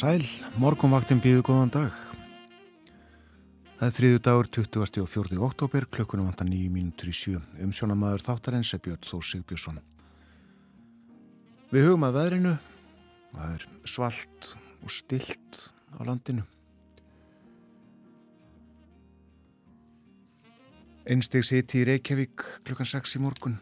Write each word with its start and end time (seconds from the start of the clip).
Sæl, 0.00 0.22
morgunvaktin 0.56 1.18
býðu 1.20 1.42
góðan 1.44 1.70
dag. 1.74 1.96
Það 3.76 3.82
er 3.84 3.94
þriðu 3.98 4.20
dagur 4.24 4.46
20. 4.56 5.00
og 5.02 5.08
4. 5.12 5.40
oktober, 5.44 5.84
klukkunum 5.92 6.30
vantar 6.30 6.46
9 6.48 6.70
mínútur 6.72 7.10
í 7.10 7.12
sjö. 7.12 7.40
Umsjónamaður 7.60 8.24
þáttarins 8.24 8.70
er 8.72 8.80
Björn 8.80 9.04
Þór 9.04 9.26
Sigbjörnsson. 9.28 9.82
Við 11.74 11.84
hugum 11.84 12.06
að 12.08 12.16
veðrinu, 12.16 12.54
það 13.34 13.58
er 13.58 13.66
svalt 13.92 14.50
og 14.80 14.94
stilt 14.96 15.60
á 15.92 16.00
landinu. 16.08 16.46
Einstegs 21.04 21.52
hiti 21.52 21.82
í 21.82 21.86
Reykjavík 21.90 22.48
klukkan 22.64 22.88
6 22.88 23.18
í 23.20 23.24
morgun. 23.26 23.60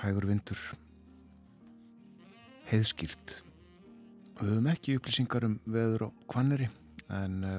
Hægur 0.00 0.30
vindur. 0.32 0.64
Heiðskýrt. 2.72 3.42
Við 4.40 4.54
höfum 4.54 4.68
ekki 4.72 4.94
upplýsingar 4.96 5.44
um 5.44 5.58
veður 5.68 6.06
á 6.06 6.08
kvanneri 6.32 6.70
en 7.12 7.34
uh, 7.44 7.58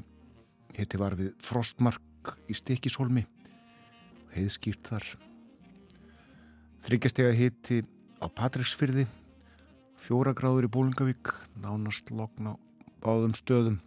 hitti 0.73 0.97
var 0.97 1.13
við 1.19 1.35
frostmark 1.45 2.33
í 2.49 2.55
stikishólmi 2.57 3.21
heiðskýrt 4.33 4.89
þar. 4.89 5.05
Þryggjastega 6.81 7.38
hitti 7.38 7.83
á 8.17 8.25
Patricksfyrði 8.33 9.05
fjóra 10.01 10.33
gráður 10.33 10.65
í 10.65 10.73
Bólingavík 10.73 11.35
nánast 11.61 12.09
lokn 12.09 12.49
á 12.49 12.53
báðum 13.05 13.38
stöðum. 13.38 13.77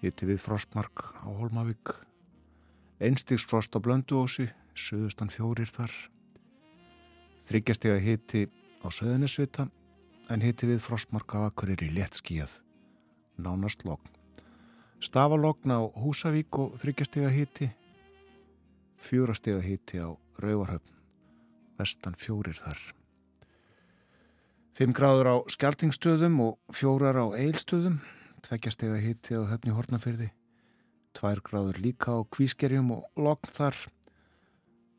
Hitti 0.00 0.24
við 0.24 0.40
frostmark 0.40 1.04
á 1.20 1.28
Holmavík 1.28 1.92
einstigsfrost 3.04 3.76
á 3.76 3.78
Blönduósi 3.84 4.48
söðustan 4.72 5.28
fjórir 5.28 5.68
þar. 5.68 5.92
Þryggjastega 7.44 8.00
hitti 8.00 8.48
á 8.80 8.88
Söðunisvita 8.88 9.68
en 10.28 10.44
hitti 10.44 10.68
við 10.68 10.82
frostmarka 10.84 11.46
akkurir 11.48 11.80
í 11.84 11.88
léttskíjað, 11.96 12.58
nánast 13.40 13.84
logn. 13.88 14.10
Stafalogn 15.00 15.72
á 15.72 15.80
Húsavík 15.94 16.58
og 16.58 16.74
þryggjastega 16.80 17.30
hitti, 17.32 17.70
fjórastega 19.00 19.62
hitti 19.64 20.02
á 20.02 20.12
Rauvarhöfn, 20.42 20.98
vestan 21.78 22.18
fjórir 22.18 22.58
þar. 22.58 22.80
Fimm 24.76 24.92
gráður 24.94 25.32
á 25.32 25.36
Skjaltingstöðum 25.50 26.36
og 26.44 26.58
fjórar 26.74 27.18
á 27.18 27.26
Eilstöðum, 27.34 27.98
tveggjastega 28.44 29.00
hitti 29.02 29.38
á 29.38 29.42
Höfni 29.48 29.74
Hortnafyrði, 29.74 30.28
tvær 31.16 31.42
gráður 31.42 31.80
líka 31.82 32.14
á 32.14 32.22
Kvískerjum 32.28 32.92
og 32.98 33.08
logn 33.18 33.50
þar, 33.54 33.80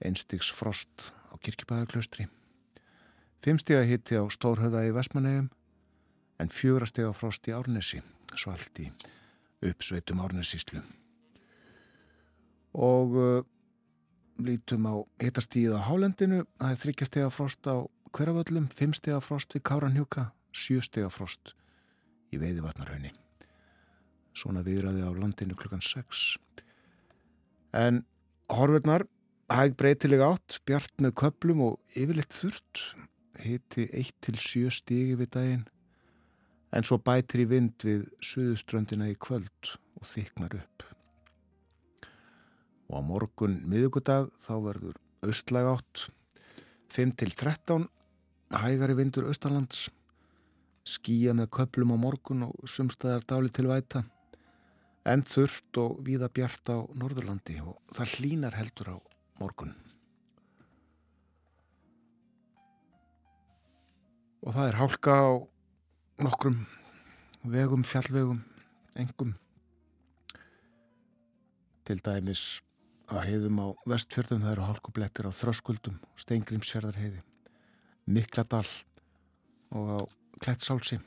einstigs 0.03 0.51
frost 0.51 1.13
á 1.31 1.35
Kirkjubæðaklaustri. 3.39 3.43
Fimmstega 3.43 3.83
hitti 3.87 4.17
á 4.19 4.23
Stórhauða 4.27 4.83
í 4.87 4.93
Vestmannegjum 4.93 5.49
en 6.39 6.49
fjórastega 6.49 7.13
frost 7.13 7.47
í 7.47 7.53
Árnesi, 7.53 8.01
svalt 8.35 8.79
í 8.79 8.89
uppsveitum 9.63 10.19
Árnesíslu. 10.19 10.81
Og 12.73 13.15
uh, 13.15 13.43
lítum 14.39 14.87
á 14.87 14.95
hitastíð 15.21 15.75
á 15.75 15.87
Hálendinu, 15.87 16.45
það 16.59 16.71
er 16.71 16.81
þryggjastega 16.83 17.29
frost 17.29 17.67
á 17.67 17.87
Hverjavöllum, 18.11 18.67
fimmstega 18.73 19.19
frost 19.21 19.53
við 19.53 19.63
Káranhjúka, 19.63 20.31
sjöstega 20.51 21.09
frost 21.09 21.53
í 22.33 22.39
Veiðivatnarhaunni. 22.41 23.13
Svona 24.33 24.63
viðræði 24.65 25.03
á 25.05 25.11
landinu 25.13 25.55
klukkan 25.55 25.83
6. 25.83 26.39
En 27.75 28.03
horfurnar, 28.49 29.05
hæg 29.51 29.75
breytileg 29.77 30.23
átt, 30.23 30.59
bjart 30.65 30.93
með 30.97 31.15
köplum 31.21 31.61
og 31.67 31.79
yfirleitt 31.95 32.33
þurrt 32.33 32.83
hiti 33.43 33.87
1-7 33.89 34.69
stigi 34.73 35.17
við 35.19 35.31
daginn 35.35 35.65
en 36.75 36.85
svo 36.85 36.99
bætir 37.01 37.43
í 37.43 37.49
vind 37.49 37.85
við 37.85 38.05
suðuströndina 38.21 39.09
í 39.09 39.17
kvöld 39.17 39.73
og 39.97 40.05
þyknar 40.05 40.59
upp. 40.59 40.85
Og 42.89 42.99
á 42.99 43.01
morgun 43.05 43.59
miðugudag 43.69 44.29
þá 44.41 44.53
verður 44.65 44.99
austlæg 45.25 45.69
átt 45.73 46.05
5-13 46.93 47.87
hægari 48.59 48.95
vindur 48.97 49.27
austalands 49.29 49.89
skýja 50.89 51.35
með 51.37 51.51
köplum 51.57 51.93
á 51.93 51.97
morgun 52.01 52.47
og 52.47 52.69
sumstaðar 52.69 53.25
dáli 53.29 53.51
til 53.53 53.67
væta 53.69 54.05
en 55.09 55.25
þurft 55.25 55.77
og 55.81 55.99
víða 56.05 56.29
bjart 56.33 56.73
á 56.73 56.77
Norðurlandi 56.97 57.59
og 57.63 57.77
það 57.95 58.17
hlínar 58.17 58.57
heldur 58.57 58.93
á 58.93 58.97
morgun. 59.41 59.73
Og 64.43 64.55
það 64.55 64.67
er 64.67 64.79
hálka 64.79 65.15
á 65.19 65.29
nokkrum 66.23 66.59
vegum, 67.49 67.83
fjallvegum, 67.87 68.41
engum 68.99 69.35
til 71.87 71.99
dæmis 72.05 72.43
að 73.09 73.25
heiðum 73.25 73.61
á 73.65 73.67
vestfjörðum 73.89 74.45
það 74.45 74.53
eru 74.53 74.67
hálkublettir 74.67 75.29
á 75.29 75.31
þröskuldum 75.33 75.97
steingrimsfjörðar 76.21 76.99
heiði 76.99 77.23
Mikladal 78.09 78.65
og 79.77 79.89
á 79.93 79.99
Klettsálsi. 80.39 80.97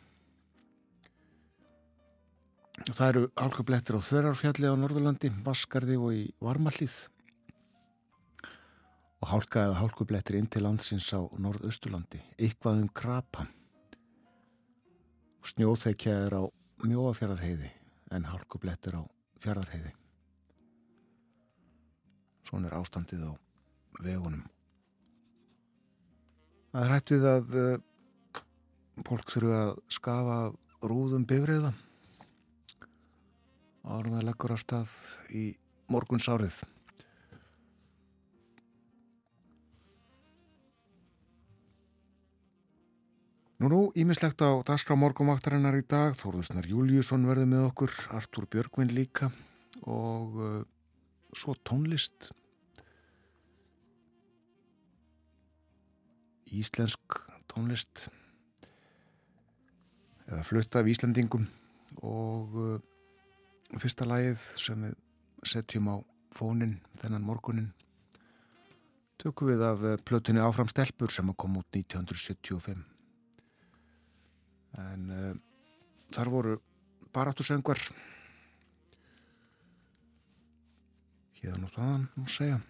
Og 2.82 2.94
það 2.94 3.09
eru 3.09 3.22
hálkublettir 3.38 3.97
á 3.99 4.00
Þörarfjalli 4.03 4.70
á 4.70 4.75
Norðurlandi, 4.78 5.31
Vaskarði 5.44 5.97
og 5.99 6.14
í 6.14 6.22
Varmallíð 6.43 6.94
og 9.22 9.28
hálka 9.31 9.69
eða 9.69 9.78
hálkublettir 9.78 10.37
inn 10.41 10.49
til 10.50 10.65
landsins 10.66 11.12
á 11.15 11.22
norðausturlandi, 11.38 12.19
eitthvað 12.43 12.83
um 12.83 12.88
krapa. 12.91 13.47
Snjóþekja 15.47 16.16
er 16.27 16.34
á 16.38 16.44
mjóafjörðarheiði 16.83 17.71
en 18.15 18.27
hálkublettir 18.27 18.99
á 18.99 19.03
fjörðarheiði. 19.43 19.93
Svona 22.50 22.69
er 22.69 22.77
ástandið 22.81 23.31
á 23.31 23.32
vegunum. 24.03 24.43
Það 26.72 26.84
er 26.87 26.94
hættið 26.97 27.31
að 27.31 27.56
uh, 27.62 28.43
fólk 29.06 29.31
þurfu 29.31 29.55
að 29.55 29.72
skafa 29.93 30.37
rúðum 30.82 31.26
bifriða. 31.31 31.73
Árum 33.87 34.17
það 34.19 34.29
leggur 34.31 34.55
á 34.55 34.58
stað 34.58 34.94
í 35.31 35.50
morguns 35.91 36.26
árið. 36.31 36.62
Nú 43.62 43.69
nú, 43.70 43.81
ímislegt 43.94 44.43
á 44.43 44.59
Daskra 44.67 44.97
morgumvaktarinnar 44.99 45.76
í 45.79 45.85
dag, 45.87 46.17
Þórðusnar 46.19 46.67
Júliusson 46.67 47.29
verði 47.29 47.44
með 47.47 47.69
okkur, 47.69 47.93
Artúr 48.11 48.49
Björgvin 48.50 48.91
líka 48.91 49.29
og 49.87 50.32
uh, 50.35 50.56
svo 51.31 51.55
tónlist. 51.62 52.32
Íslensk 56.50 57.20
tónlist. 57.55 58.09
Eða 60.26 60.43
flutta 60.49 60.82
af 60.82 60.91
Íslandingum 60.91 61.47
og 62.03 62.58
uh, 62.58 62.76
fyrsta 63.79 64.11
lagið 64.11 64.43
sem 64.58 64.88
við 64.88 64.99
setjum 65.55 65.87
á 65.87 65.97
fónin 66.35 66.81
þennan 66.99 67.31
morgunin 67.31 67.70
tökum 69.23 69.55
við 69.55 69.62
af 69.70 69.87
uh, 69.87 70.00
plötunni 70.03 70.43
Áfram 70.43 70.67
Stelpur 70.67 71.15
sem 71.15 71.31
kom 71.38 71.62
út 71.62 71.79
1975 71.79 72.91
en 74.78 75.10
uh, 75.10 75.32
þar 76.12 76.32
voru 76.32 76.58
baráttusöngar 77.12 77.80
hérna 81.42 81.66
og 81.66 81.74
þaðan 81.74 82.04
má 82.14 82.28
segja. 82.30 82.60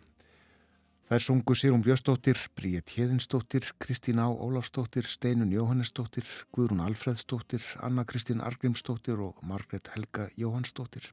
Þær 1.12 1.24
sungu 1.26 1.54
Sýrum 1.58 1.82
Björnsdóttir 1.84 2.38
Bríett 2.56 2.94
Hjeðinsdóttir, 2.94 3.66
Kristín 3.82 4.16
Á. 4.22 4.32
Ólafsdóttir 4.32 5.04
Steinun 5.04 5.52
Jóhannesdóttir, 5.52 6.24
Guðrún 6.56 6.80
Alfredsdóttir 6.80 7.60
Anna 7.84 8.06
Kristín 8.08 8.40
Argrímsdóttir 8.40 9.20
og 9.20 9.42
Margret 9.44 9.90
Helga 9.92 10.30
Jóhannsdóttir. 10.40 11.10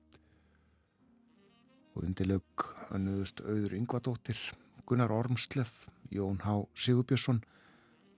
Og 1.98 2.08
undirlaug 2.08 2.70
önnuðust 2.96 3.44
auður 3.44 3.76
Yngvadóttir 3.76 4.40
Gunnar 4.88 5.12
Ormsleff 5.12 5.90
Jón 6.16 6.40
Há 6.48 6.64
Sigurbjörnsson 6.80 7.44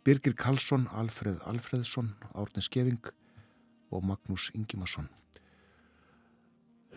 Birgir 0.03 0.33
Karlsson, 0.33 0.87
Alfred 0.87 1.39
Alfredsson, 1.45 2.15
Árni 2.33 2.61
Skeving 2.61 3.03
og 3.91 4.03
Magnús 4.03 4.49
Ingimarsson. 4.55 5.09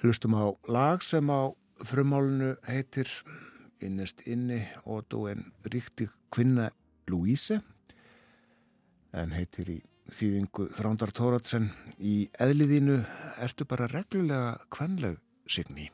Hlustum 0.00 0.36
á 0.36 0.56
lag 0.68 1.02
sem 1.02 1.28
á 1.28 1.52
frumálunu 1.84 2.54
heitir 2.68 3.10
Innest 3.84 4.22
inni 4.26 4.62
og 4.86 5.04
þú 5.12 5.26
en 5.32 5.44
ríkti 5.68 6.08
kvinna 6.32 6.70
Louise 7.10 7.60
en 9.12 9.34
heitir 9.36 9.70
í 9.74 9.78
þýðingu 10.12 10.70
Þrándar 10.76 11.12
Tóratsen 11.16 11.70
í 11.98 12.30
eðliðinu 12.40 13.02
ertu 13.44 13.68
bara 13.68 13.90
reglulega 13.92 14.56
kvenleg 14.72 15.20
signi 15.44 15.90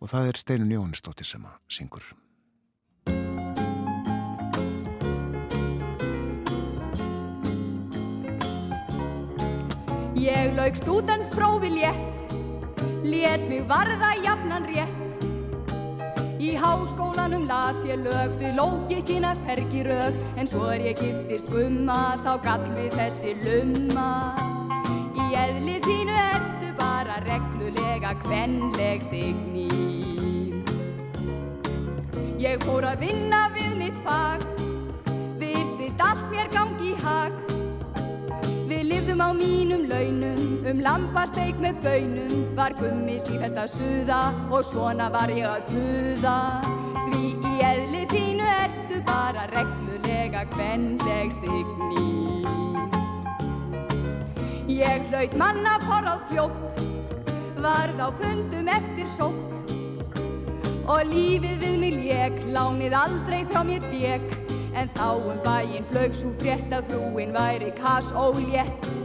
og 0.00 0.10
það 0.12 0.30
er 0.30 0.40
Steinun 0.40 0.76
Jóhannesdóttir 0.76 1.28
sem 1.28 1.44
að 1.48 1.60
syngur. 1.72 2.23
Ég 10.24 10.54
laug 10.54 10.74
stúdansprófi 10.74 11.68
létt, 11.68 12.32
létt 13.02 13.48
mig 13.48 13.66
varða 13.66 14.14
jafnan 14.22 14.64
rétt. 14.64 15.24
Í 16.40 16.54
háskólanum 16.56 17.44
las 17.46 17.76
ég 17.84 18.00
lög, 18.00 18.32
við 18.40 18.54
lóki 18.56 19.02
kynna 19.04 19.34
fergi 19.44 19.82
rög, 19.84 20.16
en 20.40 20.48
svo 20.48 20.70
er 20.72 20.80
ég 20.80 20.96
giftist 20.96 21.52
gumma, 21.52 22.16
þá 22.24 22.40
gall 22.46 22.64
við 22.72 22.96
þessi 22.96 23.34
lumma. 23.44 24.08
Í 25.12 25.28
eðli 25.42 25.76
þínu 25.84 26.16
ertu 26.16 26.72
bara 26.80 27.20
reglulega 27.28 28.16
kvenleg 28.24 29.04
signi. 29.12 29.68
Ég 32.40 32.64
fór 32.64 32.88
að 32.94 33.04
vinna 33.04 33.50
við 33.52 33.76
mitt 33.76 34.00
fag, 34.08 34.53
Lifðum 39.14 39.30
á 39.30 39.38
mínum 39.38 39.82
launum, 39.86 40.66
um 40.66 40.78
lambasteik 40.82 41.58
með 41.62 41.76
bönum, 41.84 42.32
var 42.58 42.72
gummi 42.74 43.20
sífælt 43.22 43.58
að 43.62 43.68
suða 43.70 44.16
og 44.50 44.64
svona 44.66 45.06
var 45.14 45.30
ég 45.30 45.46
að 45.46 45.68
buða. 45.70 46.38
Því 47.04 47.28
í 47.46 47.52
eðli 47.62 48.00
þínu 48.10 48.48
ertu 48.56 48.98
bara 49.06 49.44
reglulega 49.52 50.42
kvenleg 50.50 51.30
signi. 51.38 52.08
Ég 54.80 55.06
hlaut 55.12 55.36
manna 55.38 55.76
forráð 55.84 56.24
fljótt, 56.32 56.82
varð 57.62 58.02
á 58.02 58.08
fundum 58.18 58.72
eftir 58.78 59.12
sótt 59.14 59.70
og 60.90 61.06
lífið 61.12 61.62
við 61.62 61.78
mig 61.84 62.00
lék, 62.00 62.42
lánið 62.50 62.98
aldrei 63.04 63.44
frá 63.46 63.62
mér 63.62 63.86
bjekk. 63.94 64.42
En 64.74 64.90
þá 64.98 65.06
um 65.14 65.38
bæinn 65.46 65.86
flög 65.92 66.18
svo 66.18 66.34
frétt 66.42 66.74
að 66.74 66.90
frúin 66.90 67.30
væri 67.30 67.70
kass 67.78 68.10
ólétt. 68.10 69.03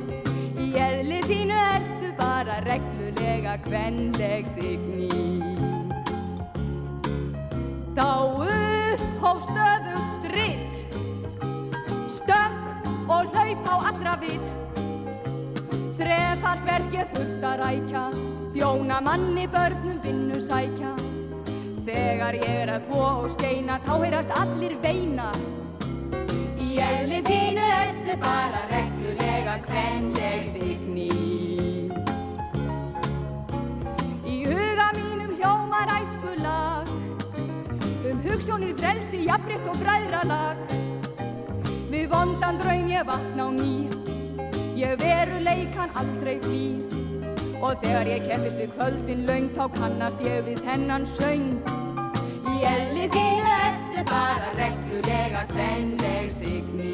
Í 0.69 0.75
eðli 0.77 1.17
þínu 1.25 1.55
ertu 1.57 2.09
bara 2.19 2.59
reglulega 2.61 3.55
kvenleg 3.63 4.45
signi. 4.53 5.07
Þá 7.97 8.09
upphóf 8.45 9.47
stöðug 9.47 10.03
stritt, 10.11 10.93
stökk 12.19 12.91
og 13.09 13.33
hlaup 13.33 13.65
á 13.65 13.75
allra 13.89 14.13
vitt. 14.21 14.85
Þrefalt 15.97 16.69
verk 16.69 16.97
ég 16.99 17.17
þurft 17.17 17.47
að 17.49 17.59
rækja, 17.63 18.03
þjóna 18.53 18.99
manni 19.09 19.47
börnum 19.49 19.97
vinnu 20.05 20.37
sækja. 20.43 20.93
Þegar 21.89 22.37
ég 22.43 22.59
er 22.67 22.75
að 22.75 22.85
þvó 22.91 23.07
og 23.23 23.33
skeina, 23.39 23.81
þá 23.89 23.95
heyrast 24.03 24.37
allir 24.43 24.77
veina. 24.85 25.31
Í 26.69 26.75
eðli 26.85 27.19
þínu 27.25 27.61
ertu 27.65 28.15
bara 28.21 28.59
reglulega 28.69 29.55
kvenleg 29.63 30.43
signi. 30.53 31.07
Í 34.21 34.35
huga 34.43 34.85
mínum 34.99 35.31
hljómar 35.39 35.89
æskulag, 35.95 36.91
um 38.11 38.21
hugssjónir 38.27 38.77
frelsi, 38.77 39.23
jafnrétt 39.25 39.65
og 39.71 39.81
bræðralag. 39.81 40.61
Við 41.89 42.05
vondan 42.13 42.61
draum 42.61 42.93
ég 42.93 43.09
vatna 43.09 43.49
á 43.49 43.51
ný, 43.57 43.73
ég 44.77 44.93
veru 45.01 45.41
leikan 45.49 45.97
aldrei 45.97 46.37
flý. 46.45 46.63
Og 47.57 47.81
þegar 47.81 48.13
ég 48.13 48.29
kemist 48.29 48.61
við 48.61 48.77
kvöldin 48.77 49.25
laung, 49.25 49.49
þá 49.57 49.65
kannast 49.81 50.21
ég 50.29 50.45
við 50.45 50.61
hennan 50.69 51.09
söng. 51.17 51.78
Eðli 52.59 53.05
þínu 53.13 53.51
ertu 53.55 54.01
bara 54.09 54.49
reglulega 54.57 55.45
kvenleg 55.51 56.31
signi. 56.33 56.91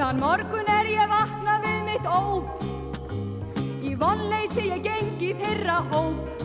Þann 0.00 0.18
morgun 0.22 0.70
er 0.74 0.88
ég 0.90 1.12
vakna 1.12 1.58
við 1.62 1.78
mitt 1.86 2.08
óp, 2.10 2.64
í 3.84 3.92
vonleysi 4.00 4.66
ég 4.70 4.82
gengi 4.86 5.30
fyrra 5.42 5.78
hóp. 5.92 6.42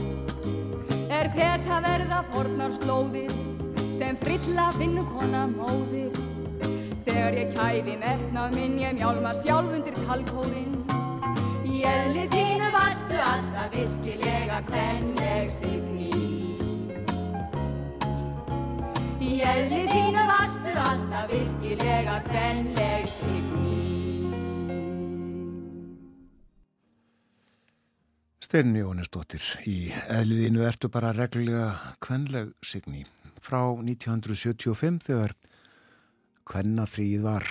Er 1.09 1.31
peta 1.33 1.79
verða 1.87 2.21
fornar 2.33 2.75
slóðir, 2.81 3.33
sem 3.97 4.19
frilla 4.21 4.67
vinnukona 4.77 5.45
móðir. 5.55 6.13
Þegar 7.07 7.39
ég 7.39 7.55
kæfi 7.57 7.97
metnað 8.03 8.59
minn, 8.59 8.77
ég 8.83 8.99
mjálma 8.99 9.33
sjálf 9.41 9.73
undir 9.79 9.97
talkórin. 10.03 10.77
Í 11.65 11.81
eðli 11.89 12.29
þínu 12.35 12.71
varstu 12.75 13.19
alltaf 13.31 13.73
virkilega 13.73 14.61
kvenleg 14.69 15.53
signi. 15.57 15.94
Í 19.35 19.41
eðli 19.43 19.81
þínu 19.91 20.21
varstu 20.29 20.73
alltaf 20.79 21.25
virkilega 21.27 22.13
kvenleg 22.23 23.07
signi. 23.11 23.79
Steinn 28.39 28.77
Jónesdóttir 28.79 29.43
í 29.67 29.89
eðliðinu 29.91 30.63
ertu 30.63 30.87
bara 30.93 31.11
reglulega 31.17 31.73
kvenleg 31.99 32.53
signi 32.63 33.03
frá 33.43 33.59
1975 33.73 35.03
þegar 35.09 35.35
kvennafríð 36.47 37.27
var. 37.27 37.49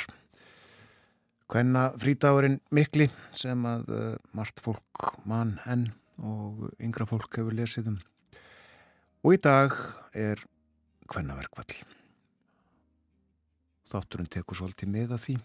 Kvenna 1.53 1.91
frítagurinn 2.01 2.63
mikli 2.73 3.11
sem 3.37 3.69
að 3.69 3.93
uh, 3.93 4.09
margt 4.33 4.65
fólk 4.65 5.13
mann 5.29 5.59
enn 5.69 5.91
og 6.17 6.65
yngra 6.81 7.05
fólk 7.13 7.43
hefur 7.43 7.61
lesið 7.61 7.93
um. 7.93 8.03
Og 9.21 9.37
í 9.37 9.45
dag 9.45 9.77
er 10.17 10.47
kvennaverkvall. 11.11 11.77
Þátturinn 13.91 14.31
tekur 14.33 14.59
svolítið 14.59 14.91
með 14.91 15.15
að 15.17 15.23
því. 15.27 15.37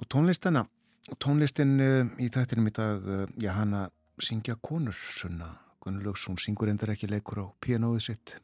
Og 0.00 0.08
tónlistana, 0.08 0.64
tónlistin 1.20 1.74
uh, 1.84 2.06
í 2.18 2.30
þættinum 2.32 2.70
í 2.70 2.74
dag, 2.76 3.04
uh, 3.04 3.26
já 3.36 3.52
hana 3.58 3.88
syngja 4.20 4.56
konur, 4.60 4.96
sunna 5.16 5.52
Gunnlaugs, 5.80 6.26
hún 6.28 6.36
syngur 6.40 6.68
endur 6.68 6.92
ekki 6.92 7.08
leikur 7.08 7.40
á 7.40 7.46
pianoðið 7.64 8.02
sitt. 8.04 8.34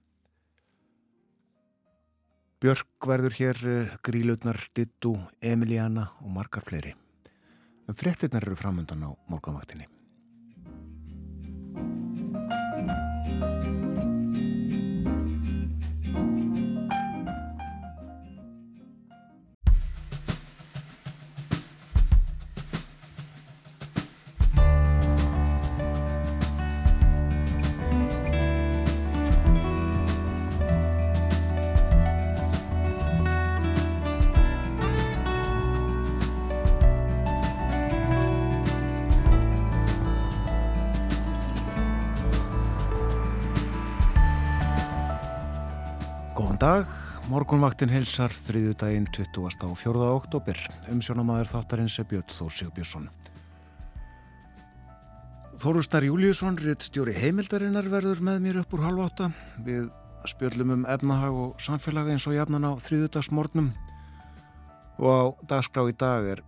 Björk 2.61 3.09
verður 3.09 3.37
hér 3.41 3.61
uh, 3.65 3.99
Grílautnar, 4.05 4.61
Dittu, 4.77 5.17
Emiliana 5.41 6.11
og 6.23 6.33
margar 6.37 6.65
fleiri. 6.65 6.95
En 7.87 7.97
frettirnar 7.97 8.45
eru 8.45 8.57
framöndan 8.59 9.05
á 9.05 9.11
morgunvaktinni. 9.31 9.89
Dag, 46.67 46.87
morgunvaktin 47.31 47.93
helsar 47.93 48.33
þriðu 48.33 48.73
daginn 48.81 49.05
20. 49.15 49.37
og 49.69 49.75
4. 49.79 50.07
oktober. 50.17 50.59
Umsjónamaður 50.91 51.51
þáttarins 51.53 51.95
er 52.01 52.07
Björn 52.11 52.33
Þór 52.33 52.55
Sigbjörnsson. 52.57 53.05
Þórustar 55.63 56.07
Júliusson, 56.09 56.57
rétt 56.59 56.89
stjóri 56.89 57.15
heimildarinnar 57.15 57.87
verður 57.93 58.23
með 58.29 58.41
mér 58.43 58.59
upp 58.65 58.75
úr 58.75 58.83
halv 58.83 59.05
átta. 59.05 59.29
Við 59.63 59.85
spjöllum 60.27 60.73
um 60.75 60.89
efnahag 60.91 61.39
og 61.45 61.63
samfélagi 61.63 62.17
eins 62.17 62.27
og 62.27 62.35
jafnan 62.35 62.67
á 62.67 62.73
þriðudagsmornum. 62.83 63.71
Og 64.99 65.07
á 65.07 65.25
dagskrá 65.53 65.87
í 65.87 65.95
dag 65.95 66.33
er 66.33 66.43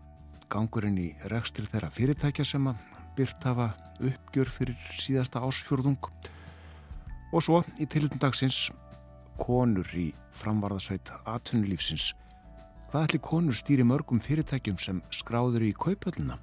gangurinn 0.51 0.99
í 0.99 1.13
rekstri 1.31 1.69
þeirra 1.69 1.93
fyrirtækja 1.95 2.49
sem 2.57 2.67
að 2.73 2.83
byrt 3.21 3.47
hafa 3.47 3.71
uppgjör 4.01 4.51
fyrir 4.51 4.91
síðasta 4.99 5.47
ásfjörðung. 5.47 6.11
Og 7.31 7.45
svo 7.45 7.63
í 7.79 7.87
tilhundum 7.87 8.27
dagsins 8.27 8.67
konur 9.38 9.88
í 9.97 10.11
framvarðasveit 10.38 11.12
atvinnulífsins. 11.26 12.12
Hvað 12.88 13.04
ætli 13.09 13.21
konur 13.25 13.57
stýri 13.57 13.85
mörgum 13.85 14.21
fyrirtækjum 14.25 14.78
sem 14.80 15.02
skráður 15.12 15.66
í 15.66 15.75
kaupölluna? 15.76 16.38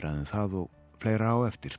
Ræðin 0.00 0.28
það 0.30 0.56
og 0.62 0.70
fleira 1.02 1.34
á 1.36 1.38
eftir. 1.44 1.76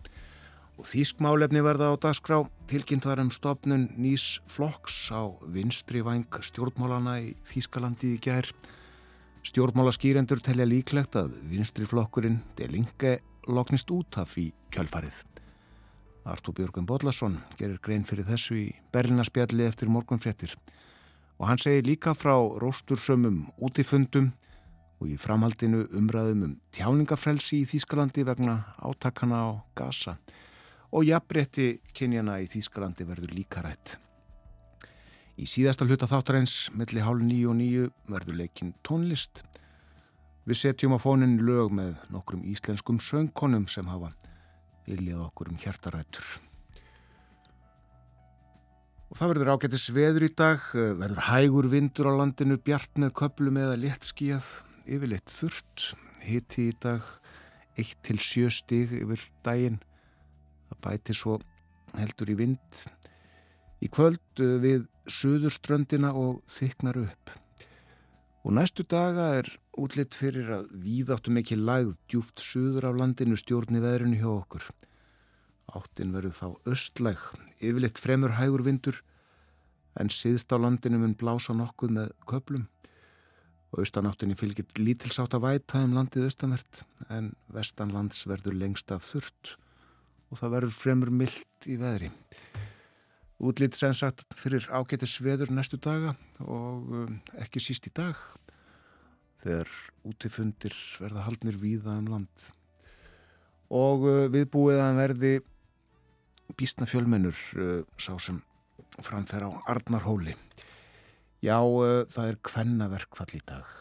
Og 0.78 0.88
þýskmálefni 0.90 1.62
verða 1.66 1.92
á 1.94 2.02
dagskrá 2.02 2.42
tilkynnt 2.70 3.06
var 3.06 3.22
um 3.22 3.32
stopnun 3.34 3.90
nýs 3.98 4.40
flokks 4.50 5.10
á 5.14 5.30
vinstri 5.54 6.02
væng 6.06 6.40
stjórnmálana 6.42 7.20
í 7.22 7.34
Þýskalandi 7.50 8.16
í 8.16 8.22
gær. 8.22 8.50
Stjórnmálaskýrendur 9.46 10.42
telja 10.42 10.70
líklegt 10.70 11.18
að 11.20 11.38
vinstri 11.50 11.90
flokkurinn 11.90 12.42
delinge 12.58 13.20
loknist 13.50 13.90
út 13.92 14.22
af 14.22 14.38
í 14.38 14.52
kjölfarið. 14.74 15.33
Artúr 16.24 16.56
Björgum 16.56 16.86
Bodlasson 16.88 17.36
gerir 17.60 17.82
grein 17.84 18.06
fyrir 18.08 18.28
þessu 18.28 18.56
í 18.56 18.68
Berlinaspjalli 18.96 19.66
eftir 19.68 19.92
morgunfréttir 19.92 20.54
og 21.40 21.50
hann 21.50 21.60
segir 21.60 21.84
líka 21.84 22.14
frá 22.16 22.38
róstursömmum 22.62 23.50
útifundum 23.60 24.32
og 25.04 25.12
í 25.12 25.18
framhaldinu 25.20 25.84
umræðum 25.92 26.46
um 26.48 26.54
tjáningafrelsi 26.72 27.60
í 27.64 27.68
Þýskalandi 27.68 28.24
vegna 28.24 28.62
átakana 28.80 29.42
á 29.44 29.52
gasa 29.76 30.16
og 30.94 31.04
jafnbretti 31.10 31.82
kynjana 31.92 32.40
í 32.40 32.48
Þýskalandi 32.48 33.08
verður 33.10 33.36
líka 33.36 33.66
rætt. 33.66 33.98
Í 35.36 35.50
síðasta 35.50 35.84
hluta 35.90 36.08
þáttarins, 36.08 36.70
melli 36.78 37.02
hálf 37.02 37.24
nýju 37.26 37.50
og 37.50 37.58
nýju, 37.58 37.88
verður 38.06 38.38
leikinn 38.44 38.76
tónlist. 38.86 39.42
Við 40.46 40.60
setjum 40.60 40.94
á 40.94 41.00
fónin 41.02 41.40
lög 41.42 41.74
með 41.74 41.96
nokkrum 42.14 42.46
íslenskum 42.46 43.02
söngkonum 43.02 43.66
sem 43.68 43.90
hafa 43.90 44.14
viljað 44.88 45.24
okkur 45.28 45.52
um 45.52 45.60
hjertarætur. 45.62 46.28
Og 49.14 49.20
það 49.20 49.30
verður 49.30 49.52
ágættis 49.54 49.88
veður 49.94 50.26
í 50.26 50.32
dag, 50.34 50.64
verður 50.74 51.26
hægur 51.28 51.68
vindur 51.70 52.10
á 52.10 52.14
landinu, 52.18 52.58
bjart 52.58 52.98
með 52.98 53.14
köplum 53.20 53.60
eða 53.62 53.78
léttskíjað, 53.78 54.48
yfirleitt 54.90 55.30
þurrt, 55.30 55.84
hitti 56.26 56.70
í 56.72 56.78
dag 56.82 57.06
1-7 57.78 58.50
stig 58.54 58.92
yfir 58.98 59.22
daginn, 59.46 59.80
það 60.70 60.82
bæti 60.88 61.16
svo 61.18 61.38
heldur 61.94 62.34
í 62.34 62.40
vind. 62.42 62.84
Í 63.84 63.90
kvöld 63.94 64.42
við 64.64 64.88
suðurströndina 65.12 66.14
og 66.18 66.42
þyknar 66.50 67.02
upp. 67.04 67.34
Og 68.44 68.56
næstu 68.58 68.86
daga 68.88 69.34
er 69.40 69.50
útlitt 69.80 70.16
fyrir 70.18 70.50
að 70.54 70.68
við 70.84 71.12
áttum 71.16 71.40
ekki 71.42 71.58
lagð 71.58 71.96
djúft 72.12 72.44
suður 72.44 72.90
af 72.90 73.00
landinu 73.00 73.38
stjórni 73.40 73.82
veðrinu 73.84 74.20
hjá 74.22 74.30
okkur. 74.32 74.68
Áttin 75.74 76.14
verður 76.14 76.38
þá 76.38 76.48
östlæg, 76.74 77.24
yfirleitt 77.58 78.02
fremur 78.02 78.36
hægur 78.38 78.66
vindur 78.66 79.00
en 80.00 80.10
síðst 80.14 80.54
á 80.54 80.58
landinu 80.58 81.00
mun 81.02 81.18
blása 81.18 81.56
nokkuð 81.58 81.98
með 81.98 82.14
köplum 82.30 82.68
og 83.74 83.82
austanáttinni 83.82 84.38
fylgir 84.38 84.68
lítilsátt 84.78 85.34
að 85.34 85.48
væta 85.48 85.82
um 85.82 85.96
landið 85.98 86.28
austanvert 86.30 86.84
en 87.10 87.32
vestanlands 87.54 88.28
verður 88.30 88.58
lengst 88.60 88.94
af 88.94 89.06
þurrt 89.08 89.56
og 90.30 90.42
það 90.42 90.54
verður 90.58 90.78
fremur 90.78 91.14
myllt 91.14 91.70
í 91.70 91.80
veðri. 91.82 92.12
Útlýtt 93.44 93.76
sem 93.76 93.94
sagt 93.98 94.38
fyrir 94.38 94.70
ágættis 94.70 95.18
veður 95.22 95.52
næstu 95.52 95.80
daga 95.82 96.14
og 96.46 96.94
um, 96.94 97.18
ekki 97.42 97.62
síst 97.62 97.90
í 97.90 97.94
dag 97.94 98.18
þegar 99.44 99.72
útifundir 100.08 100.76
verða 101.00 101.26
haldnir 101.28 101.58
víða 101.60 101.98
um 102.00 102.10
land 102.12 102.50
og 103.74 104.06
uh, 104.08 104.26
viðbúið 104.32 104.82
að 104.84 105.00
verði 105.00 105.34
bísna 106.60 106.88
fjölmennur 106.90 107.38
uh, 107.58 107.82
sá 107.98 108.14
sem 108.22 108.42
framfer 109.02 109.48
á 109.48 109.50
Arnarhóli. 109.72 110.36
Já, 111.44 111.58
uh, 111.58 112.04
það 112.12 112.30
er 112.30 112.42
kvennaverkfall 112.46 113.32
í 113.34 113.42
dag. 113.48 113.72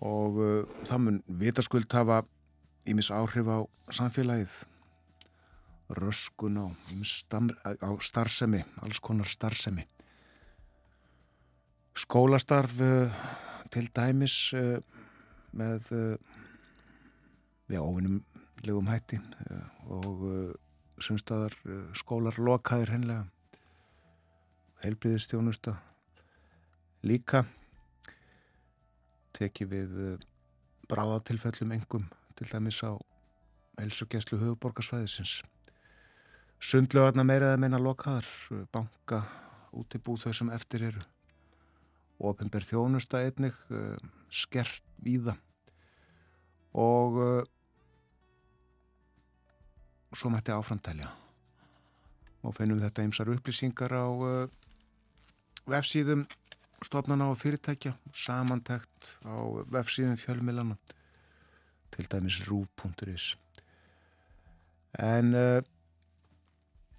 Og 0.00 0.38
það 0.88 1.00
mun 1.04 1.16
vitaskuld 1.42 1.92
hafa 1.92 2.22
ímis 2.88 3.10
áhrif 3.12 3.50
á 3.52 3.58
samfélagið, 3.92 4.54
röskun 5.98 6.56
á, 6.56 6.66
á 7.84 7.90
starfsemi, 8.00 8.62
alls 8.80 9.02
konar 9.04 9.28
starfsemi. 9.28 9.84
Skólastarf 11.96 12.80
uh, 12.80 13.20
til 13.70 13.90
dæmis 13.94 14.52
uh, 14.54 14.78
með 15.52 15.88
við 17.70 17.78
ofinum 17.82 18.20
legum 18.62 18.86
hætti 18.90 19.18
og 19.90 20.20
sumstaðar 21.02 21.56
skólar 21.98 22.36
lokaðir 22.38 22.92
hennilega 22.94 23.24
helbriðistjónusta 24.84 25.74
líka 27.02 27.42
teki 29.34 29.66
við 29.70 29.96
bráðatilfellum 30.90 31.74
engum 31.78 32.06
til 32.38 32.50
dæmis 32.52 32.82
á 32.86 32.94
helsugjæslu 33.80 34.38
höfuborgarsvæðisins 34.40 35.40
sundlögarna 36.60 37.24
meiraða 37.24 37.60
meina 37.60 37.80
lokaðar 37.80 38.28
banka 38.72 39.24
útibúð 39.72 40.26
þau 40.26 40.34
sem 40.36 40.52
eftir 40.52 40.90
eru 40.90 41.04
ofinber 42.20 42.64
þjónusta 42.66 43.22
einnig 43.24 43.56
skert 44.30 44.84
víða. 45.00 45.34
Og 46.76 47.16
svo 50.14 50.30
mætti 50.30 50.52
áframtælja 50.54 51.08
og 52.42 52.56
finnum 52.56 52.80
þetta 52.80 53.04
ymsar 53.06 53.30
upplýsingar 53.34 53.92
á 53.94 54.06
uh, 54.08 54.46
vefsíðum 55.70 56.24
stofnana 56.84 57.28
og 57.30 57.38
fyrirtækja 57.40 57.92
samantækt 58.16 59.16
á 59.28 59.36
vefsíðum 59.70 60.16
fjölmilana 60.20 60.78
til 61.94 62.08
dæmis 62.08 62.40
rúf.is 62.48 63.34
en 64.98 65.34
uh, 65.36 65.60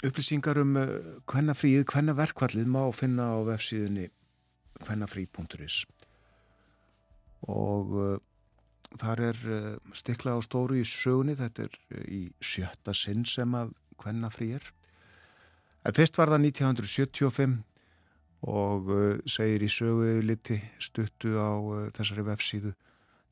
upplýsingar 0.05 0.61
um 0.61 0.77
uh, 0.77 0.87
hvennafríð, 1.25 1.83
hvennaverkvallið 1.89 2.69
má 2.69 2.83
finna 2.95 3.33
á 3.33 3.37
vefsíðunni 3.49 4.07
hvennafrí.is 4.87 5.83
og 7.49 7.95
uh, 7.97 8.17
þar 9.01 9.23
er 9.31 9.39
uh, 9.47 9.93
stikla 9.97 10.35
á 10.37 10.39
stóru 10.45 10.77
í 10.77 10.85
sögunni, 10.85 11.33
þetta 11.39 11.65
er 11.65 11.77
uh, 11.95 12.03
í 12.05 12.21
sjötta 12.37 12.93
sinn 12.93 13.25
sem 13.25 13.55
að 13.57 13.73
hvennafrí 14.01 14.51
er. 14.57 14.67
En 15.85 15.97
fyrst 15.97 16.19
var 16.19 16.29
það 16.29 16.45
1975 16.51 17.57
og 18.51 18.87
segir 19.29 19.61
í 19.65 19.69
sögu 19.69 20.15
liti 20.25 20.55
stuttu 20.81 21.35
á 21.37 21.53
þessari 21.93 22.25
vefsíðu. 22.25 22.71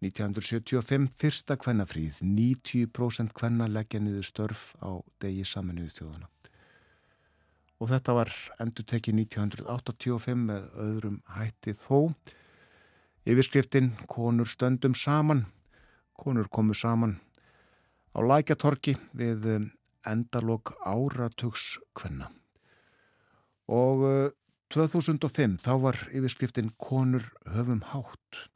1975 0.06 1.10
fyrsta 1.20 1.58
kvennafríð 1.60 2.22
90% 2.24 3.34
kvenna 3.36 3.68
leggja 3.68 4.00
niður 4.00 4.28
störf 4.30 4.62
á 4.80 5.02
degi 5.22 5.44
saminuðu 5.50 5.92
þjóðana 5.98 6.30
og 7.80 7.90
þetta 7.94 8.16
var 8.18 8.32
endur 8.60 8.86
tekið 8.92 9.22
1985 9.24 10.44
með 10.50 10.68
öðrum 10.84 11.20
hætti 11.38 11.74
þó. 11.80 12.12
Yfirskriftin 13.30 13.94
konur 14.12 14.50
stöndum 14.52 14.96
saman. 14.98 15.46
Konur 16.20 16.50
komu 16.52 16.76
saman 16.76 17.20
á 18.12 18.20
lækjatorki 18.20 18.98
við 19.16 19.48
um, 19.54 19.70
endalók 20.04 20.74
áratugs 20.84 21.78
kvenna. 21.96 22.28
Og 23.70 24.34
2005 24.74 25.60
þá 25.64 25.74
var 25.80 26.00
yfirskriftin 26.12 26.74
konur 26.82 27.30
höfum 27.48 27.84
hátt. 27.94 28.48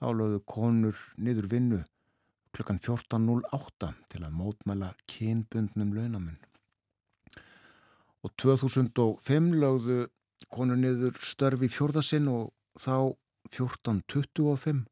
Þá 0.00 0.06
lögðu 0.16 0.44
konur 0.48 1.00
niður 1.20 1.50
vinnu 1.50 1.82
klukkan 2.56 2.80
14.08 2.82 3.92
til 4.10 4.22
að 4.24 4.38
mótmæla 4.38 4.94
kynbundnum 5.10 5.92
launamenn 5.94 6.40
og 8.24 8.34
2005 8.40 9.50
lögðu 9.62 9.98
konur 10.52 10.78
niður 10.80 11.18
störfi 11.24 11.70
fjórðasinn 11.72 12.28
og 12.32 12.52
þá 12.80 13.16
14.25 13.50 14.84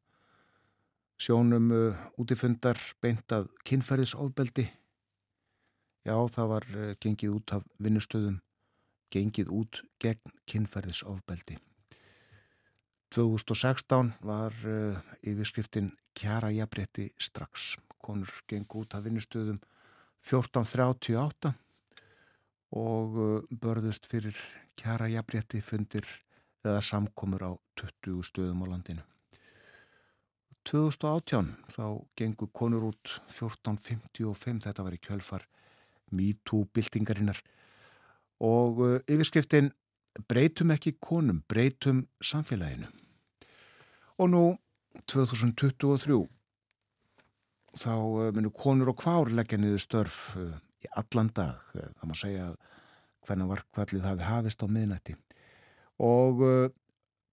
sjónum 1.19 1.71
uh, 1.75 2.03
útifundar 2.19 2.79
beintað 3.03 3.49
kynferðisofbeldi 3.67 4.69
já 6.07 6.15
það 6.35 6.53
var 6.53 6.69
uh, 6.75 6.93
gengið 7.01 7.35
út 7.39 7.57
af 7.57 7.65
vinnustöðum 7.77 8.39
gengið 9.13 9.49
út 9.53 9.81
gegn 10.01 10.33
kynferðisofbeldi. 10.49 11.57
2016 13.13 14.13
var 14.25 14.53
uh, 14.69 14.99
yfirskriftin 15.25 15.91
Kjara 16.17 16.51
jafnrétti 16.53 17.09
strax. 17.21 17.75
Konur 17.99 18.29
geng 18.49 18.69
út 18.77 18.93
af 18.93 19.05
vinnustöðum 19.05 19.59
1438 20.21 21.53
og 22.75 23.15
uh, 23.17 23.37
börðust 23.49 24.05
fyrir 24.09 24.37
Kjara 24.79 25.09
jafnrétti 25.09 25.61
fundir 25.65 26.05
eða 26.63 26.81
samkomur 26.85 27.41
á 27.43 27.51
20 27.79 28.21
stöðum 28.27 28.63
á 28.63 28.65
landinu. 28.69 29.03
2018 30.69 31.49
þá 31.73 31.85
gengur 32.19 32.51
konur 32.53 32.91
út 32.91 33.15
1455, 33.31 34.61
þetta 34.67 34.85
var 34.85 34.95
í 34.95 35.01
kjölfar 35.01 35.47
MeToo-byltingarinnar 36.13 37.41
og 38.45 38.81
uh, 38.85 38.97
yfirskriftin 39.09 39.71
breytum 40.29 40.73
ekki 40.75 40.97
konum, 41.01 41.41
breytum 41.49 42.05
samfélaginu. 42.21 42.89
Og 44.19 44.29
nú 44.29 44.43
2023 45.09 46.21
þá 47.79 47.93
uh, 47.95 48.31
munum 48.35 48.53
konur 48.53 48.93
og 48.93 48.99
kvár 49.01 49.33
leggja 49.33 49.57
niður 49.57 49.83
störf 49.83 50.19
í 50.85 50.91
allan 51.01 51.31
dag. 51.35 51.59
Það 51.73 52.07
má 52.09 52.15
segja 52.17 52.47
hvernig 53.27 53.51
varkvallið 53.51 54.07
hafi 54.07 54.29
hafist 54.29 54.63
á 54.63 54.67
miðnætti. 54.67 55.17
Og 55.99 56.43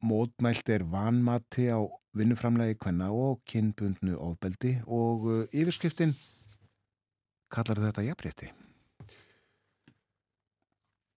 mótmælt 0.07 0.69
er 0.75 0.85
vanmati 0.91 1.71
á 1.71 1.81
vinnuframlegi 2.17 2.79
hvenna 2.83 3.11
og 3.13 3.43
kynbundnu 3.49 4.19
ofbeldi 4.19 4.79
og 4.87 5.27
yfirskriftin 5.53 6.15
kallar 7.53 7.81
þetta 7.87 8.09
jafnrétti. 8.09 8.53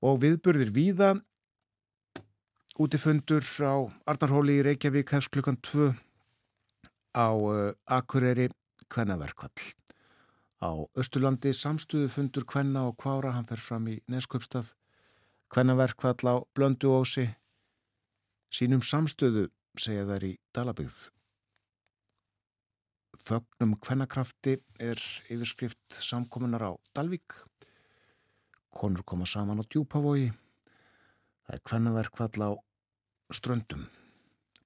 og 0.05 0.21
viðburðir 0.23 0.71
víða 0.75 1.09
útifundur 2.79 3.43
á 3.59 3.75
Arnarhóli 4.07 4.59
í 4.59 4.63
Reykjavík 4.69 5.11
hefst 5.15 5.31
klukkan 5.33 5.59
2 5.65 5.91
á 7.19 7.27
uh, 7.35 7.75
Akureyri 7.83 8.47
Kvennaverkvall 8.87 9.51
á 10.59 10.71
Östurlandi 10.99 11.53
samstuðufundur 11.55 12.45
Kvenna 12.47 12.85
og 12.89 12.97
Kvára. 12.99 13.33
Hann 13.35 13.47
fer 13.47 13.61
fram 13.63 13.87
í 13.91 13.99
Neskjöpstað 14.11 14.73
Kvennaverkvall 15.49 16.25
á 16.29 16.35
Blönduósi 16.55 17.27
sínum 18.53 18.83
samstöðu 18.85 19.47
segja 19.79 20.05
þær 20.09 20.27
í 20.29 20.33
Dalabygð 20.55 20.99
Þögnum 23.19 23.75
Kvennakrafti 23.83 24.57
er 24.79 24.99
yfirskrift 25.27 25.97
samkominnar 25.99 26.63
á 26.63 26.71
Dalvík. 26.95 27.35
Konur 28.71 29.03
koma 29.03 29.27
saman 29.27 29.59
á 29.59 29.67
djúpavogi. 29.67 30.29
Það 31.43 31.55
er 31.57 31.63
Kvennaverkvall 31.67 32.45
á 32.47 32.51
Ströndum. 33.35 33.89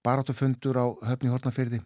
Barátufundur 0.03 0.75
á 0.75 0.85
höfni 1.07 1.31
Hortnafyrði 1.31 1.79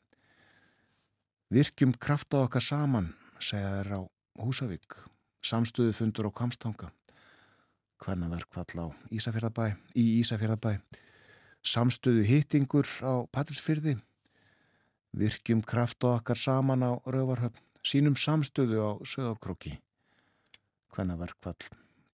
Virkjum 1.54 1.94
krafta 1.94 2.42
okkar 2.42 2.64
saman 2.66 3.12
segja 3.44 3.74
þær 3.78 3.90
á 3.94 4.02
Húsavík 4.42 4.98
Samstöðufundur 5.46 6.30
á 6.30 6.32
Kamstanga 6.34 6.90
Kvennaverkvall 8.02 8.84
á 8.84 8.88
Ísafjörðabæ 9.14 9.78
í 9.98 10.06
Ísafjörðabæ 10.22 10.78
Samstöðu 11.66 12.24
hittingur 12.28 12.88
á 13.02 13.26
Patrísfyrði 13.34 13.98
Virkjum 15.18 15.64
krafta 15.66 16.16
okkar 16.18 16.38
saman 16.38 16.86
á 16.86 16.92
Rauvarhöfn 17.06 17.64
Sýnum 17.88 18.18
samstöðu 18.20 18.82
á 18.84 18.92
Söðákróki 19.08 19.78
Kvennaverkvall 20.94 21.70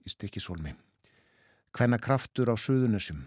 í 0.05 0.11
Stikisólmi 0.11 0.75
Kvennakraftur 1.73 2.51
á 2.51 2.55
Suðunessum 2.55 3.23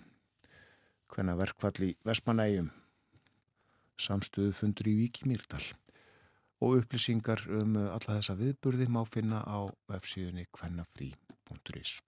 Kvennaverkvall 1.13 1.91
í 1.91 1.95
Vestmanægjum 2.07 2.71
Samstöðu 3.97 4.53
fundur 4.55 4.93
í 4.93 4.97
Víki 5.01 5.29
Mýrdal 5.29 5.65
og 6.65 6.81
upplýsingar 6.81 7.45
um 7.53 7.77
alla 7.77 8.19
þessa 8.19 8.37
viðburði 8.39 8.89
má 8.89 9.03
finna 9.09 9.43
á 9.45 9.69
websíðunni 9.93 10.47
kvennafrí.is 10.57 11.99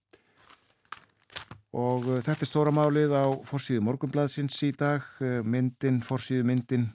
og 1.77 2.07
uh, 2.09 2.21
þetta 2.25 2.45
er 2.45 2.49
stóra 2.49 2.73
málið 2.73 3.13
á 3.13 3.29
fórsíðu 3.45 3.85
morgunbladsins 3.85 4.57
í 4.65 4.73
dag. 4.73 5.05
Uh, 5.21 5.43
myndin, 5.45 6.01
fórsíðu 6.01 6.47
myndin 6.49 6.89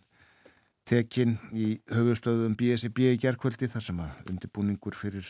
tekin 0.89 1.37
í 1.55 1.77
höfustöðum 1.93 2.57
BSB 2.59 3.13
í 3.13 3.19
gerkvöldi 3.21 3.69
þar 3.71 3.85
sem 3.85 4.01
að 4.03 4.31
undirbúningur 4.33 4.97
fyrir 4.97 5.29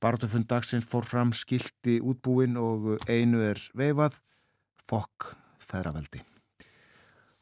barndufund 0.00 0.46
dagsins 0.48 0.86
fór 0.86 1.08
fram 1.08 1.34
skildi 1.36 1.98
útbúin 2.00 2.56
og 2.60 2.94
einu 3.10 3.42
er 3.44 3.60
veifað 3.76 4.20
fokk 4.86 5.34
þæraveldi 5.66 6.22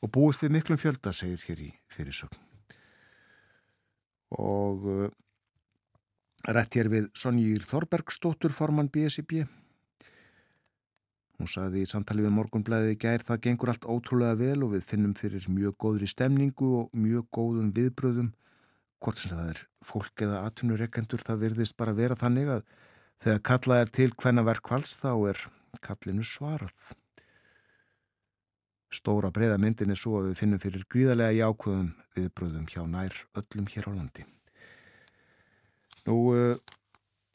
og 0.03 0.13
búist 0.15 0.47
við 0.47 0.57
miklum 0.57 0.81
fjölda 0.81 1.13
segir 1.13 1.45
hér 1.45 1.67
í 1.69 1.73
fyrirsögn 1.93 2.48
og 4.37 4.89
uh, 4.89 5.09
rétt 6.49 6.77
hér 6.79 6.91
við 6.93 7.09
Sonjýr 7.17 7.65
Þorbergstóttur 7.67 8.53
formann 8.55 8.91
BSIB 8.93 9.43
hún 11.39 11.51
saði 11.51 11.85
í 11.85 11.89
samtali 11.89 12.25
við 12.25 12.35
morgunblæði 12.35 12.99
gær 12.99 13.25
það 13.27 13.43
gengur 13.47 13.73
allt 13.73 13.87
ótrúlega 13.87 14.39
vel 14.41 14.67
og 14.67 14.75
við 14.75 14.87
finnum 14.91 15.15
fyrir 15.19 15.47
mjög 15.53 15.77
góðri 15.79 16.11
stemningu 16.11 16.71
og 16.83 16.95
mjög 16.99 17.29
góðum 17.35 17.73
viðbröðum 17.77 18.33
hvort 18.99 19.23
sem 19.23 19.35
það 19.35 19.53
er 19.53 19.61
fólk 19.87 20.25
eða 20.27 20.45
atvinnureikendur 20.49 21.23
það 21.23 21.45
virðist 21.45 21.77
bara 21.79 21.95
vera 21.95 22.19
þannig 22.19 22.51
að 22.57 22.65
þegar 23.23 23.45
kallað 23.51 23.85
er 23.85 23.93
til 24.01 24.09
hvenna 24.19 24.45
verk 24.47 24.73
vals 24.73 24.97
þá 24.99 25.13
er 25.31 25.45
kallinu 25.85 26.27
svarað 26.27 26.95
Stóra 28.89 29.29
breyða 29.29 29.59
myndin 29.61 29.93
er 29.93 29.99
svo 30.01 30.23
að 30.23 30.31
við 30.31 30.39
finnum 30.41 30.61
fyrir 30.63 30.85
gríðarlega 30.89 31.37
jákvöðum 31.37 31.89
viðbröðum 32.17 32.69
hjá 32.73 32.81
nær 32.89 33.17
öllum 33.37 33.67
hér 33.69 33.85
á 33.85 33.93
landi. 33.93 34.25
Nú, 36.09 36.17
uh, 36.33 36.57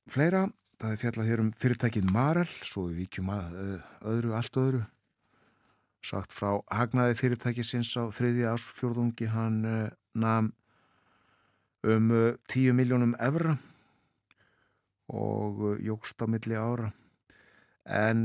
fleira, 0.10 0.48
það 0.82 0.96
er 0.96 1.02
fjallað 1.04 1.30
hér 1.30 1.44
um 1.44 1.52
fyrirtækið 1.62 2.10
Marel, 2.10 2.50
svo 2.66 2.88
við 2.88 3.04
vikjum 3.04 3.30
að 3.36 3.54
uh, 3.62 3.86
öðru, 4.16 4.34
allt 4.34 4.60
öðru. 4.64 4.82
Sagt 6.04 6.34
frá 6.34 6.58
hagnaði 6.74 7.20
fyrirtækisins 7.22 7.94
á 8.02 8.10
þriði 8.10 8.50
ásfjörðungi, 8.50 9.30
hann 9.30 9.62
uh, 9.70 9.94
namn 10.18 10.56
um 11.86 12.10
10 12.50 12.74
miljónum 12.80 13.14
evra 13.22 13.54
og 15.14 15.66
jógst 15.84 16.18
á 16.18 16.26
milli 16.32 16.58
ára. 16.58 16.94
En 17.84 18.24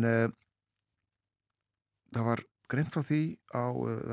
það 2.15 2.23
var 2.29 2.43
greint 2.69 2.93
frá 2.93 3.03
því 3.05 3.21
á 3.57 3.65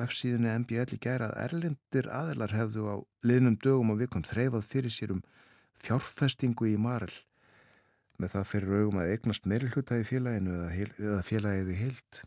F-síðunni 0.05 0.51
MBL 0.63 0.95
í 0.95 0.99
gæra 1.03 1.29
að 1.31 1.39
erlendir 1.45 2.07
aðelar 2.07 2.55
hefðu 2.55 2.87
á 2.87 2.95
liðnum 3.27 3.57
dögum 3.59 3.91
og 3.93 3.99
vikum 3.99 4.23
þreifað 4.23 4.69
fyrir 4.69 4.93
sér 4.95 5.15
um 5.17 5.23
fjárfestingu 5.75 6.69
í 6.71 6.77
Marel 6.79 7.11
með 8.21 8.35
það 8.37 8.47
fyrir 8.51 8.77
augum 8.79 9.01
að 9.01 9.11
eignast 9.11 9.49
meiri 9.49 9.71
hluta 9.73 9.99
í 9.99 10.07
félaginu 10.07 10.55
eða, 10.63 11.21
félagiði 11.27 11.77
heilt. 11.81 12.21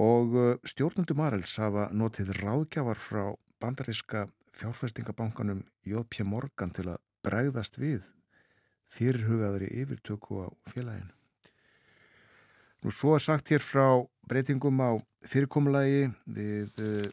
Og 0.00 0.38
stjórnundu 0.64 1.16
Marels 1.18 1.58
hafa 1.60 1.90
notið 1.92 2.32
ráðgjafar 2.40 3.00
frá 3.00 3.24
bandaríska 3.60 4.26
fjárfestingabankanum 4.56 5.66
J.P. 5.84 6.24
Morgan 6.24 6.72
til 6.72 6.88
að 6.94 7.02
bregðast 7.24 7.76
við 7.80 8.06
fyrirhugaður 8.92 9.68
í 9.68 9.74
yfirtöku 9.84 10.44
á 10.44 10.48
félaginu. 10.72 11.12
Nú 12.82 12.90
svo 12.90 13.12
er 13.14 13.22
sagt 13.22 13.52
hér 13.52 13.62
frá 13.62 13.84
breytingum 14.26 14.80
á 14.82 14.98
fyrirkomulagi 15.30 16.08
við 16.26 16.80
uh, 16.82 17.10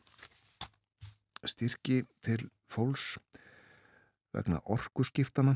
styrki 1.45 1.99
til 2.25 2.47
fólks 2.65 3.19
vegna 4.33 4.63
orkuskiptana 4.65 5.53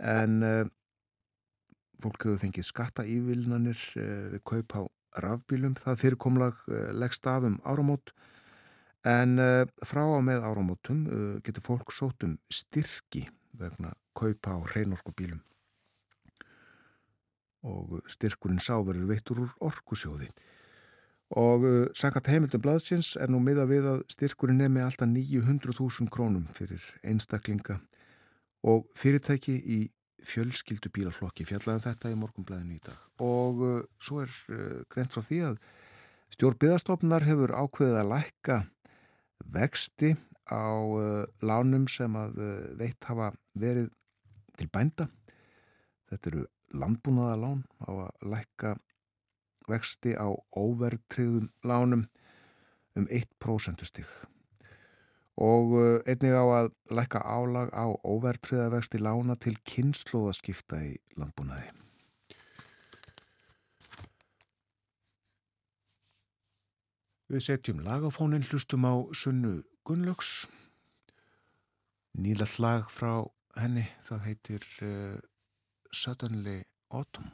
en 0.00 0.38
uh, 0.40 0.62
fólk 2.00 2.24
hefur 2.24 2.40
fengið 2.40 2.68
skatta 2.70 3.04
ívilnanir 3.04 3.76
uh, 4.00 4.32
við 4.32 4.42
kaup 4.48 4.76
á 4.80 4.82
rafbílum. 5.20 5.76
Það 5.76 6.00
fyrirkomulag 6.06 6.64
leggst 6.96 7.28
af 7.28 7.44
um 7.48 7.58
áramót. 7.68 8.14
En 9.08 9.40
frá 9.88 10.02
á 10.04 10.20
með 10.22 10.44
áramótum 10.44 11.04
getur 11.42 11.64
fólk 11.64 11.92
sót 11.96 12.24
um 12.26 12.36
styrki 12.52 13.24
vegna 13.56 13.94
kaupa 14.16 14.56
á 14.56 14.58
hreinorkubílum 14.68 15.40
og 17.68 17.98
styrkurinn 18.10 18.62
sá 18.62 18.76
verður 18.80 19.10
veittur 19.12 19.42
úr 19.44 19.52
orkusjóði. 19.68 20.30
Og 21.36 21.64
uh, 21.68 21.84
sangat 21.96 22.30
heimildum 22.32 22.62
blaðsins 22.64 23.12
er 23.20 23.28
nú 23.28 23.40
miða 23.44 23.66
við 23.68 23.88
að 23.90 24.04
styrkurinn 24.14 24.62
nefni 24.62 24.84
alltaf 24.84 25.10
900.000 25.12 26.08
krónum 26.12 26.46
fyrir 26.56 26.84
einstaklinga 27.04 27.76
og 28.64 28.88
fyrirtæki 28.96 29.58
í 29.60 29.80
fjölskyldu 30.24 30.90
bílaflokki 30.92 31.44
fjallaðan 31.46 31.82
um 31.82 31.84
þetta 31.84 32.12
í 32.12 32.16
morgunblæðinu 32.18 32.78
í 32.78 32.80
dag. 32.86 33.04
Og 33.20 33.60
uh, 33.60 33.76
svo 34.00 34.24
er 34.24 34.32
uh, 34.48 34.80
greint 34.88 35.12
frá 35.12 35.20
því 35.24 35.42
að 35.50 35.60
stjórnbyðastofnar 36.38 37.28
hefur 37.28 37.54
ákveðið 37.56 38.00
að 38.00 38.10
lækka 38.14 38.58
vexti 39.52 40.16
á 40.48 40.80
lánum 41.44 41.84
sem 41.92 42.14
að 42.16 42.38
veitt 42.80 43.04
hafa 43.04 43.34
verið 43.52 43.90
til 44.56 44.68
bænda. 44.72 45.06
Þetta 46.08 46.30
eru 46.30 46.44
landbúnaðalán 46.74 47.64
á 47.84 47.90
að 47.90 48.26
lækka 48.32 48.74
vexti 49.68 50.14
á 50.16 50.28
óvertriðum 50.56 51.50
lánum 51.64 52.08
um 52.98 53.06
1% 53.06 53.84
stík 53.86 54.10
og 55.38 55.74
uh, 55.78 55.98
einnig 56.02 56.34
á 56.34 56.42
að 56.42 56.70
lækka 56.90 57.22
álag 57.22 57.70
á 57.70 57.86
óvertriðavexti 58.02 58.98
lána 58.98 59.36
til 59.38 59.54
kynnslóðaskipta 59.62 60.80
í 60.82 60.96
landbúnaði. 61.14 61.70
Við 67.28 67.44
setjum 67.44 67.84
lagafónin 67.84 68.42
hlustum 68.48 68.88
á 68.88 68.94
sunnu 69.12 69.60
Gunnlaugs 69.86 70.48
nýla 72.18 72.48
lag 72.58 72.88
frá 72.90 73.28
henni 73.58 73.84
það 74.02 74.24
heitir 74.26 74.64
uh, 74.82 75.18
suddenly 75.92 76.64
autumn. 76.90 77.32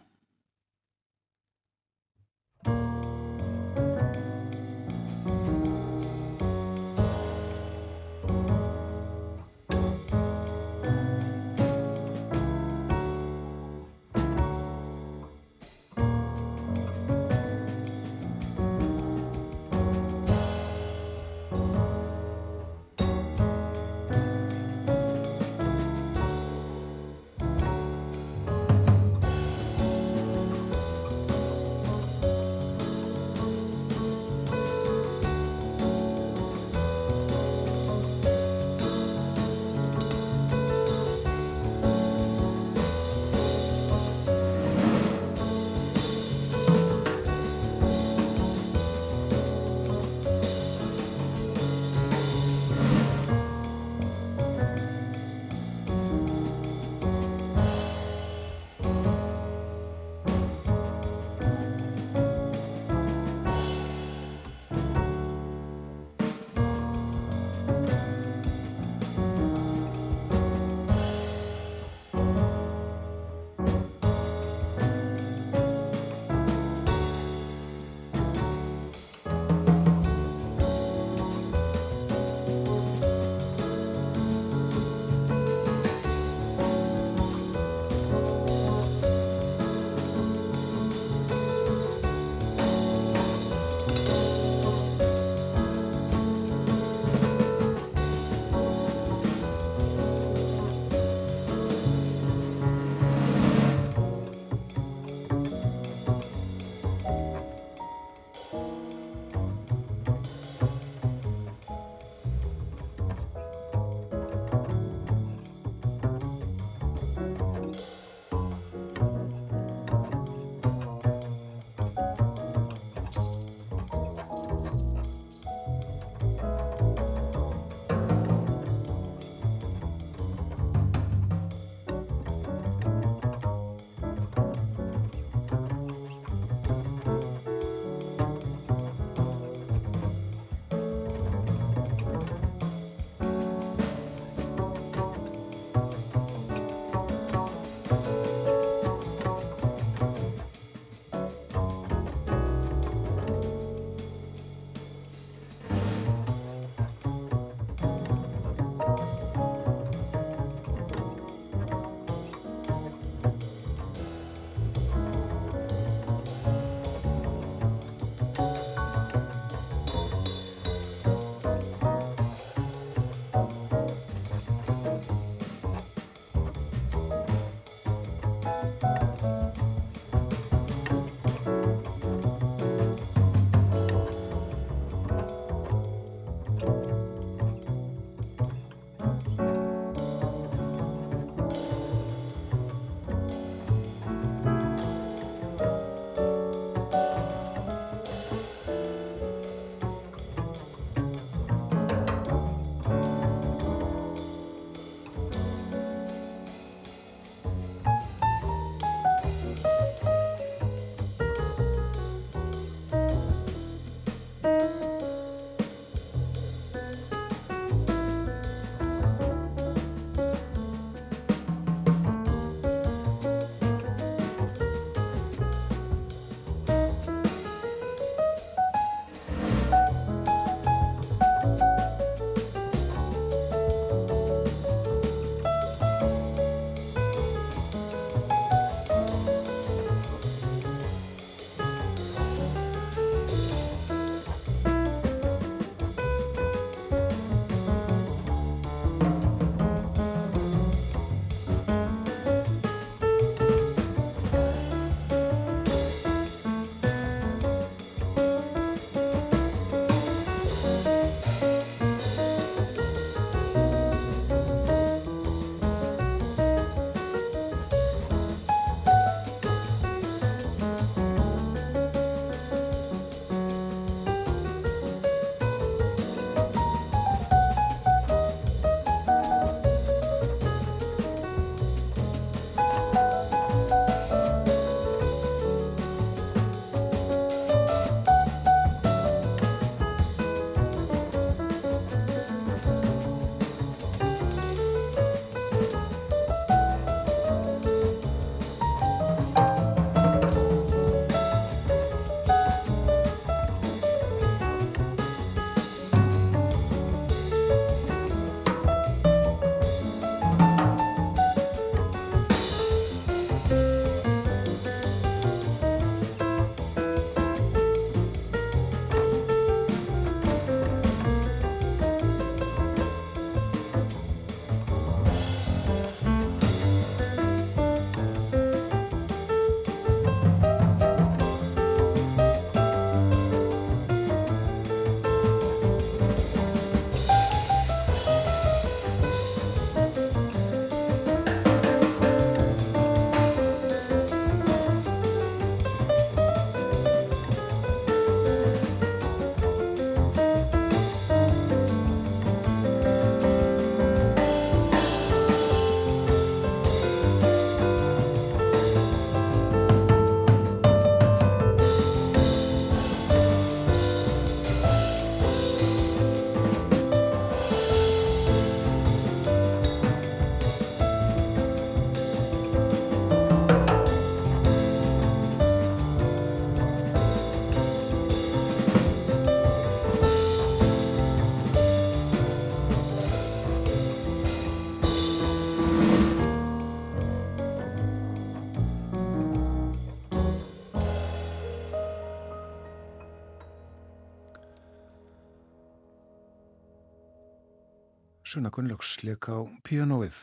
Sunna 398.35 398.51
Gunnlaugs 398.51 398.97
leik 399.07 399.29
á 399.31 399.47
pianoið, 399.62 400.16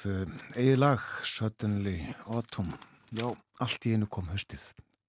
eigi 0.60 0.74
lag 0.76 1.00
Suddenly 1.24 2.10
Autumn. 2.28 2.74
Já, 3.16 3.30
allt 3.64 3.86
í 3.88 3.94
einu 3.96 4.10
kom 4.12 4.26
höstið 4.28 4.66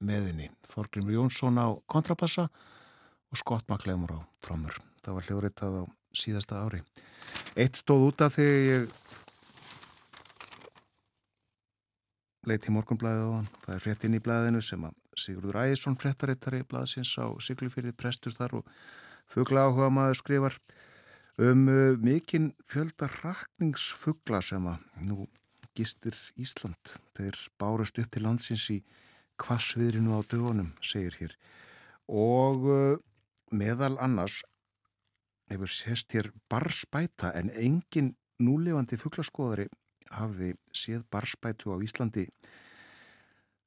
meðinni, 0.06 0.52
Þorgrimur 0.70 1.16
Jónsson 1.16 1.58
á 1.58 1.74
kontrabassa 1.90 2.44
og 2.46 3.40
Scott 3.40 3.66
McLemore 3.66 4.20
á 4.20 4.26
trómur 4.46 4.78
það 5.02 5.16
var 5.16 5.26
hljóðritað 5.26 5.78
á 5.82 5.84
síðasta 6.14 6.60
ári. 6.62 6.84
Eitt 7.58 7.80
stóð 7.80 8.06
út 8.12 8.22
af 8.22 8.36
þegar 8.36 8.62
ég 8.68 8.86
leiti 12.46 12.76
morgunblæðið 12.76 13.26
á 13.26 13.30
hann 13.34 13.50
það 13.66 13.74
er 13.74 13.84
frétt 13.88 14.06
inn 14.06 14.18
í 14.20 14.22
blæðinu 14.22 14.62
sem 14.62 14.86
að 14.86 14.94
Sigurður 15.18 15.58
Ægjesson 15.64 15.98
fréttarittari 15.98 16.62
blæðsins 16.70 17.16
á 17.18 17.26
Siglufyrði 17.42 17.98
prestur 17.98 18.38
þar 18.38 18.60
og 18.62 18.72
fuggla 19.26 19.66
áhuga 19.66 19.90
maður 19.90 20.22
skrifar 20.22 20.62
um 21.40 21.68
uh, 21.68 21.96
mikinn 22.00 22.52
fjölda 22.68 23.08
rakningsfuggla 23.22 24.42
sem 24.44 24.66
að 24.68 24.82
nú 25.08 25.26
gistir 25.76 26.16
Ísland. 26.36 26.96
Þeir 27.16 27.38
bárust 27.60 27.98
upp 27.98 28.10
til 28.12 28.24
landsins 28.26 28.68
í 28.72 28.82
kvassviðrinu 29.40 30.12
á 30.12 30.20
dögunum, 30.28 30.72
segir 30.84 31.16
hér. 31.20 31.36
Og 32.08 32.66
uh, 32.68 32.98
meðal 33.52 33.96
annars 34.02 34.42
hefur 35.52 35.70
sérst 35.70 36.12
hér 36.16 36.30
barspæta 36.52 37.32
en 37.36 37.50
engin 37.52 38.14
núlefandi 38.42 38.98
fugglaskoðari 39.00 39.68
hafði 40.12 40.54
séð 40.76 41.04
barspætu 41.12 41.72
á 41.72 41.76
Íslandi 41.84 42.26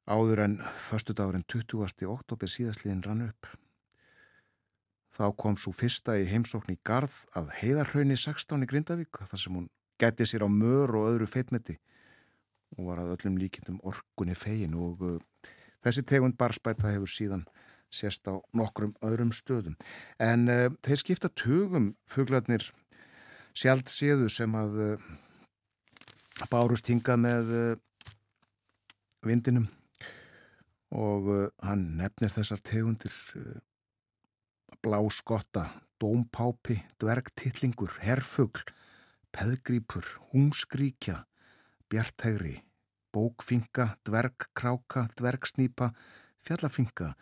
áður 0.05 0.43
en 0.45 0.57
förstu 0.77 1.15
dagurinn 1.17 1.45
20. 1.49 2.05
oktober 2.09 2.49
síðastliðin 2.49 3.05
rann 3.05 3.25
upp. 3.29 3.49
Þá 5.15 5.29
kom 5.39 5.55
svo 5.55 5.71
fyrsta 5.71 6.17
í 6.19 6.25
heimsókn 6.27 6.73
í 6.73 6.79
Garð 6.83 7.21
af 7.39 7.51
heiðarhraunni 7.61 8.17
16 8.19 8.65
í 8.65 8.67
Grindavík 8.67 9.21
þar 9.29 9.39
sem 9.39 9.55
hún 9.55 9.69
gæti 10.01 10.27
sér 10.27 10.43
á 10.43 10.49
mör 10.51 10.91
og 10.99 11.07
öðru 11.13 11.27
feitmeti 11.31 11.77
og 12.75 12.89
var 12.89 12.99
að 12.99 13.13
öllum 13.13 13.37
líkindum 13.39 13.77
orkunni 13.87 14.35
fegin 14.35 14.75
og 14.75 15.03
uh, 15.07 15.19
þessi 15.85 16.03
tegund 16.09 16.35
barspæta 16.35 16.91
hefur 16.91 17.11
síðan 17.11 17.45
sérst 17.95 18.27
á 18.27 18.35
nokkrum 18.51 18.91
öðrum 19.05 19.31
stöðum. 19.31 19.77
En 20.19 20.49
uh, 20.51 20.67
þeir 20.83 20.99
skipta 20.99 21.31
tögum 21.31 21.93
fuglarnir 22.11 22.67
sjálft 23.55 23.93
séðu 23.93 24.27
sem 24.33 24.51
að 24.59 24.81
uh, 24.83 25.05
bárust 26.51 26.91
hinga 26.91 27.15
með 27.15 27.55
uh, 27.55 27.77
vindinum 29.23 29.69
og 30.91 31.31
uh, 31.31 31.47
hann 31.63 31.93
nefnir 32.01 32.35
þessar 32.35 32.59
tegundir 32.67 33.15
uh, 33.39 33.61
bláskotta, 34.85 35.81
dómpápi, 35.97 36.77
dvergtittlingur, 37.01 37.89
herfugl, 38.05 38.61
peðgrýpur, 39.33 40.05
húmskríkja, 40.29 41.23
bjartægri, 41.89 42.59
bókfinga, 43.09 43.95
dvergkráka, 44.05 45.07
dvergsnýpa, 45.17 45.89
fjallafinga, 46.37 47.15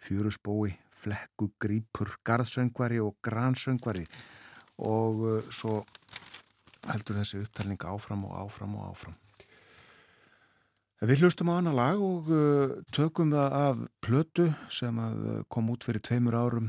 fjörusbói, 0.00 0.72
flekkugrípur, 0.88 2.16
garðsöngvari 2.24 3.02
og 3.04 3.18
gransöngvari 3.20 4.06
og 4.80 5.20
uh, 5.20 5.40
svo 5.52 5.82
heldur 6.88 7.20
þessi 7.20 7.44
upptalning 7.44 7.84
áfram 7.84 8.24
og 8.30 8.38
áfram 8.46 8.80
og 8.80 8.94
áfram. 8.94 9.19
Við 11.00 11.22
hlustum 11.24 11.48
á 11.48 11.56
annar 11.56 11.72
lag 11.72 12.00
og 12.04 12.26
uh, 12.28 12.72
tökum 12.92 13.30
það 13.32 13.54
af 13.56 13.78
plötu 14.04 14.50
sem 14.68 14.98
uh, 15.00 15.38
kom 15.48 15.70
út 15.72 15.86
fyrir 15.86 16.02
tveimur 16.04 16.36
árum 16.36 16.66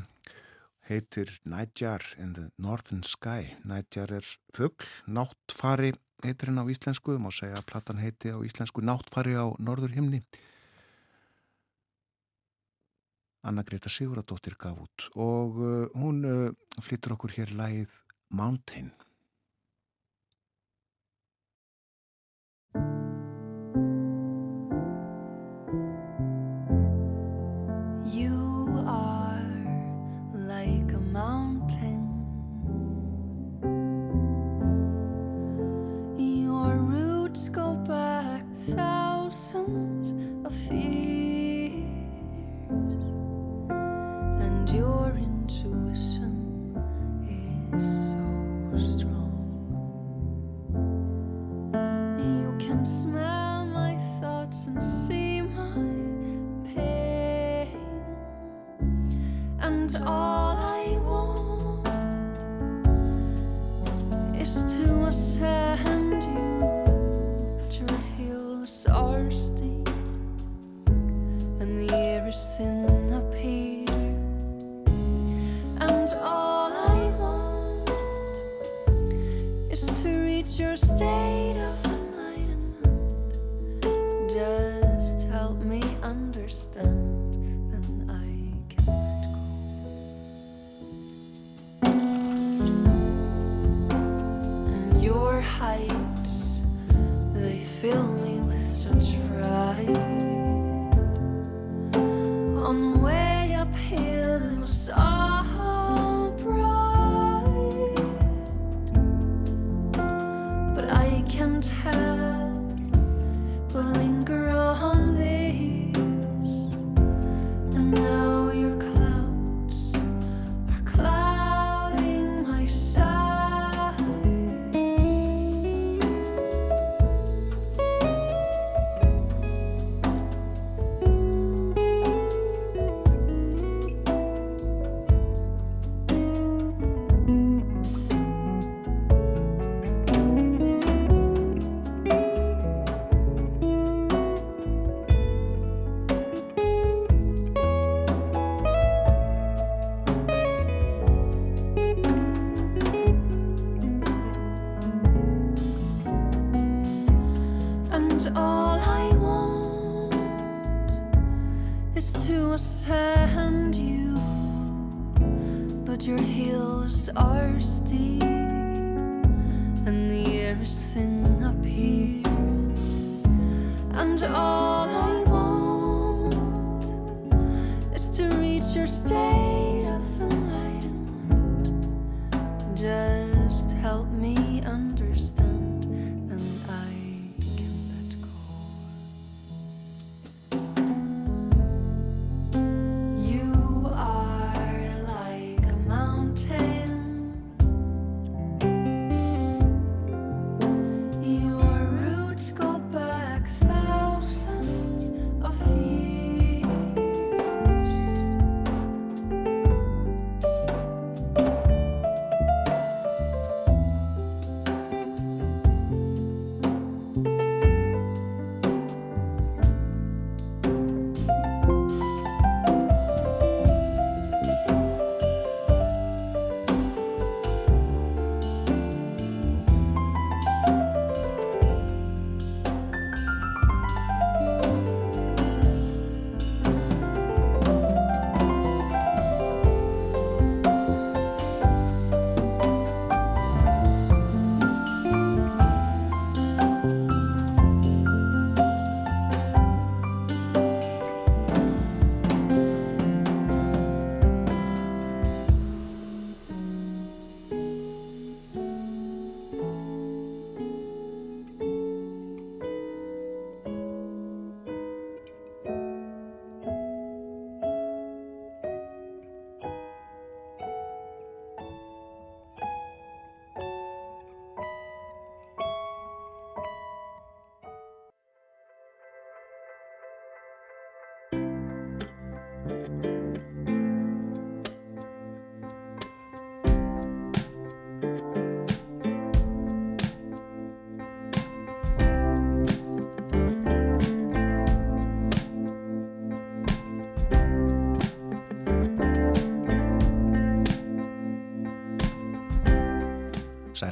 heitir 0.88 1.34
Nightjar 1.44 2.06
in 2.16 2.32
the 2.38 2.46
Northern 2.56 3.04
Sky. 3.04 3.58
Nightjar 3.68 4.14
er 4.22 4.30
fuggl, 4.56 4.88
náttfari 5.04 5.92
heitir 6.24 6.48
henn 6.48 6.64
á 6.64 6.66
íslensku, 6.72 7.18
má 7.20 7.28
segja 7.36 7.60
að 7.60 7.68
platan 7.74 8.00
heiti 8.00 8.32
á 8.32 8.40
íslensku 8.40 8.80
náttfari 8.80 9.36
á 9.36 9.52
norður 9.60 9.98
himni. 10.00 10.24
Anna 13.44 13.68
Greta 13.68 13.92
Siguradóttir 13.92 14.56
gaf 14.56 14.80
út 14.80 15.12
og 15.12 15.60
uh, 15.60 15.86
hún 16.00 16.24
uh, 16.24 16.48
flyttur 16.80 17.20
okkur 17.20 17.36
hér 17.36 17.52
lægið 17.52 18.00
Mountain. 18.32 18.94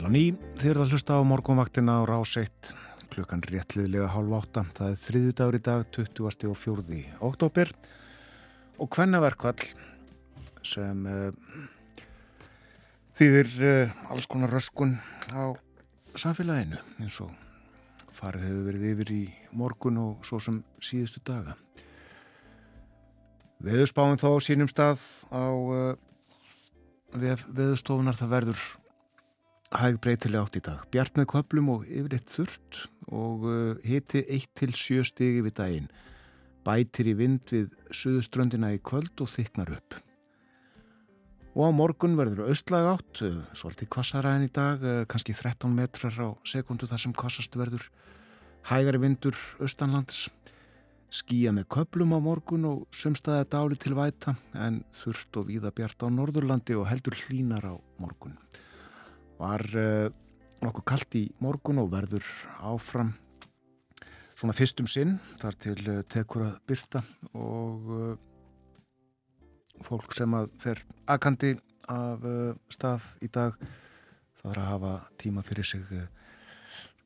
Og 0.10 0.16
ný, 0.16 0.32
að 0.58 0.90
hlusta 0.90 1.20
á 1.20 1.22
morgunvaktina 1.22 2.02
á 2.02 2.10
rás 2.10 2.32
1, 2.42 2.72
klukkan 3.14 3.44
réttliðlega 3.46 4.08
hálf 4.10 4.32
átta. 4.40 4.64
Það 4.74 4.88
er 4.90 4.96
þriðu 5.04 5.34
dagur 5.38 5.58
í 5.58 5.62
dag, 5.68 5.84
20. 5.94 6.48
og 6.50 6.58
4. 6.58 7.02
oktober 7.28 7.70
og 8.82 8.90
hvennaverkvall 8.90 9.68
sem 10.66 11.06
uh, 11.06 11.30
þýðir 13.22 13.54
uh, 13.62 13.94
alls 14.10 14.26
konar 14.26 14.50
röskun 14.50 14.98
á 15.30 15.54
samfélaginu 16.18 16.82
eins 16.98 17.22
og 17.22 17.30
farið 18.18 18.50
hefur 18.50 18.66
verið 18.72 18.90
yfir 18.96 19.14
í 19.14 19.22
morgun 19.54 20.02
og 20.08 20.26
svo 20.26 20.42
sem 20.42 20.64
síðustu 20.82 21.22
daga. 21.22 21.54
Veðurspáinn 23.62 24.18
þó 24.18 24.42
sínum 24.42 24.74
stað 24.74 25.06
á 25.30 25.46
uh, 25.54 25.94
veðurstofunar 27.14 28.18
það 28.18 28.38
verður 28.40 28.70
hæg 29.70 30.00
breytilega 30.02 30.46
átt 30.46 30.58
í 30.58 30.64
dag. 30.66 30.82
Bjart 30.94 31.18
með 31.20 31.28
köplum 31.36 31.70
og 31.76 31.86
yfirleitt 31.86 32.32
þurrt 32.34 32.84
og 33.10 33.46
uh, 33.46 33.74
hiti 33.86 34.24
1-7 34.26 35.04
stigi 35.06 35.44
við 35.46 35.56
daginn. 35.60 35.90
Bætir 36.66 37.12
í 37.12 37.16
vind 37.18 37.54
við 37.54 37.74
suðuströndina 37.94 38.74
í 38.76 38.82
kvöld 38.82 39.22
og 39.22 39.30
þyknar 39.30 39.76
upp. 39.78 40.00
Og 41.58 41.70
á 41.70 41.72
morgun 41.74 42.18
verður 42.18 42.50
austlag 42.50 42.88
átt, 42.96 43.22
uh, 43.26 43.42
svolítið 43.58 43.92
kvassara 43.94 44.36
en 44.38 44.48
í 44.48 44.52
dag, 44.54 44.82
uh, 44.82 45.04
kannski 45.10 45.38
13 45.38 45.70
metrar 45.76 46.18
á 46.18 46.30
sekundu 46.50 46.90
þar 46.90 47.06
sem 47.06 47.14
kvassast 47.14 47.58
verður. 47.60 47.86
Hægari 48.70 49.02
vindur 49.02 49.38
austanlands, 49.62 50.28
skýja 51.14 51.54
með 51.54 51.70
köplum 51.78 52.18
á 52.18 52.20
morgun 52.22 52.66
og 52.70 52.82
sumstaða 52.94 53.46
dáli 53.54 53.78
til 53.82 53.96
væta 53.98 54.36
en 54.58 54.84
þurft 54.94 55.42
og 55.42 55.50
víða 55.50 55.74
bjart 55.74 56.06
á 56.06 56.08
Norðurlandi 56.10 56.78
og 56.78 56.90
heldur 56.90 57.18
hlínar 57.18 57.66
á 57.66 57.74
morgun 57.98 58.38
var 59.40 59.64
uh, 59.80 60.10
nokkuð 60.64 60.86
kallt 60.92 61.16
í 61.16 61.24
morgun 61.44 61.80
og 61.82 61.92
verður 61.94 62.26
áfram 62.68 63.14
svona 64.36 64.56
fyrstum 64.56 64.88
sinn. 64.92 65.18
Þar 65.40 65.60
til 65.64 65.78
uh, 65.88 66.02
tekur 66.08 66.46
að 66.50 66.58
byrta 66.68 67.04
og 67.40 67.92
uh, 67.96 68.16
fólk 69.88 70.16
sem 70.18 70.34
að 70.36 70.50
fer 70.60 70.84
akandi 71.08 71.56
af 71.90 72.26
stað 72.70 73.06
í 73.26 73.30
dag 73.34 73.56
það 74.42 74.52
er 74.52 74.58
að 74.62 74.68
hafa 74.68 74.92
tíma 75.18 75.42
fyrir 75.48 75.66
sig 75.66 75.86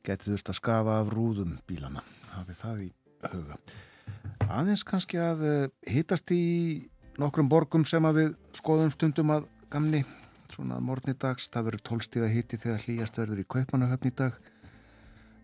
getið 0.04 0.34
þurft 0.34 0.50
að 0.50 0.58
skafa 0.58 0.96
af 1.00 1.12
rúðum 1.14 1.54
bílana 1.70 2.02
hafið 2.34 2.58
það 2.58 2.82
í 2.82 2.88
huga. 3.30 3.56
Aðeins 4.50 4.82
kannski 4.84 5.22
að 5.22 5.46
hittast 5.88 6.34
í 6.34 6.42
nokkrum 7.16 7.48
borgum 7.48 7.86
sem 7.88 8.04
að 8.04 8.18
við 8.18 8.36
skoðum 8.58 8.92
stundum 8.92 9.32
að 9.38 9.48
gamni 9.72 10.02
svona 10.54 10.78
morgunni 10.82 11.16
dags, 11.18 11.48
það 11.50 11.68
verður 11.68 11.84
12 11.90 12.06
stíga 12.06 12.30
hitti 12.30 12.58
þegar 12.60 12.82
hlýjast 12.86 13.18
verður 13.18 13.42
í 13.42 13.46
Kaupmannahöfn 13.54 14.10
í 14.10 14.14
dag. 14.20 14.36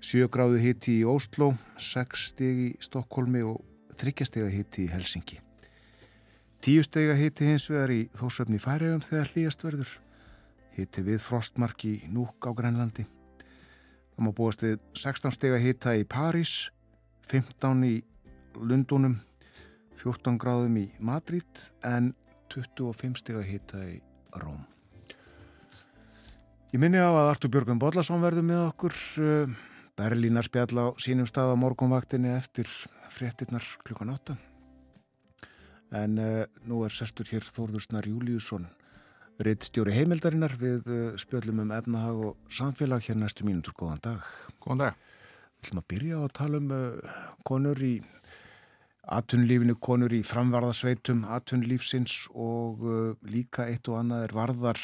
7 0.01 0.31
gráðu 0.33 0.61
hitti 0.63 0.97
í 1.01 1.07
Óslo 1.09 1.53
6 1.77 2.27
stígi 2.31 2.71
í 2.71 2.77
Stokkólmi 2.81 3.43
og 3.45 3.61
3 4.01 4.25
stíga 4.29 4.49
hitti 4.49 4.87
í 4.87 4.93
Helsingi 4.93 5.41
10 6.65 6.87
stíga 6.87 7.17
hitti 7.19 7.49
hins 7.49 7.67
vegar 7.73 7.93
í 7.93 8.07
Þósöfni 8.17 8.61
Færiðum 8.61 9.05
þegar 9.05 9.31
hlýjast 9.35 9.65
verður. 9.65 9.93
Hitti 10.77 11.05
við 11.05 11.23
Frostmark 11.25 11.85
í 11.89 11.95
Núk 12.13 12.49
á 12.49 12.53
Grænlandi. 12.57 13.07
Það 14.15 14.27
má 14.27 14.33
búast 14.37 14.65
við 14.65 14.77
16 14.93 15.37
stíga 15.37 15.61
hitta 15.61 15.97
í 15.97 16.05
París 16.05 16.71
15 17.33 17.87
í 17.89 17.95
Lundunum 18.61 19.21
14 20.01 20.41
gráðum 20.41 20.77
í 20.81 20.91
Madrid 21.01 21.65
en 21.85 22.13
25 22.53 23.25
stíga 23.25 23.45
hitta 23.47 23.85
í 23.89 24.01
Róm 24.41 24.80
Ég 26.71 26.79
minni 26.79 27.01
á 27.03 27.11
að 27.11 27.33
Artur 27.33 27.51
Björgum 27.51 27.81
Bodlason 27.83 28.21
verður 28.23 28.45
með 28.47 28.61
okkur 28.69 28.95
eh, 29.19 29.55
Berlínar 29.99 30.47
spjall 30.47 30.79
á 30.79 30.87
sínum 31.03 31.27
stað 31.27 31.51
á 31.51 31.57
morgunvaktinni 31.59 32.31
eftir 32.31 32.71
fréttinnar 33.11 33.67
klukkan 33.83 34.13
8 34.15 34.37
en 35.99 36.21
uh, 36.23 36.45
nú 36.71 36.85
er 36.87 36.95
sestur 36.95 37.27
hér 37.27 37.43
Þórðursnar 37.43 38.07
Júliusson 38.07 38.69
reittstjóri 39.43 39.97
heimildarinnar 39.97 40.55
við 40.61 40.87
uh, 40.87 41.01
spjöllum 41.19 41.65
um 41.65 41.75
efnahag 41.75 42.23
og 42.29 42.55
samfélag 42.55 43.03
hér 43.09 43.19
næstu 43.19 43.49
mínútur. 43.49 43.75
Góðan 43.75 44.05
dag. 44.05 44.31
Góðan 44.63 44.85
dag. 44.85 45.03
Við 45.59 45.67
ætlum 45.67 45.83
að 45.83 45.89
byrja 45.91 46.21
á 46.21 46.23
að 46.23 46.35
tala 46.39 46.63
um 46.63 46.71
uh, 46.77 47.19
konur 47.51 47.83
í 47.83 47.97
atunlífinu, 49.11 49.75
konur 49.83 50.15
í 50.15 50.23
framvarðasveitum 50.23 51.27
atunlífsins 51.35 52.29
og 52.31 52.85
líka 53.27 53.67
eitt 53.67 53.91
og 53.91 53.97
annað 54.05 54.29
er 54.29 54.35
varðar 54.37 54.83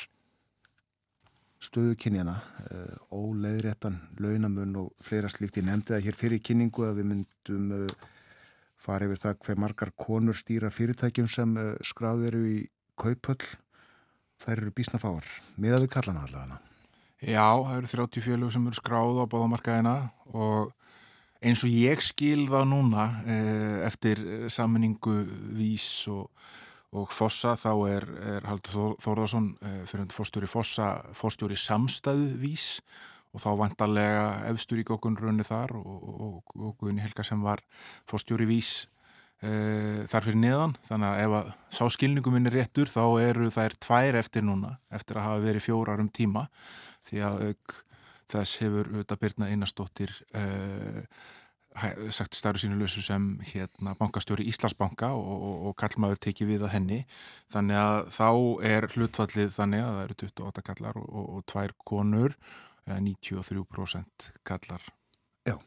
stöðu 1.62 1.96
kynjana, 2.00 2.36
uh, 2.70 2.96
óleiðréttan 3.14 3.98
launamun 4.20 4.76
og 4.82 4.92
fleira 5.02 5.30
slíkt. 5.32 5.58
Ég 5.60 5.66
nefndi 5.66 5.94
það 5.94 6.06
hér 6.06 6.18
fyrir 6.18 6.42
kynningu 6.44 6.86
að 6.86 7.00
við 7.00 7.08
myndum 7.12 7.70
uh, 7.76 8.08
fara 8.80 9.08
yfir 9.08 9.22
það 9.22 9.38
hver 9.46 9.62
margar 9.64 9.92
konur 9.96 10.36
stýra 10.36 10.70
fyrirtækjum 10.72 11.30
sem 11.30 11.56
uh, 11.60 11.72
skráð 11.86 12.26
eru 12.30 12.42
í 12.50 12.58
kaupöll. 13.00 13.40
Það 14.42 14.52
eru 14.52 14.74
bísnafáar, 14.76 15.28
miða 15.56 15.80
við 15.80 15.92
kallana 15.94 16.26
allavega. 16.26 16.60
Já, 17.24 17.48
það 17.48 17.76
eru 17.78 17.92
30 17.94 18.26
fjölu 18.26 18.50
sem 18.52 18.66
eru 18.68 18.76
skráð 18.76 19.22
á 19.24 19.32
báðamarkaðina 19.32 19.94
og 20.36 20.74
eins 21.40 21.62
og 21.64 21.72
ég 21.72 22.02
skil 22.04 22.44
það 22.50 22.66
núna 22.68 23.06
eftir 23.86 24.20
sammenningu 24.52 25.22
vís 25.56 25.86
og 26.12 26.28
og 26.96 27.12
Fossa 27.14 27.54
þá 27.60 27.70
er, 27.90 28.06
er 28.36 28.48
Haldur 28.48 28.96
Þórðarsson 29.04 29.50
eh, 29.60 29.82
fyrir 29.88 30.10
fórstjóri 30.14 30.48
Fossa 30.50 30.90
fórstjóri 31.16 31.58
samstæðuvís. 31.60 32.80
Og 33.36 33.42
þá 33.42 33.50
vantarlega 33.60 34.28
efstur 34.48 34.80
í 34.80 34.84
gókunrunni 34.88 35.44
þar 35.44 35.74
og 35.76 36.76
Guðni 36.80 37.02
Helga 37.04 37.20
sem 37.26 37.42
var 37.44 37.60
fórstjóri 38.08 38.46
vís 38.48 38.86
e, 39.44 40.06
þar 40.08 40.24
fyrir 40.24 40.38
neðan. 40.40 40.76
Þannig 40.88 41.10
að 41.10 41.22
ef 41.24 41.34
að 41.38 41.50
sá 41.78 41.82
skilningum 41.92 42.36
minn 42.36 42.48
er 42.48 42.56
réttur 42.60 42.88
þá 42.88 43.02
eru 43.20 43.50
þær 43.52 43.76
tvær 43.86 44.20
eftir 44.22 44.46
núna 44.46 44.76
eftir 44.88 45.20
að 45.20 45.28
hafa 45.28 45.44
verið 45.44 45.66
fjórar 45.66 46.00
um 46.00 46.08
tíma. 46.08 46.46
Því 47.10 47.22
að 47.28 47.42
auk 47.50 47.76
þess 48.32 48.62
hefur 48.62 48.90
auðvitað 48.94 49.22
Birna 49.26 49.50
Einarstóttir 49.52 50.16
e, 50.32 50.46
sagt 52.14 52.36
starfu 52.38 52.62
sínu 52.62 52.78
lausu 52.80 53.02
sem 53.04 53.28
hérna 53.50 53.94
bankastjóri 53.98 54.46
Íslandsbanka 54.50 55.10
og, 55.12 55.26
og, 55.36 55.56
og 55.70 55.76
kallmaður 55.80 56.22
tekið 56.28 56.52
við 56.54 56.66
að 56.66 56.74
henni. 56.74 57.00
Þannig 57.52 57.80
að 57.82 57.98
þá 58.16 58.28
er 58.72 58.88
hlutfallið 58.94 59.54
þannig 59.58 59.84
að 59.84 59.94
það 59.94 60.04
eru 60.06 60.18
28 60.24 60.66
kallar 60.70 61.00
og, 61.02 61.22
og 61.36 61.46
tvær 61.52 61.76
konur 61.84 62.36
93% 62.86 64.30
kallar. 64.46 64.84
Já. 65.46 65.58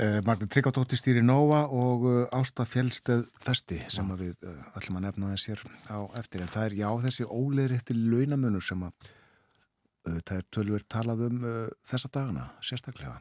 Eh, 0.00 0.20
Magnur 0.24 0.48
Tryggardóttir 0.48 0.96
stýri 0.96 1.20
Nova 1.20 1.66
og 1.68 2.06
uh, 2.08 2.20
Ásta 2.32 2.64
Fjellsteð 2.64 3.26
Festi 3.44 3.76
sem 3.92 4.08
að 4.14 4.22
við 4.24 4.46
uh, 4.48 4.54
ætlum 4.78 4.96
að 4.98 5.04
nefna 5.04 5.32
þess 5.34 5.50
hér 5.50 5.64
á 5.92 6.00
eftir. 6.20 6.44
En 6.44 6.52
það 6.52 6.68
er 6.68 6.76
já 6.78 6.88
þessi 7.04 7.26
óleiriðti 7.28 7.96
launamunur 7.98 8.64
sem 8.64 8.86
að 8.86 9.10
uh, 10.08 10.16
það 10.16 10.34
er 10.38 10.48
tölver 10.56 10.86
talað 10.88 11.26
um 11.28 11.44
þessa 11.84 12.08
dagana 12.08 12.48
sérstaklega 12.64 13.20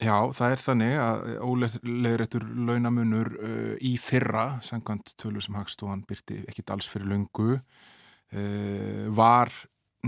Já, 0.00 0.16
það 0.34 0.52
er 0.52 0.62
þannig 0.62 0.94
að 0.98 1.26
óleðrættur 1.46 2.46
launamunur 2.66 3.28
uh, 3.36 3.74
í 3.78 3.92
fyrra, 4.00 4.56
sangkvæmt 4.64 5.12
tölur 5.20 5.44
sem 5.44 5.58
Hagstofan 5.58 6.02
byrti 6.08 6.40
ekkit 6.50 6.72
alls 6.74 6.88
fyrir 6.90 7.10
lungu, 7.12 7.58
uh, 7.58 9.04
var 9.14 9.52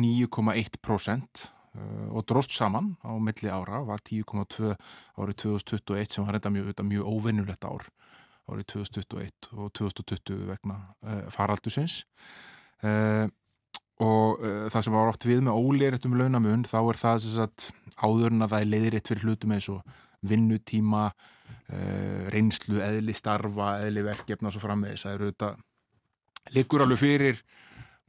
9,1% 0.01 1.45
uh, 1.45 2.09
og 2.11 2.25
dróst 2.27 2.57
saman 2.57 2.95
á 3.07 3.15
milli 3.23 3.53
ára, 3.53 3.85
var 3.87 4.03
10,2 4.03 4.73
árið 5.21 5.39
2021 5.45 6.17
sem 6.17 6.27
var 6.27 6.39
reynda 6.39 6.55
mjög, 6.57 6.75
mjög 6.91 7.13
óvinnulegt 7.15 7.69
ár 7.69 7.87
árið 8.51 8.67
2021 8.75 9.53
og 9.55 9.71
2020 9.79 10.43
vegna 10.51 10.81
faraldusins. 11.33 12.03
Uh, 12.85 13.31
og 14.03 14.41
uh, 14.43 14.65
það 14.73 14.87
sem 14.87 14.97
var 14.97 15.13
átt 15.13 15.27
við 15.29 15.45
með 15.47 15.59
óleirættum 15.61 16.17
launamun 16.19 16.65
þá 16.67 16.79
er 16.81 16.99
það 16.99 17.29
að 17.45 17.69
áður 18.03 18.33
en 18.33 18.47
að 18.47 18.55
það 18.55 18.65
er 18.65 18.71
leiðrætt 18.73 19.11
fyrir 19.11 19.29
hlutum 19.29 19.55
eins 19.55 19.69
og 19.71 19.95
vinnutíma 20.25 21.05
uh, 21.11 22.25
reynslu, 22.35 22.81
eðli 22.83 23.15
starfa 23.15 23.77
eðli 23.85 24.05
verkefna 24.07 24.51
og 24.51 24.57
svo 24.57 24.65
framvegis. 24.65 25.05
Það 25.07 25.19
eru 25.19 25.31
þetta 25.31 25.53
likur 26.57 26.85
alveg 26.85 27.01
fyrir 27.01 27.45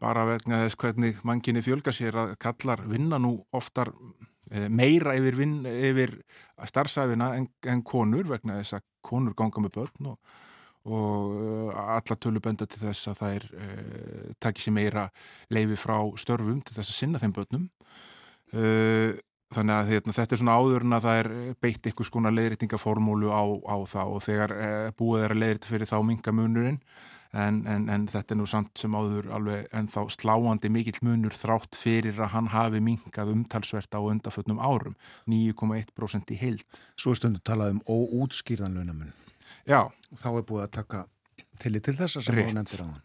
bara 0.02 0.26
vegna 0.28 0.64
þess 0.66 0.80
hvernig 0.82 1.22
manginni 1.28 1.64
fjölga 1.64 1.94
sér 1.96 2.18
að 2.24 2.34
kallar 2.42 2.82
vinna 2.90 3.20
nú 3.22 3.38
oftar 3.56 3.94
uh, 3.94 4.68
meira 4.70 5.16
yfir, 5.20 5.40
yfir 5.70 6.18
starfsæfina 6.66 7.36
en, 7.38 7.48
en 7.70 7.86
konur 7.86 8.28
vegna 8.34 8.58
þess 8.62 8.80
að 8.80 8.90
konur 9.06 9.38
ganga 9.38 9.62
með 9.62 9.78
börn 9.78 10.14
og 10.16 10.44
og 10.86 11.32
uh, 11.34 11.70
alla 11.98 12.18
tölu 12.22 12.42
benda 12.44 12.68
til 12.70 12.82
þess 12.84 13.10
að 13.10 13.24
er 13.32 13.48
uh, 13.58 14.34
takið 14.44 14.68
sér 14.68 14.76
meira 14.76 15.06
leifi 15.50 15.78
frá 15.82 15.98
störfum 16.22 16.62
til 16.62 16.76
þess 16.78 16.92
að 16.92 17.00
sinna 17.00 17.22
þeim 17.22 17.34
börnum. 17.34 17.66
Uh, 18.54 19.18
þannig 19.56 19.80
að 19.80 19.92
hérna, 19.94 20.16
þetta 20.18 20.36
er 20.36 20.42
svona 20.42 20.60
áður 20.60 20.86
en 20.86 20.98
að 20.98 21.08
það 21.08 21.20
er 21.24 21.30
beitt 21.64 21.88
eitthvað 21.88 22.10
skona 22.10 22.34
leiðrættingaformúlu 22.34 23.34
á, 23.34 23.44
á 23.66 23.78
það 23.90 24.14
og 24.14 24.24
þegar 24.26 24.56
uh, 24.56 24.88
búið 25.00 25.26
er 25.26 25.36
að 25.36 25.42
leiðrætti 25.42 25.74
fyrir 25.74 25.90
þá 25.90 25.98
mingamunurinn 26.06 26.80
en, 27.36 27.60
en, 27.68 27.90
en 27.92 28.08
þetta 28.12 28.36
er 28.36 28.40
nú 28.40 28.48
samt 28.50 28.80
sem 28.80 28.96
áður 28.96 29.28
alveg 29.36 29.68
ennþá 29.76 30.06
sláandi 30.14 30.72
mikill 30.72 31.02
munur 31.06 31.36
þrátt 31.36 31.78
fyrir 31.80 32.22
að 32.22 32.34
hann 32.38 32.54
hafi 32.54 32.82
minkað 32.84 33.34
umtalsvert 33.34 33.98
á 33.98 34.00
undafötnum 34.00 34.62
árum 34.62 34.96
9,1% 35.30 36.36
í 36.36 36.42
heild. 36.46 36.82
Svo 36.96 37.14
er 37.14 37.22
stundu 37.22 37.44
talað 37.44 37.78
um 37.78 37.86
óútskýrðan 37.90 38.78
launamun 38.78 39.14
Já, 39.66 39.82
Þá 40.16 40.28
er 40.32 40.46
búið 40.48 40.64
að 40.66 40.72
taka 40.78 41.00
tillit 41.60 41.84
til 41.88 41.96
þessa 41.98 42.22
sem 42.24 42.36
Rétt. 42.38 42.52
þú 42.52 42.56
nefndir 42.60 42.84
á 42.84 42.88
hann 42.88 43.02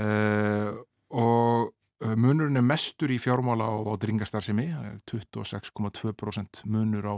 uh, 0.00 0.78
og 1.20 1.70
uh, 2.04 2.14
munurinn 2.16 2.56
er 2.58 2.64
mestur 2.64 3.12
í 3.12 3.18
fjármála 3.20 3.66
og, 3.74 3.90
og 3.92 3.98
dringastarðsemi, 4.02 4.68
26,2% 5.10 6.62
munur 6.70 7.10
á 7.10 7.16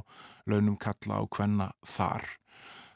launum 0.50 0.76
kalla 0.80 1.20
og 1.22 1.30
hvenna 1.36 1.70
þar. 1.86 2.26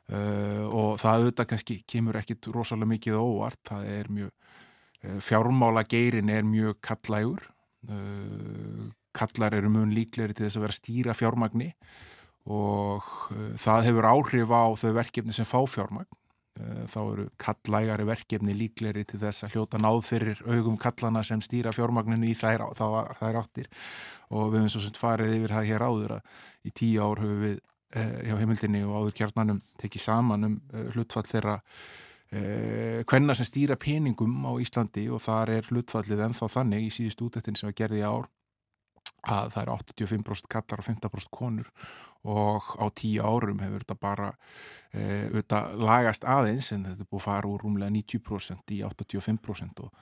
Uh, 0.07 0.65
og 0.71 0.99
það 1.03 1.21
auðvitað 1.21 1.49
kannski 1.53 1.79
kemur 1.91 2.19
ekkit 2.21 2.51
rosalega 2.55 2.93
mikið 2.93 3.19
óvart, 3.21 3.61
það 3.67 3.89
er 3.95 4.11
mjög 4.19 4.31
uh, 4.33 5.17
fjármála 5.23 5.87
geirin 5.87 6.31
er 6.33 6.47
mjög 6.47 6.81
kallægur 6.85 7.53
kallar 9.15 9.55
eru 9.55 9.69
mun 9.71 9.93
líklegri 9.95 10.35
til 10.35 10.49
þess 10.49 10.59
að 10.59 10.65
vera 10.65 10.75
stýra 10.75 11.15
fjármagni 11.15 11.69
og 12.47 13.03
uh, 13.35 13.51
það 13.59 13.91
hefur 13.91 14.11
áhrif 14.13 14.55
á 14.55 14.65
þau 14.79 14.93
verkefni 15.01 15.35
sem 15.35 15.49
fá 15.49 15.59
fjármagn. 15.67 16.11
Eh, 16.57 16.85
þá 16.89 17.01
eru 17.03 17.25
kallægari 17.41 18.05
verkefni 18.09 18.55
líkleri 18.57 19.05
til 19.05 19.19
þess 19.21 19.45
að 19.45 19.57
hljóta 19.57 19.81
náð 19.83 19.99
fyrir 20.07 20.39
augum 20.49 20.79
kallana 20.81 21.21
sem 21.27 21.43
stýra 21.45 21.73
fjármagninu 21.75 22.31
í 22.31 22.37
þær, 22.39 22.65
þær, 22.79 23.41
áttir. 23.43 23.69
Og 24.33 24.55
við 24.55 24.63
hefum 24.63 24.73
svo 24.73 24.85
sem 24.87 24.97
farið 24.97 25.35
yfir 25.37 25.53
það 25.53 25.69
hér 25.69 25.85
áður 25.85 26.15
að 26.17 26.31
í 26.65 26.73
tíu 26.81 27.05
ár 27.05 27.21
höfum 27.21 27.43
við 27.45 27.59
eh, 27.93 28.17
hjá 28.31 28.41
heimildinni 28.41 28.83
og 28.87 28.97
áður 28.97 29.17
kjarnanum 29.21 29.61
tekið 29.83 30.07
saman 30.07 30.49
um 30.49 30.57
eh, 30.73 30.89
hlutfall 30.95 31.27
þeirra 31.29 31.59
eh, 32.33 33.05
hvenna 33.05 33.37
sem 33.37 33.51
stýra 33.51 33.77
peningum 33.77 34.49
á 34.49 34.57
Íslandi. 34.63 35.11
Og 35.13 35.21
þar 35.27 35.59
er 35.59 35.69
hlutfallið 35.69 36.25
ennþá 36.31 36.49
þannig 36.57 36.89
í 36.89 36.95
síðust 36.95 37.21
útættin 37.27 37.61
sem 37.61 37.69
var 37.69 37.77
gerði 37.85 38.01
í 38.01 38.09
ár 38.09 38.33
að 39.23 39.53
það 39.55 39.63
eru 39.63 39.77
85% 39.77 40.51
kallar 40.53 40.83
og 40.83 40.87
15% 40.87 41.33
konur 41.35 41.71
og 42.27 42.73
á 42.83 42.87
tíu 42.95 43.23
árum 43.23 43.63
hefur 43.63 43.85
þetta 43.85 43.99
bara 44.01 44.31
e, 44.93 45.27
auðvitað 45.29 45.77
lagast 45.83 46.27
aðeins 46.27 46.73
en 46.75 46.87
þetta 46.89 47.05
er 47.07 47.11
búið 47.11 47.23
að 47.23 47.27
fara 47.29 47.51
úr 47.51 47.65
rúmlega 47.65 47.95
90% 47.95 48.75
í 48.75 48.81
85% 48.87 49.85
og 49.85 49.93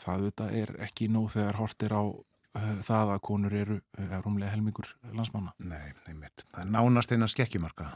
það 0.00 0.14
auðvitað 0.20 0.58
er 0.60 0.74
ekki 0.88 1.08
nóg 1.12 1.30
þegar 1.36 1.60
hortir 1.60 1.94
á 1.96 2.04
e, 2.04 2.64
það 2.84 3.14
að 3.14 3.22
konur 3.30 3.56
eru 3.62 3.78
e, 3.80 4.08
rúmlega 4.24 4.52
helmingur 4.52 4.92
landsmanna. 5.12 5.54
Nei, 5.64 5.94
einmitt. 6.08 6.44
Það 6.50 6.66
er 6.66 6.74
nánast 6.76 7.16
eina 7.16 7.30
skekkjumarka. 7.30 7.92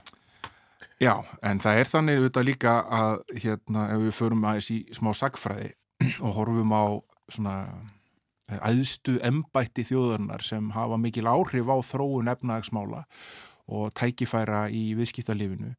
Já, 0.99 1.15
en 1.47 1.61
það 1.63 1.83
er 1.83 1.93
þannig 1.93 2.19
auðvitað 2.19 2.49
líka 2.49 2.73
að 2.91 3.21
hérna 3.45 3.85
ef 3.95 4.01
við 4.03 4.17
förum 4.17 4.49
aðeins 4.49 4.73
í 4.75 4.81
smá 4.97 5.13
sagfræði 5.15 5.71
og 6.25 6.35
horfum 6.35 6.75
á 6.75 6.85
svona 7.29 7.55
æðstu 8.49 9.19
embætti 9.25 9.85
þjóðurnar 9.85 10.45
sem 10.47 10.71
hafa 10.73 10.97
mikil 11.01 11.29
áhrif 11.29 11.69
á 11.69 11.77
þróun 11.85 12.31
efnahagsmála 12.33 13.05
og 13.69 13.91
tækifæra 13.99 14.69
í 14.73 14.95
viðskiptalífinu 14.97 15.75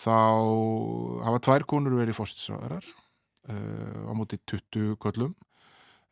þá 0.00 0.14
hafa 1.26 1.40
tvær 1.42 1.66
konur 1.70 1.96
verið 1.98 2.18
fórstisraðarar 2.18 2.86
uh, 2.86 4.10
á 4.10 4.12
móti 4.14 4.38
20 4.50 4.96
köllum 5.02 5.34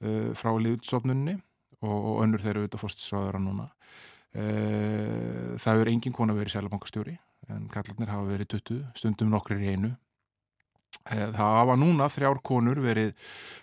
uh, 0.03 0.31
frá 0.39 0.55
liðsofnunni 0.59 1.39
og, 1.83 1.97
og 1.97 2.23
önnur 2.27 2.43
þeirra 2.43 2.63
auðvitað 2.63 2.85
fórstisraðara 2.85 3.43
núna. 3.43 3.69
Uh, 4.33 5.59
það 5.61 5.75
hefur 5.75 5.93
engin 5.93 6.17
kona 6.17 6.37
verið 6.37 6.57
selabankastjóri 6.57 7.19
en 7.51 7.67
kallarnir 7.73 8.13
hafa 8.13 8.31
verið 8.31 8.55
20 8.55 8.85
stundum 8.97 9.33
nokkrir 9.35 9.63
í 9.63 9.75
einu 9.75 9.95
Það 11.07 11.39
hafa 11.41 11.79
núna 11.81 12.09
þrjár 12.13 12.43
konur 12.47 12.83
verið 12.85 13.15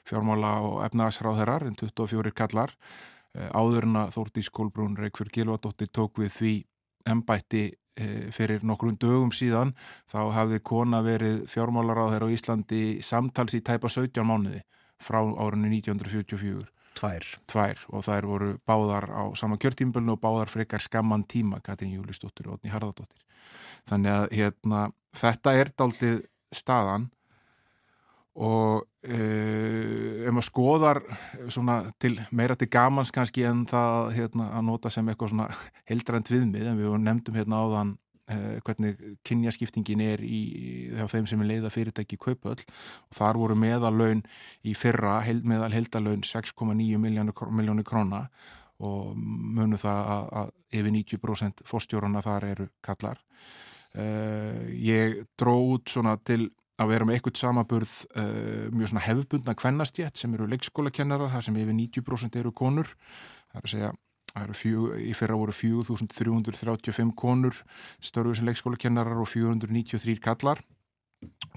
fjármála 0.07 0.53
og 0.65 0.81
efnagasráðherrar 0.87 1.67
en 1.69 1.77
24 1.79 2.33
kallar 2.35 2.73
áður 3.53 3.85
en 3.87 3.99
að 4.01 4.15
Þórtís 4.17 4.49
Kolbrún 4.51 4.97
Reykjörg 4.97 5.35
Gilvardóttir 5.37 5.91
tók 5.93 6.19
við 6.19 6.33
því 6.35 6.53
embætti 7.09 7.63
fyrir 8.35 8.63
nokkrum 8.63 8.97
dögum 8.99 9.31
síðan 9.35 9.73
þá 10.09 10.19
hafði 10.35 10.59
kona 10.63 11.01
verið 11.05 11.45
fjármálaráðherra 11.51 12.29
á 12.29 12.33
Íslandi 12.33 12.81
samtals 13.05 13.55
í 13.57 13.61
tæpa 13.65 13.91
17 13.91 14.23
mánuði 14.25 14.61
frá 14.99 15.19
árunni 15.21 15.79
1944. 15.79 16.67
Tvær. 16.99 17.25
Tvær 17.47 17.83
og 17.95 18.03
þær 18.03 18.27
voru 18.27 18.49
báðar 18.67 19.07
á 19.15 19.23
sama 19.39 19.59
kjörtímbölinu 19.61 20.17
og 20.17 20.23
báðar 20.23 20.51
frekar 20.51 20.83
skamman 20.83 21.23
tíma 21.23 21.61
Katrín 21.63 21.93
Júlistóttir 21.95 22.49
og 22.49 22.57
Otni 22.57 22.73
Harðardóttir. 22.73 23.21
Þannig 23.87 24.15
að 24.15 24.25
hérna, 24.35 24.81
þetta 25.15 25.53
er 25.55 25.71
daldið 25.79 26.17
staðan 26.51 27.07
og 28.39 28.85
uh, 29.03 30.27
ef 30.27 30.31
maður 30.31 30.47
skoðar 30.47 30.99
til, 31.99 32.13
meira 32.31 32.55
til 32.55 32.69
gamans 32.71 33.11
kannski 33.11 33.43
en 33.47 33.65
það 33.67 34.13
hérna, 34.15 34.51
að 34.55 34.67
nota 34.69 34.91
sem 34.93 35.07
eitthvað 35.11 35.33
svona 35.33 35.47
heldrænt 35.89 36.31
viðmið 36.31 36.69
en 36.71 36.79
við 36.79 36.93
nefndum 37.03 37.39
hérna 37.39 37.59
áðan 37.59 37.91
uh, 38.31 38.53
hvernig 38.63 39.01
kynjaskiptingin 39.27 40.03
er 40.05 40.23
í, 40.23 40.39
í 40.55 41.07
þeim 41.11 41.27
sem 41.27 41.43
er 41.43 41.49
leiða 41.51 41.73
fyrirtæki 41.73 42.19
kaupöll 42.21 42.61
og 42.61 43.17
þar 43.17 43.41
voru 43.41 43.57
meðalaun 43.59 44.23
í 44.63 44.75
fyrra 44.77 45.19
held, 45.25 45.43
meðal 45.43 45.73
heldalaun 45.75 46.23
6,9 46.23 47.01
miljónir 47.03 47.87
króna. 47.87 48.27
Og 48.79 49.11
munu 49.19 49.75
það 49.75 50.05
að, 50.07 50.29
að 50.39 50.51
yfir 50.79 50.93
90% 50.95 51.65
fórstjórana 51.67 52.21
þar 52.23 52.45
eru 52.53 52.67
kallar. 52.79 53.19
Uh, 53.91 54.69
ég 54.71 55.25
dró 55.35 55.57
út 55.73 55.91
svona 55.91 56.13
til 56.23 56.45
að 56.79 56.93
vera 56.93 57.07
með 57.07 57.17
eitthvað 57.17 57.39
samaburð 57.41 57.93
uh, 58.15 58.67
mjög 58.75 58.91
svona 58.91 59.05
hefðbundna 59.05 59.55
kvennastjætt 59.59 60.19
sem 60.19 60.33
eru 60.35 60.47
leikskólakennarar, 60.53 61.31
þar 61.33 61.47
sem 61.49 61.59
yfir 61.59 61.75
90% 61.75 62.39
eru 62.39 62.53
konur, 62.55 62.93
það 63.51 63.61
er 63.61 63.67
að 63.67 63.73
segja 63.73 63.91
fjú, 64.55 64.89
í 65.01 65.13
fyrra 65.17 65.37
voru 65.39 65.55
4.335 65.55 67.15
konur 67.17 67.63
störfið 68.03 68.39
sem 68.39 68.49
leikskólakennarar 68.51 69.19
og 69.19 69.27
493 69.31 70.19
kallar 70.23 70.61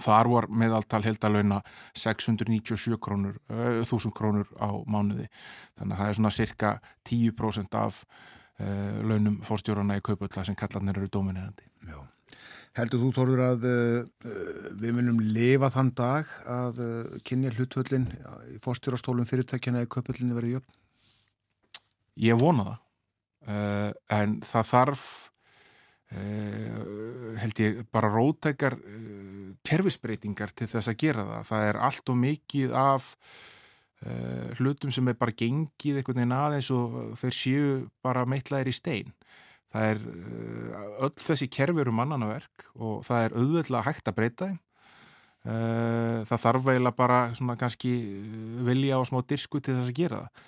þar 0.03 0.31
var 0.33 0.49
meðaltal 0.51 1.03
heldalauna 1.05 1.61
697 1.95 2.99
krónur, 3.03 3.37
uh, 3.53 3.83
1000 3.85 4.15
krónur 4.17 4.49
á 4.59 4.75
mánuði, 4.91 5.29
þannig 5.79 5.95
að 5.95 6.01
það 6.01 6.09
er 6.09 6.19
svona 6.19 6.35
cirka 6.35 6.73
10% 7.07 7.79
af 7.79 8.03
uh, 8.03 8.99
launum 9.07 9.39
fórstjórana 9.47 10.01
í 10.01 10.03
kaupöld 10.03 10.35
það 10.35 10.51
sem 10.51 10.59
kallarnir 10.59 10.99
eru 10.99 11.13
dominerandi 11.13 11.71
Já 11.87 12.12
Heldur 12.73 13.03
þú 13.03 13.09
Þorður 13.13 13.41
að 13.45 13.65
uh, 13.69 14.29
við 14.81 14.95
munum 14.97 15.19
lifa 15.35 15.69
þann 15.75 15.91
dag 15.97 16.31
að 16.49 16.79
uh, 16.81 17.19
kynja 17.27 17.53
hlutvöldin 17.53 18.07
í 18.49 18.57
fórstjórastólum 18.65 19.29
fyrirtækjana 19.29 19.83
eða 19.83 19.91
köpöldinni 19.93 20.37
verið 20.39 20.55
jöfn? 20.57 20.79
Ég 22.25 22.41
vona 22.41 22.65
það. 22.71 22.79
Uh, 23.43 23.91
en 24.17 24.39
það 24.47 24.67
þarf, 24.71 25.05
held 26.13 27.61
ég, 27.63 27.79
bara 27.89 28.11
rótækar 28.13 28.75
kerfisbreytingar 29.65 30.51
til 30.53 30.67
þess 30.69 30.91
að 30.93 30.99
gera 31.01 31.23
það. 31.25 31.47
Það 31.49 31.69
er 31.71 31.79
allt 31.89 32.13
og 32.13 32.19
mikið 32.21 32.75
af 32.77 33.07
hlutum 34.59 34.93
sem 34.93 35.09
er 35.09 35.17
bara 35.17 35.33
gengið 35.33 36.03
einhvern 36.03 36.21
veginn 36.21 36.35
aðeins 36.37 36.69
og 36.77 36.99
þeir 37.17 37.39
séu 37.39 37.73
bara 38.05 38.27
meitlaðir 38.29 38.69
í 38.69 38.77
stein. 38.77 39.17
Það 39.73 39.89
er 39.89 40.03
öll 41.07 41.15
þessi 41.17 41.49
kerfi 41.53 41.83
eru 41.83 41.95
mannanaverk 41.97 42.67
og 42.77 43.03
það 43.09 43.27
er 43.27 43.37
auðvitað 43.41 43.87
hægt 43.89 44.11
að 44.11 44.19
breyta 44.19 44.49
þeim. 44.51 44.59
Það 45.43 46.43
þarf 46.45 46.69
eiginlega 46.71 46.99
bara 46.99 47.21
svona 47.35 47.57
kannski 47.59 47.93
vilja 48.69 49.01
á 49.01 49.03
smá 49.09 49.23
dirsku 49.27 49.63
til 49.63 49.79
þess 49.79 49.91
að 49.91 49.99
gera 49.99 50.21
það. 50.23 50.43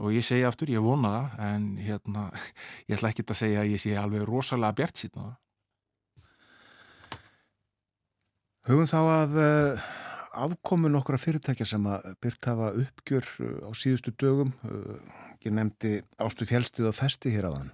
Og 0.00 0.14
ég 0.16 0.24
segja 0.24 0.48
aftur, 0.48 0.72
ég 0.72 0.80
vona 0.80 1.10
það, 1.12 1.34
en 1.44 1.66
hérna, 1.84 2.22
ég 2.88 2.96
ætla 2.96 3.12
ekki 3.12 3.26
að 3.28 3.40
segja 3.42 3.60
að 3.62 3.74
ég 3.74 3.82
sé 3.84 3.92
alveg 4.00 4.24
rosalega 4.26 4.78
bjart 4.80 5.02
síðan 5.02 5.20
á 5.20 5.24
það. 5.28 5.36
Hugum 8.68 8.88
þá 8.88 8.98
að 9.00 9.36
afkomun 10.38 10.98
okkar 10.98 11.20
fyrirtækja 11.20 11.66
sem 11.68 11.86
að 11.88 12.08
byrt 12.22 12.48
hafa 12.50 12.72
uppgjör 12.82 13.28
á 13.64 13.70
síðustu 13.76 14.12
dögum. 14.20 14.52
Ég 15.44 15.54
nefndi 15.54 16.00
Ástu 16.20 16.48
Fjálstið 16.48 16.90
og 16.90 16.96
Festi 16.98 17.32
hér 17.32 17.48
á 17.48 17.52
þann. 17.54 17.70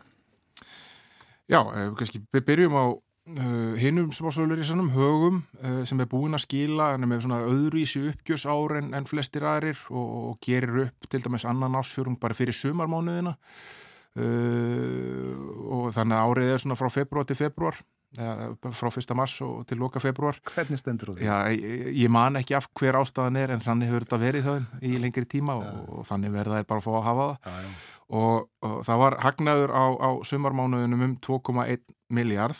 Já, 1.51 1.61
við 1.61 1.97
kannski 2.01 2.23
byrjum 2.33 2.77
á 2.81 2.85
uh, 2.89 3.75
hinnum 3.81 4.13
sem 4.17 4.29
ásöluður 4.29 4.63
í 4.63 4.67
sannum 4.69 4.91
högum 4.95 5.43
uh, 5.61 5.83
sem 5.89 6.01
er 6.01 6.09
búin 6.09 6.37
að 6.37 6.47
skila 6.47 6.93
en 6.95 7.05
er 7.05 7.11
með 7.11 7.25
svona 7.27 7.43
öðruvísi 7.45 8.05
uppgjörs 8.11 8.47
ár 8.49 8.79
en, 8.81 8.93
en 8.97 9.09
flestir 9.09 9.45
aðrir 9.49 9.81
og, 9.91 10.13
og 10.21 10.39
gerir 10.45 10.87
upp 10.87 11.11
til 11.13 11.23
dæmis 11.25 11.45
annan 11.49 11.77
ásfjörung 11.81 12.17
bara 12.21 12.37
fyrir 12.37 12.57
sumarmánuðina 12.57 13.35
uh, 13.37 15.33
og 15.69 15.91
þannig 15.97 16.17
að 16.17 16.31
árið 16.31 16.55
er 16.55 16.65
svona 16.65 16.81
frá 16.81 16.89
februar 16.93 17.29
til 17.29 17.41
februar 17.41 17.83
frá 18.15 18.93
fyrsta 18.95 19.11
mars 19.19 19.33
og 19.43 19.65
til 19.67 19.81
loka 19.83 19.99
februar 19.99 20.37
Hvernig 20.47 20.79
stendur 20.79 21.11
þú 21.11 21.15
því? 21.19 21.25
Já, 21.27 21.51
ég, 21.51 21.89
ég 21.99 22.13
man 22.15 22.39
ekki 22.39 22.55
af 22.55 22.69
hver 22.79 22.95
ástæðan 23.01 23.41
er 23.41 23.51
en 23.51 23.65
þannig 23.65 23.91
hefur 23.91 24.07
þetta 24.07 24.21
verið 24.23 24.47
það 24.47 24.87
í 24.87 24.93
lengri 25.03 25.27
tíma 25.27 25.57
og, 25.59 25.81
og 25.99 26.07
þannig 26.07 26.37
verða 26.37 26.61
er 26.63 26.69
bara 26.69 26.79
að 26.79 26.87
fá 26.87 26.93
að 26.95 27.09
hafa 27.09 27.27
það 27.27 27.51
Já, 27.51 27.65
já. 27.67 27.94
Og, 28.13 28.51
og 28.61 28.83
það 28.85 29.01
var 29.01 29.17
hagnaður 29.25 29.73
á, 29.73 29.85
á 29.97 30.11
sumarmánuðunum 30.29 31.07
um 31.07 31.17
2,1 31.25 31.81
miljard 32.13 32.59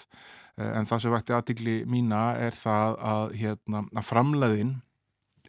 en 0.57 0.87
það 0.87 1.03
sem 1.03 1.13
vækti 1.13 1.35
aðtikli 1.35 1.77
mína 1.91 2.23
er 2.39 2.57
það 2.57 2.99
að, 3.03 3.37
hérna, 3.41 3.85
að 3.91 4.07
framleiðin 4.07 4.75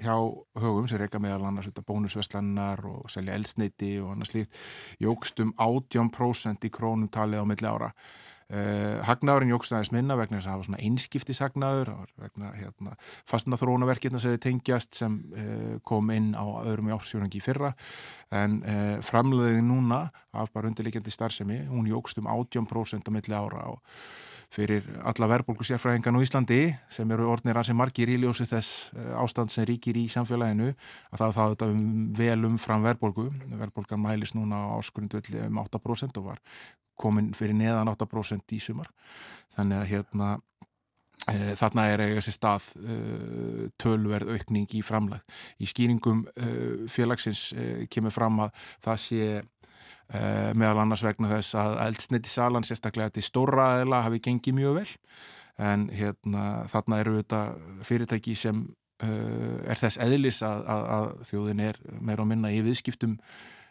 hjá 0.02 0.16
högum 0.60 0.88
sem 0.90 1.00
reyka 1.00 1.22
meðal 1.24 1.46
annars 1.48 1.70
bónusveslannar 1.88 2.82
og 2.90 3.12
selja 3.14 3.36
eldsneiti 3.38 3.96
og 4.04 4.16
annars 4.16 4.34
líkt 4.36 4.58
jógst 5.00 5.40
um 5.44 5.54
18% 5.62 6.68
í 6.68 6.74
krónum 6.74 7.08
talið 7.12 7.46
á 7.46 7.46
milli 7.48 7.70
ára 7.70 7.92
Uh, 8.46 9.02
hagnaðurinn 9.02 9.50
jókst 9.56 9.74
aðeins 9.74 9.90
minna 9.90 10.14
vegna 10.20 10.38
þess 10.38 10.46
að 10.46 10.52
það 10.52 10.60
var 10.60 10.68
svona 10.68 10.82
einskiptishagnaður 10.86 11.90
vegna 12.22 12.52
hérna, 12.54 12.92
fastna 13.26 13.58
þróunaverkirna 13.58 14.22
sem 14.22 14.36
þið 14.36 14.44
tengjast 14.44 15.00
sem 15.00 15.16
uh, 15.34 15.72
kom 15.82 16.12
inn 16.14 16.36
á 16.38 16.46
öðrum 16.62 16.92
í 16.92 16.94
ársjónangi 16.94 17.42
fyrra. 17.42 17.72
En 18.30 18.60
uh, 18.62 19.00
framleiðin 19.06 19.66
núna 19.72 20.04
af 20.30 20.54
bara 20.54 20.70
undirleikjandi 20.70 21.16
starfsemi, 21.16 21.64
hún 21.72 21.90
jókst 21.90 22.22
um 22.22 22.30
18% 22.30 23.10
á 23.10 23.16
milli 23.18 23.34
ára 23.34 23.66
og 23.74 23.82
fyrir 24.54 24.86
alla 25.10 25.28
verðbólku 25.34 25.66
sérfræðingan 25.66 26.22
á 26.22 26.24
Íslandi 26.24 26.62
sem 26.94 27.10
eru 27.12 27.32
orðnir 27.34 27.58
hansi 27.58 27.74
margir 27.74 28.14
í 28.14 28.20
ljósi 28.22 28.46
þess 28.46 28.94
ástand 29.18 29.52
sem 29.52 29.66
ríkir 29.68 29.98
í 29.98 30.06
samfélaginu 30.12 30.70
að 30.70 31.18
það 31.24 31.36
þá 31.36 31.44
þetta 31.44 31.70
um 31.74 31.84
vel 32.16 32.40
umfram 32.52 32.86
verðbólku 32.86 33.30
verðbólkan 33.50 34.06
mælis 34.06 34.36
núna 34.38 34.68
á 34.70 34.78
áskurundvelli 34.78 35.48
um 35.50 35.64
8% 35.66 36.22
og 36.22 36.30
var 36.30 36.44
komin 37.00 37.32
fyrir 37.36 37.58
neðan 37.58 37.92
8% 37.92 38.56
í 38.56 38.60
sumar. 38.64 38.92
Þannig 39.56 39.82
að 39.82 39.90
hérna 39.92 40.30
e, 41.32 41.56
þarna 41.60 41.88
er 41.92 42.04
eiga 42.06 42.24
sér 42.24 42.38
stað 42.38 42.70
e, 42.76 43.00
tölverð 43.82 44.34
aukning 44.36 44.78
í 44.78 44.84
framlag. 44.86 45.24
Í 45.60 45.70
skýringum 45.72 46.26
e, 46.36 46.52
félagsins 46.92 47.48
kemur 47.92 48.16
fram 48.16 48.46
að 48.48 48.56
það 48.86 49.04
sé 49.08 49.28
meðal 50.54 50.84
annars 50.84 51.02
vegna 51.02 51.32
þess 51.32 51.56
að 51.58 51.80
eldsniti 51.82 52.30
salan 52.30 52.66
sérstaklega 52.68 53.10
til 53.16 53.24
stóra 53.26 53.72
aðela 53.72 54.04
hafi 54.06 54.20
gengið 54.28 54.54
mjög 54.60 54.76
vel. 54.78 54.92
En 55.58 55.88
hérna 55.90 56.44
þarna 56.70 57.00
eru 57.02 57.16
þetta 57.18 57.40
fyrirtæki 57.88 58.36
sem 58.38 58.60
er 59.02 59.82
þess 59.82 59.98
eðlis 60.06 60.44
að, 60.46 60.62
að, 60.70 60.84
að 60.98 61.08
þjóðin 61.32 61.64
er 61.66 61.80
meira 62.06 62.22
og 62.22 62.30
minna 62.30 62.54
í 62.54 62.62
viðskiptum 62.68 63.18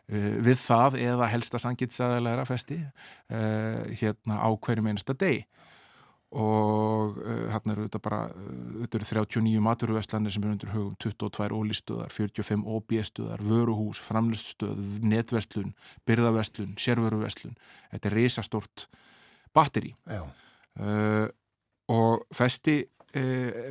við 0.09 0.59
það 0.61 0.99
eða 1.01 1.31
helsta 1.33 1.59
sangitsaðalæra 1.63 2.45
festi 2.45 2.77
uh, 2.83 3.85
hérna 3.97 4.37
á 4.37 4.49
hverjum 4.53 4.91
einasta 4.91 5.17
deg 5.17 5.47
og 6.35 7.17
uh, 7.23 7.47
hérna 7.49 7.73
eru 7.73 7.87
þetta 7.87 8.01
bara 8.05 8.19
þetta 8.83 8.99
eru 9.01 9.09
39 9.09 9.63
maturvestlanir 9.65 10.35
sem 10.35 10.45
eru 10.45 10.57
undir 10.57 10.75
hugum 10.75 10.99
22 11.01 11.57
ólistuðar, 11.57 12.13
45 12.13 12.67
OB-stuðar, 12.77 13.45
vöruhús, 13.45 14.03
framliststöð 14.05 15.01
netverslun, 15.01 15.73
byrðaverslun 16.05 16.77
sérvöruverslun, 16.81 17.57
þetta 17.95 18.11
er 18.11 18.19
reysastort 18.21 18.89
batteri 19.55 19.95
og 21.95 22.25
festi 22.35 22.81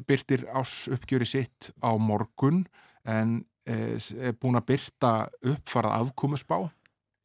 byrtir 0.08 0.46
ás 0.56 0.86
uppgjöri 0.88 1.28
sitt 1.28 1.74
á 1.84 1.92
morgun 2.00 2.64
en 3.04 3.42
Eh, 3.44 3.53
er 3.66 4.38
búin 4.40 4.60
að 4.60 4.68
byrta 4.74 5.12
uppfarað 5.54 6.00
afkomusbá 6.02 6.58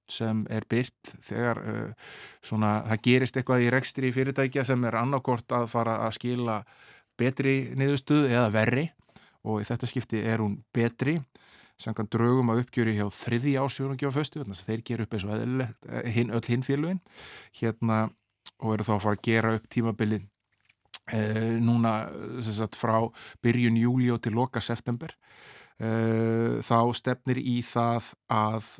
sem 0.09 0.45
er 0.51 0.65
byrt 0.69 1.13
þegar 1.25 1.59
uh, 1.61 2.13
svona, 2.45 2.79
það 2.89 3.03
gerist 3.05 3.37
eitthvað 3.37 3.65
í 3.67 3.73
rekstri 3.75 4.13
fyrirtækja 4.15 4.65
sem 4.65 4.87
er 4.89 4.97
annarkort 5.01 5.53
að 5.53 5.69
fara 5.73 5.99
að 6.07 6.15
skila 6.17 6.63
betri 7.19 7.75
niðurstuð 7.77 8.31
eða 8.31 8.49
verri. 8.55 8.87
Og 9.49 9.63
í 9.63 9.67
þetta 9.69 9.89
skipti 9.89 10.23
er 10.27 10.43
hún 10.43 10.59
betri 10.75 11.19
samkvæmt 11.79 12.11
draugum 12.11 12.51
að 12.53 12.65
uppgjöri 12.65 12.97
hjá 12.97 13.07
þriði 13.15 13.53
ásjónungi 13.63 14.09
á 14.11 14.13
föstu, 14.13 14.43
þannig 14.43 14.59
að 14.59 14.71
þeir 14.71 14.81
gera 14.89 15.05
upp 15.05 15.15
eins 15.15 15.27
og 15.29 15.45
eh, 15.63 16.09
hin, 16.17 16.33
öll 16.35 16.49
hinn 16.51 16.65
félugin 16.67 16.99
hérna 17.61 18.01
og 18.59 18.75
eru 18.75 18.87
þá 18.89 18.95
að 18.97 19.05
fara 19.05 19.19
að 19.19 19.29
gera 19.29 19.53
upp 19.55 19.69
tímabilið 19.71 20.25
uh, 21.15 21.55
núna 21.63 21.93
sagt, 22.43 22.79
frá 22.79 22.99
byrjun 23.45 23.79
júli 23.79 24.11
og 24.11 24.19
til 24.25 24.35
loka 24.35 24.63
september 24.65 25.15
uh, 25.83 26.61
þá 26.65 26.79
stefnir 26.97 27.41
í 27.41 27.59
það 27.67 28.13
að 28.33 28.71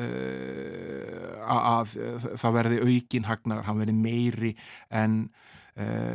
uh, 0.00 1.40
að 1.54 1.96
það 2.40 2.54
verði 2.58 2.78
aukin 2.84 3.28
hagnaður, 3.28 3.66
hann 3.68 3.82
verði 3.82 3.96
meiri 3.98 4.54
en 4.90 5.26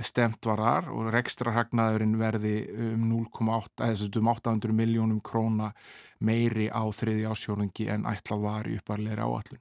stemt 0.07 0.45
varar 0.47 0.86
og 0.88 1.10
rekstra 1.12 1.51
hagnaðurinn 1.51 2.14
verði 2.16 2.53
um 2.80 3.01
0,8 3.10 3.89
eða 3.89 4.05
um 4.22 4.30
800 4.32 4.72
miljónum 4.72 5.18
króna 5.20 5.74
meiri 6.24 6.70
á 6.72 6.88
þriði 6.95 7.26
ásjónungi 7.28 7.89
en 7.91 8.07
ætlað 8.07 8.45
var 8.45 8.70
í 8.72 8.78
upparleiri 8.80 9.20
áallun 9.20 9.60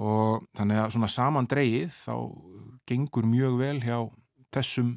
og 0.00 0.46
þannig 0.56 0.80
að 0.80 0.94
svona 0.94 1.10
saman 1.12 1.50
dreyið 1.52 1.92
þá 1.92 2.16
gengur 2.88 3.28
mjög 3.28 3.60
vel 3.60 3.76
hjá 3.84 3.98
þessum 4.56 4.94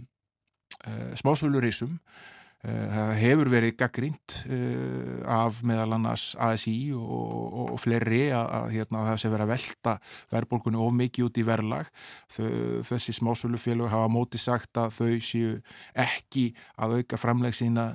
uh, 0.88 1.12
smásvölurísum 1.20 2.00
Eh, 2.00 2.45
það 2.66 3.12
hefur 3.20 3.52
verið 3.54 3.76
gaggrínt 3.78 4.38
uh, 4.50 5.22
af 5.30 5.62
meðal 5.68 5.98
annars 5.98 6.28
ASI 6.42 6.78
og, 6.98 7.06
og, 7.06 7.74
og 7.76 7.82
fleiri 7.84 8.24
að, 8.34 8.48
að 8.60 8.70
hérna, 8.76 9.04
það 9.12 9.20
sé 9.22 9.34
verið 9.34 9.46
að 9.46 9.54
velta 9.54 9.96
verðbólkunni 10.34 10.82
of 10.82 10.96
mikið 11.02 11.28
út 11.30 11.42
í 11.42 11.46
verðlag. 11.46 11.92
Þessi 12.36 13.16
smásölufélög 13.20 13.92
hafa 13.94 14.10
móti 14.12 14.42
sagt 14.42 14.82
að 14.82 14.96
þau 14.98 15.20
séu 15.24 15.58
ekki 16.06 16.50
að 16.82 17.00
auka 17.00 17.22
framleg 17.22 17.56
sína 17.56 17.94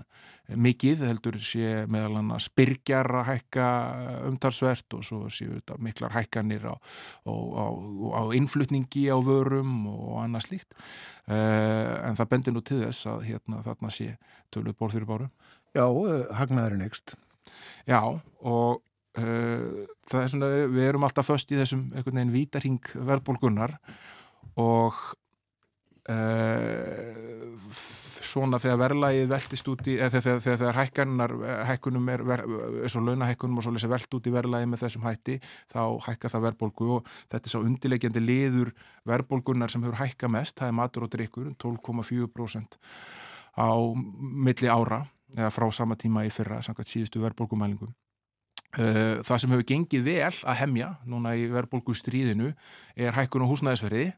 mikið, 0.59 1.05
heldur 1.07 1.39
sé 1.43 1.85
meðal 1.91 2.21
annars 2.21 2.49
byrjar 2.57 3.09
að 3.21 3.29
hækka 3.29 3.67
umtalsvert 4.29 4.97
og 4.97 5.05
svo 5.07 5.29
séu 5.33 5.53
þetta 5.57 5.79
miklar 5.83 6.15
hækkanir 6.17 6.67
á, 6.67 6.75
á, 6.75 7.33
á, 7.33 7.67
á 8.19 8.23
innflutningi 8.37 9.07
á 9.11 9.19
vörum 9.23 9.87
og 9.91 10.21
annað 10.25 10.49
slíkt 10.49 10.75
uh, 10.75 12.09
en 12.09 12.19
það 12.19 12.31
bendir 12.35 12.57
nú 12.57 12.65
til 12.67 12.81
þess 12.83 13.07
að 13.11 13.27
hérna, 13.31 13.63
þarna 13.67 13.95
sé 13.95 14.11
töluð 14.55 14.79
ból 14.79 14.93
fyrir 14.93 15.09
báru. 15.09 15.31
Já, 15.77 15.87
uh, 15.87 16.25
hagnaðurinn 16.35 16.87
ekst 16.87 17.15
Já, 17.89 18.01
og 18.43 18.83
uh, 19.19 19.87
það 20.11 20.23
er 20.23 20.33
svona, 20.35 20.51
við 20.71 20.89
erum 20.89 21.07
alltaf 21.07 21.31
först 21.31 21.55
í 21.55 21.59
þessum 21.61 21.89
einhvern 21.95 22.21
veginn 22.21 22.37
vítarhing 22.37 22.93
verðbólgunnar 22.95 23.79
og 24.61 24.99
svona 28.31 28.61
þegar 28.63 28.79
verðlægið 28.85 29.31
veltist 29.31 29.69
út 29.71 29.89
í, 29.91 29.97
eða 29.99 30.21
þegar, 30.21 30.43
þegar, 30.45 30.59
þegar 30.61 30.79
hækkanar, 30.79 31.35
hækkunum 31.69 32.11
er, 32.13 32.25
eins 32.83 32.97
og 32.99 33.07
launahækkunum 33.07 33.61
og 33.61 33.67
svolítið 33.67 33.93
velt 33.95 34.17
út 34.19 34.29
í 34.29 34.35
verðlægið 34.35 34.71
með 34.71 34.85
þessum 34.85 35.07
hætti, 35.07 35.39
þá 35.73 35.83
hækka 36.07 36.33
það 36.33 36.47
verðbólgu 36.47 36.91
og 36.97 37.11
þetta 37.33 37.43
er 37.43 37.55
svo 37.55 37.63
undilegjandi 37.67 38.23
liður 38.25 38.73
verðbólgunar 39.11 39.73
sem 39.73 39.85
hefur 39.87 40.01
hækka 40.01 40.31
mest, 40.33 40.59
það 40.61 40.73
er 40.73 40.79
matur 40.81 41.07
og 41.07 41.13
drikkur, 41.15 41.53
12,4% 41.63 42.81
á 43.61 43.77
milli 44.49 44.71
ára, 44.73 45.03
eða 45.37 45.51
frá 45.53 45.67
sama 45.75 45.99
tíma 46.01 46.25
í 46.25 46.33
fyrra, 46.33 46.63
samkvæmt 46.65 46.91
síðustu 46.91 47.21
verðbólgumælingum. 47.23 47.93
Eh, 48.79 49.19
það 49.27 49.43
sem 49.43 49.53
hefur 49.53 49.67
gengið 49.67 50.05
vel 50.07 50.35
að 50.47 50.59
hemja 50.63 50.91
núna 51.11 51.35
í 51.35 51.49
verðbólgu 51.51 51.95
stríðinu 51.99 52.53
er 52.95 53.17
hækkun 53.17 53.43
og 53.43 53.51
húsnæðisverði 53.51 54.13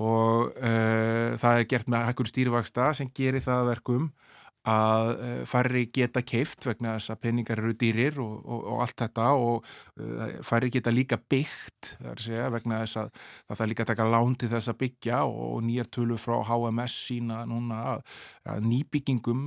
og 0.00 0.50
uh, 0.54 1.36
það 1.38 1.58
er 1.60 1.68
gert 1.70 1.90
með 1.90 2.06
hækkur 2.08 2.30
stýrivaksta 2.30 2.90
sem 2.96 3.10
gerir 3.14 3.42
það 3.44 3.68
verkum 3.72 4.08
að 4.68 5.10
uh, 5.14 5.28
færri 5.48 5.86
geta 5.88 6.20
keift 6.20 6.66
vegna 6.68 6.98
þess 6.98 7.14
að 7.14 7.20
peningar 7.24 7.60
eru 7.62 7.72
dýrir 7.80 8.18
og, 8.20 8.34
og, 8.44 8.66
og 8.74 8.82
allt 8.84 8.96
þetta 9.00 9.28
og 9.40 9.64
uh, 9.64 10.34
færri 10.44 10.68
geta 10.74 10.92
líka 10.92 11.16
byggt 11.16 11.94
segja, 12.20 12.50
vegna 12.52 12.82
þess 12.82 12.98
að 13.00 13.08
það 13.48 13.64
er 13.64 13.70
líka 13.72 13.86
að 13.86 13.92
taka 13.94 14.08
lán 14.12 14.36
til 14.36 14.50
þess 14.52 14.72
að 14.72 14.78
byggja 14.82 15.22
og 15.24 15.62
nýjar 15.64 15.88
tölu 15.96 16.18
frá 16.20 16.36
HMS 16.44 16.98
sína 17.06 17.40
núna 17.48 17.80
að, 17.94 18.04
að 18.52 18.68
nýbyggingum 18.68 19.46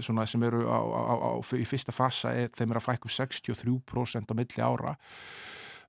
sem 0.00 0.46
eru 0.48 0.64
á, 0.72 0.80
á, 0.80 1.14
á, 1.20 1.30
í 1.52 1.66
fyrsta 1.68 1.92
fasa 1.92 2.32
er, 2.32 2.48
þeim 2.56 2.72
er 2.72 2.80
að 2.80 2.86
fækku 2.88 3.12
63% 3.12 4.32
á 4.32 4.34
milli 4.38 4.64
ára. 4.64 4.96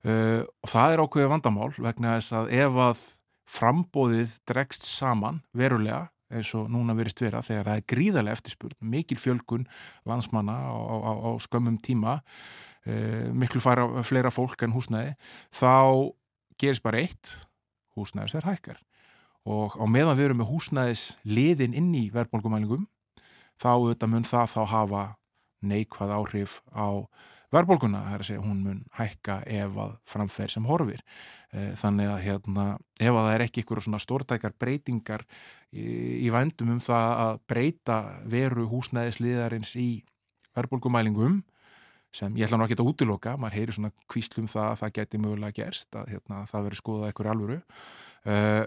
Og 0.08 0.70
það 0.70 0.92
er 0.92 1.02
ákveðið 1.02 1.32
vandamál 1.32 1.70
vegna 1.80 2.18
þess 2.18 2.36
að 2.36 2.52
ef 2.60 2.78
að 2.84 3.02
frambóðið 3.48 4.36
dregst 4.48 4.86
saman 4.86 5.40
verulega 5.56 6.08
eins 6.28 6.50
og 6.56 6.68
núna 6.72 6.96
verist 6.98 7.20
vera 7.22 7.42
þegar 7.44 7.70
það 7.70 7.80
er 7.80 7.86
gríðarlega 7.92 8.38
eftirspurn, 8.38 8.76
mikil 8.80 9.18
fjölgun 9.20 9.66
landsmanna 10.08 10.56
á, 10.68 10.76
á, 10.76 11.12
á 11.24 11.30
skömmum 11.40 11.78
tíma 11.80 12.18
e, 12.84 13.30
miklu 13.32 13.62
fara 13.64 13.86
fleira 14.04 14.32
fólk 14.34 14.62
en 14.66 14.74
húsnæði 14.76 15.14
þá 15.54 16.12
gerist 16.60 16.84
bara 16.84 17.00
eitt 17.04 17.32
húsnæðis 17.96 18.36
er 18.38 18.46
hækkar. 18.48 18.78
Og 19.48 19.78
á 19.80 19.84
meðan 19.88 20.18
við 20.18 20.28
erum 20.28 20.42
með 20.42 20.52
húsnæðis 20.52 21.04
liðin 21.24 21.76
inn 21.76 21.94
í 21.96 22.08
verðbólkumælingum 22.14 22.84
þá 23.58 23.70
auðvitað 23.74 24.12
mun 24.12 24.28
það 24.28 24.52
þá 24.54 24.60
hafa 24.74 25.04
neikvað 25.64 26.14
áhrif 26.14 26.60
á 26.70 27.08
verðbólkuna, 27.54 28.04
það 28.04 28.14
er 28.14 28.22
að 28.22 28.28
segja 28.28 28.44
hún 28.44 28.62
mun 28.64 28.80
hækka 28.98 29.38
ef 29.48 29.76
að 29.84 29.92
framferð 30.08 30.54
sem 30.54 30.66
horfir. 30.68 31.02
Eh, 31.56 31.70
þannig 31.80 32.10
að 32.12 32.24
hérna, 32.26 32.64
ef 33.00 33.12
að 33.12 33.22
það 33.24 33.34
er 33.34 33.44
ekki 33.46 33.62
ykkur 33.64 33.82
svona 33.84 34.00
stórtækar 34.04 34.56
breytingar 34.60 35.24
í, 35.72 35.84
í 36.26 36.32
vændum 36.34 36.74
um 36.74 36.82
það 36.84 37.12
að 37.24 37.38
breyta 37.48 37.98
veru 38.28 38.66
húsnæðisliðarins 38.68 39.72
í 39.80 39.90
verðbólkumælingum 40.58 41.40
sem 42.12 42.36
ég 42.36 42.48
ætla 42.48 42.58
nú 42.60 42.66
ekki 42.66 42.78
að 42.78 42.90
útiloka, 42.90 43.36
maður 43.40 43.58
heyri 43.58 43.76
svona 43.76 43.92
kvíslum 44.08 44.48
það 44.48 44.70
að 44.70 44.80
það 44.82 44.94
geti 44.98 45.20
mögulega 45.20 45.56
gerst 45.60 45.96
að 45.96 46.12
hérna, 46.14 46.42
það 46.48 46.66
veri 46.66 46.80
skoðað 46.80 47.12
ykkur 47.12 47.30
alvöru. 47.32 47.58
Uh, 48.28 48.64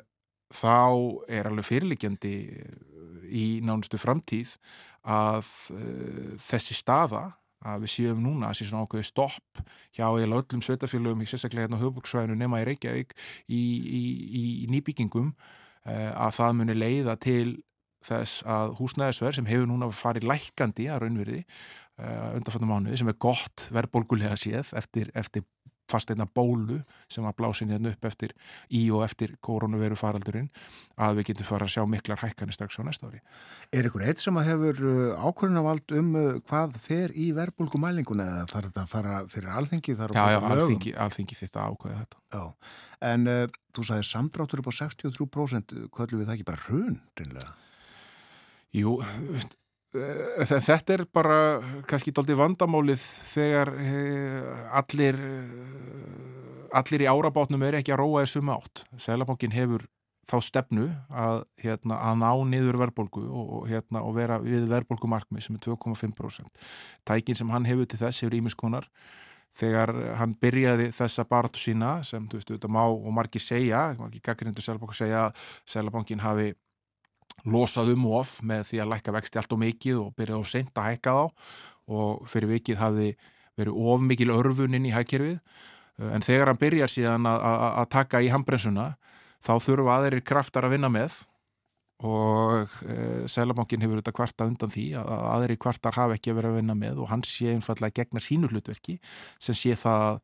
þá 0.51 0.77
er 1.32 1.49
alveg 1.49 1.67
fyrirlikjandi 1.67 2.36
í 3.32 3.45
nánustu 3.65 3.97
framtíð 4.01 4.53
að 5.01 5.49
uh, 5.73 6.34
þessi 6.43 6.77
staða 6.77 7.23
að 7.62 7.86
við 7.86 7.93
séum 7.95 8.22
núna 8.24 8.49
að 8.49 8.59
sé 8.59 8.68
svona 8.70 8.86
ákveði 8.88 9.07
stopp 9.09 9.64
hjá 9.95 10.05
eða 10.07 10.39
öllum 10.39 10.64
sveitafélögum 10.66 11.22
í 11.24 11.30
sérstaklega 11.30 11.68
hérna 11.68 11.80
á 11.80 11.84
höfbruksvæðinu 11.84 12.38
nema 12.39 12.62
í 12.62 12.68
Reykjavík 12.70 13.14
í, 13.47 13.62
í, 13.62 14.01
í, 14.41 14.43
í 14.64 14.70
nýbyggingum 14.74 15.34
uh, 15.34 16.12
að 16.16 16.36
það 16.39 16.57
muni 16.62 16.78
leiða 16.78 17.18
til 17.22 17.45
þess 18.05 18.41
að 18.49 18.76
húsnæðisverð 18.80 19.38
sem 19.38 19.49
hefur 19.49 19.70
núna 19.70 19.91
farið 19.93 20.26
lækandi 20.32 20.88
að 20.89 21.03
raunverði 21.03 21.41
uh, 21.43 22.32
undanfattum 22.38 22.72
mánuði 22.74 23.01
sem 23.01 23.12
er 23.14 23.20
gott 23.22 23.68
verðbólgulega 23.74 24.39
séð 24.41 24.74
eftir, 24.82 25.14
eftir 25.14 25.45
fast 25.92 26.12
einna 26.14 26.26
bólu 26.26 26.80
sem 27.12 27.26
var 27.26 27.36
blásin 27.38 27.72
hérna 27.72 27.92
upp 27.92 28.08
eftir 28.08 28.34
í 28.74 28.86
og 28.94 29.04
eftir 29.06 29.36
koronaviru 29.44 29.98
faraldurinn 30.00 30.50
að 31.02 31.20
við 31.20 31.32
getum 31.32 31.50
fara 31.50 31.68
að 31.68 31.76
sjá 31.76 31.86
miklar 31.89 32.22
hækkanir 32.24 32.56
strax 32.56 32.80
á 32.80 32.84
næsta 32.88 33.10
ári. 33.10 33.22
Er 33.76 33.89
ykkur 33.89 34.06
eitt 34.08 34.24
sem 34.24 34.38
að 34.39 34.50
hefur 34.52 34.84
uh, 34.92 35.26
ákvörðunavald 35.28 35.96
um 36.00 36.12
uh, 36.16 36.28
hvað 36.50 36.78
fer 36.84 37.16
í 37.16 37.32
verðbólgumælinguna 37.38 38.28
eða 38.34 38.50
þarf 38.52 38.72
þetta 38.72 38.86
að 38.86 38.94
fara 38.96 39.18
fyrir 39.32 39.56
alþengi? 39.62 39.98
Já, 39.98 40.24
já, 40.36 40.39
alþengi, 40.52 40.96
alþengi 41.06 41.39
þetta 41.44 41.68
ákvöða 41.68 42.04
þetta. 42.04 42.22
Já, 42.32 42.76
en 43.12 43.32
uh, 43.32 43.44
þú 43.76 43.88
sagði 43.88 44.08
samdráttur 44.10 44.64
upp 44.64 44.72
á 44.72 44.80
63% 44.82 45.76
hvað 45.89 46.08
er 46.08 46.20
við 46.20 46.30
það 46.30 46.38
ekki 46.38 46.50
bara 46.52 46.66
hrun, 46.68 47.02
reynlega? 47.20 47.58
Jú, 48.72 48.96
þetta 49.92 50.96
er 50.96 51.06
bara 51.12 51.39
kannski 51.89 52.14
doldið 52.16 52.39
vandamálið 52.39 53.02
þegar 53.32 53.74
eh, 53.76 54.52
allir 54.80 55.18
eh, 55.20 56.70
allir 56.72 57.04
í 57.04 57.10
árabátnum 57.10 57.64
er 57.68 57.80
ekki 57.82 57.94
að 57.96 58.04
róa 58.04 58.24
þessum 58.24 58.52
átt. 58.54 58.86
Sælabankin 59.00 59.56
hefur 59.56 59.88
þá 60.30 60.38
stefnu 60.46 60.86
að, 61.10 61.42
hérna, 61.60 61.98
að 62.08 62.22
ná 62.22 62.30
niður 62.54 62.78
verðbólgu 62.86 63.24
og, 63.28 63.66
hérna, 63.68 64.04
og 64.06 64.16
vera 64.16 64.38
við 64.44 64.70
verðbólgumarkmi 64.72 65.44
sem 65.44 65.58
er 65.58 65.66
2,5%. 65.66 66.64
Tækin 67.08 67.39
sem 67.39 67.52
hann 67.52 67.68
hefur 67.68 67.89
til 67.89 68.00
þess 68.00 68.24
hefur 68.24 68.38
ímiskonar 68.38 68.88
þegar 69.58 69.92
hann 70.22 70.38
byrjaði 70.39 70.92
þessa 70.96 71.26
baratu 71.28 71.60
sína 71.60 71.98
sem 72.08 72.24
þú 72.32 72.39
veist, 72.39 72.54
þetta 72.54 72.72
má 72.72 72.86
og 72.86 73.10
margir 73.12 73.44
segja, 73.44 73.89
margir 74.00 74.24
gaggrindu 74.24 74.64
Sælabankin 74.64 75.02
segja 75.02 75.26
að 75.26 75.42
Sælabankin 75.74 76.24
hafi 76.24 76.54
losað 77.45 77.93
um 77.95 78.07
of 78.17 78.38
með 78.45 78.67
því 78.69 78.82
að 78.84 78.91
lækka 78.93 79.15
vexti 79.15 79.41
allt 79.41 79.55
og 79.55 79.61
mikið 79.61 79.99
og 80.01 80.15
byrjaði 80.17 80.45
á 80.45 80.51
sent 80.51 80.77
að 80.77 80.89
hækka 80.89 81.15
þá. 81.17 81.25
Og 81.91 82.25
fyrir 82.29 82.53
vikið 82.55 82.79
hafði 82.82 83.09
verið 83.59 83.79
of 83.93 84.05
mikil 84.05 84.32
örfuninn 84.34 84.88
í 84.88 84.93
hækkerfið 84.95 85.36
eh, 85.38 86.11
en 86.11 86.25
þegar 86.25 86.51
hann 86.51 86.61
byrjar 86.61 86.91
síðan 86.91 87.27
að 87.27 87.89
taka 87.93 88.21
í 88.23 88.32
handbrensuna 88.32 88.93
þá 89.41 89.53
þurfa 89.65 89.97
aðeirir 89.97 90.23
kraftar 90.25 90.67
að 90.67 90.77
vinna 90.77 90.91
með. 90.93 91.19
Og 92.01 92.71
e, 92.82 92.93
eh, 92.93 93.25
Sælabankin 93.29 93.84
hefur 93.84 93.99
þetta 93.99 94.15
kvarta 94.17 94.47
undan 94.49 94.71
því 94.73 94.88
að 94.97 95.11
aðeirir 95.36 95.59
kvartar 95.61 95.97
hafa 95.99 96.15
ekki 96.17 96.34
verið 96.34 96.55
að 96.55 96.61
vinna 96.61 96.75
með 96.77 97.03
og 97.03 97.11
hann 97.11 97.21
sé 97.27 97.51
einfallega 97.53 98.01
gegna 98.01 98.23
sínu 98.25 98.49
hlutverki 98.49 98.97
sem 99.38 99.57
sé 99.57 99.75
það 99.77 100.17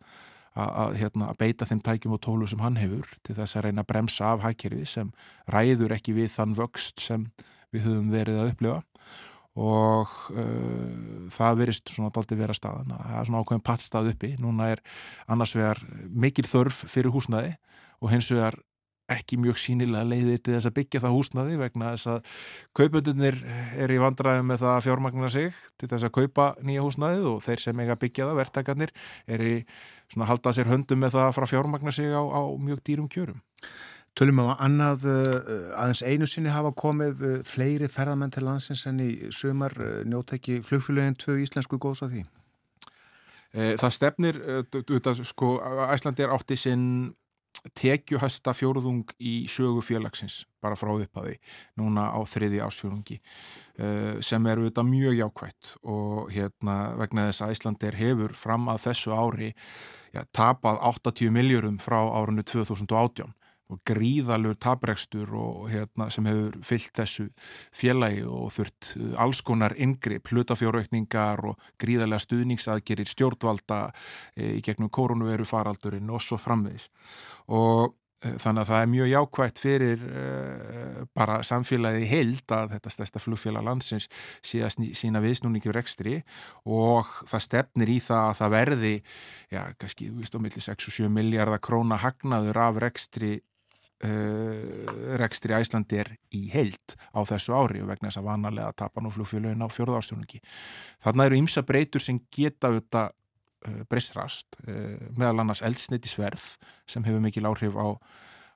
að 0.58 0.98
hérna, 1.02 1.30
beita 1.40 1.68
þeim 1.70 1.82
tækjum 1.86 2.18
og 2.18 2.22
tólu 2.26 2.50
sem 2.50 2.62
hann 2.64 2.80
hefur 2.80 3.10
til 3.26 3.38
þess 3.38 3.58
að 3.58 3.68
reyna 3.68 3.84
að 3.86 3.90
bremsa 3.92 4.34
af 4.34 4.44
hækkerfi 4.46 4.86
sem 4.90 5.12
ræður 5.54 5.96
ekki 5.98 6.16
við 6.18 6.32
þann 6.34 6.58
vöxt 6.58 7.04
sem 7.04 7.28
við 7.76 7.88
höfum 7.88 8.14
verið 8.14 8.42
að 8.42 8.54
upplifa. 8.54 8.80
Og 9.58 10.12
uh, 10.38 11.28
það 11.34 11.62
verist 11.64 11.90
svona 11.90 12.14
daldi 12.14 12.38
vera 12.38 12.54
staðan. 12.54 12.94
Það 12.94 13.20
er 13.20 13.30
svona 13.30 13.42
ákveðin 13.42 13.66
pattstað 13.66 14.12
uppi. 14.12 14.36
Núna 14.42 14.70
er 14.76 14.84
annars 15.26 15.56
vegar 15.58 15.82
mikil 16.14 16.46
þörf 16.46 16.84
fyrir 16.86 17.14
húsnaði 17.16 17.56
og 17.98 18.14
hins 18.14 18.30
vegar 18.30 18.60
ekki 19.12 19.38
mjög 19.40 19.60
sínilega 19.62 20.04
leiðið 20.08 20.40
til 20.44 20.56
þess 20.56 20.68
að 20.68 20.76
byggja 20.82 21.02
það 21.04 21.14
húsnaði 21.16 21.60
vegna 21.62 21.92
þess 21.94 22.10
að 22.12 22.32
kaupöndunir 22.76 23.38
er 23.80 23.94
í 23.94 24.00
vandræðum 24.04 24.50
með 24.52 24.64
það 24.66 24.74
að 24.74 24.84
fjármagna 24.88 25.30
sig 25.32 25.62
til 25.80 25.90
þess 25.94 26.08
að 26.08 26.16
kaupa 26.18 26.48
nýja 26.68 26.84
húsnaðið 26.84 27.30
og 27.32 27.38
þeir 27.46 27.64
sem 27.64 27.82
eiga 27.84 27.98
byggja 28.02 28.28
það, 28.28 28.40
verktakarnir, 28.42 28.92
er 29.32 29.46
í 29.48 29.54
svona 30.12 30.30
haldað 30.30 30.58
sér 30.58 30.72
höndum 30.72 31.04
með 31.04 31.18
það 31.18 31.30
að 31.30 31.52
fjármagna 31.52 31.94
sig 31.94 32.10
á, 32.12 32.24
á 32.24 32.42
mjög 32.58 32.82
dýrum 32.88 33.12
kjörum. 33.12 33.42
Tölum 34.18 34.42
á 34.42 34.58
annað 34.66 35.06
uh, 35.12 35.76
aðeins 35.78 36.02
einu 36.02 36.28
sinni 36.30 36.50
hafa 36.50 36.72
komið 36.74 37.22
uh, 37.22 37.36
fleiri 37.46 37.90
ferðamenn 37.92 38.34
til 38.34 38.48
landsins 38.48 38.88
en 38.90 39.04
í 39.04 39.12
sumar 39.36 39.76
uh, 39.78 40.02
njótæki 40.10 40.64
flugfélagin 40.66 41.20
tvö 41.22 41.38
íslensku 41.44 41.78
góðs 41.78 42.06
að 42.06 42.16
því? 42.16 42.26
Það 43.58 43.94
stefnir, 43.96 44.38
sko, 45.26 45.48
Æslandi 45.88 46.26
er 46.26 46.34
átti 46.36 46.58
sinn 46.60 46.82
tekjuhæsta 47.78 48.54
fjóruðung 48.54 49.08
í 49.18 49.48
sögu 49.50 49.82
félagsins 49.86 50.44
bara 50.62 50.78
frá 50.78 50.92
upphafi 50.94 51.38
núna 51.80 52.10
á 52.14 52.20
þriði 52.28 52.62
ásfjörungi 52.66 53.18
uh, 53.18 53.32
sem 54.26 54.48
eru 54.50 54.66
þetta 54.66 54.84
mjög 54.88 55.20
jákvægt 55.20 55.74
og 55.86 56.32
hérna 56.34 56.78
vegna 56.98 57.28
þess 57.28 57.44
að 57.46 57.52
Íslandir 57.54 57.98
hefur 58.00 58.34
fram 58.34 58.66
að 58.74 58.88
þessu 58.88 59.14
ári 59.14 59.52
ja, 60.16 60.24
tapað 60.34 60.80
80 60.82 61.34
miljurum 61.36 61.78
frá 61.82 62.00
árunni 62.02 62.46
2018 62.48 63.36
og 63.68 63.82
gríðalur 63.88 64.56
taprekstur 64.64 65.34
og 65.36 65.68
hérna 65.72 66.08
sem 66.14 66.28
hefur 66.30 66.56
fyllt 66.66 66.94
þessu 66.96 67.26
félagi 67.76 68.24
og 68.24 68.52
þurft 68.56 68.94
uh, 68.96 69.10
alls 69.24 69.42
konar 69.46 69.76
yngripp, 69.76 70.32
hlutafjóraukningar 70.32 71.44
og 71.52 71.70
gríðalega 71.82 72.24
stuðningsaðgerir 72.24 73.12
stjórnvalda 73.12 73.82
e, 74.36 74.54
í 74.58 74.62
gegnum 74.64 74.92
koronaviru 74.94 75.48
faraldurinn 75.48 76.14
og 76.14 76.24
svo 76.24 76.40
framvegis. 76.40 76.88
Og 77.52 77.92
þannig 78.18 78.64
að 78.64 78.70
það 78.72 78.80
er 78.82 78.88
mjög 78.90 79.10
jákvægt 79.12 79.60
fyrir 79.62 80.06
e, 80.10 80.22
bara 81.18 81.36
samfélagið 81.46 82.08
held 82.10 82.54
að 82.56 82.72
þetta 82.74 82.94
stærsta 82.94 83.22
flugfélag 83.22 83.66
landsins 83.68 84.08
sé 84.42 84.64
að 84.66 84.88
sína 84.98 85.22
viðsnúningi 85.22 85.70
úr 85.70 85.78
ekstri 85.84 86.16
og 86.66 87.12
það 87.30 87.46
stefnir 87.46 87.92
í 87.94 88.00
það 88.02 88.24
að 88.32 88.40
það 88.40 88.56
verði 88.56 88.96
já, 89.54 89.62
kannski, 89.78 90.10
þú 90.10 90.24
veist, 90.24 90.38
á 90.38 90.44
milli 90.48 90.64
6-7 90.66 91.12
miljardar 91.14 91.62
króna 91.62 92.02
hagnaður 92.02 92.64
af 92.68 92.82
rekstri 92.88 93.38
Uh, 93.98 94.86
rekstri 95.18 95.56
Æslandi 95.58 95.98
er 95.98 96.12
í 96.38 96.44
heilt 96.54 96.94
á 97.18 97.26
þessu 97.26 97.56
ári 97.58 97.80
og 97.82 97.88
vegna 97.90 98.12
þess 98.12 98.20
að 98.20 98.28
vanalega 98.28 98.76
tapa 98.78 99.02
nú 99.02 99.10
flugfélagin 99.10 99.66
á 99.66 99.74
fjörðarstjónuki 99.74 100.38
þarna 101.02 101.26
eru 101.26 101.40
ymsa 101.40 101.64
breytur 101.66 102.06
sem 102.06 102.20
geta 102.30 102.70
auðvitað 102.70 103.10
uh, 103.10 103.16
breystrast 103.90 104.60
uh, 104.68 105.10
meðal 105.18 105.44
annars 105.44 105.64
eldsneitisverð 105.66 106.46
sem 106.90 107.06
hefur 107.08 107.24
mikil 107.24 107.50
áhrif 107.50 107.78
á, 107.78 107.88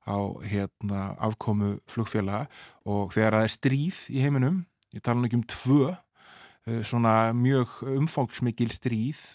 á 0.07 0.17
hérna, 0.45 1.11
afkomu 1.21 1.77
flugfélaga. 1.89 2.47
Og 2.85 3.13
þegar 3.15 3.39
það 3.39 3.47
er 3.47 3.55
stríð 3.57 4.05
í 4.13 4.23
heiminum 4.25 4.63
ég 4.91 5.03
tala 5.03 5.21
nú 5.21 5.29
ekki 5.29 5.39
um 5.39 5.49
tvö 5.49 5.91
uh, 5.91 6.81
svona 6.85 7.33
mjög 7.37 7.81
umfangsmikil 7.97 8.71
stríð 8.75 9.25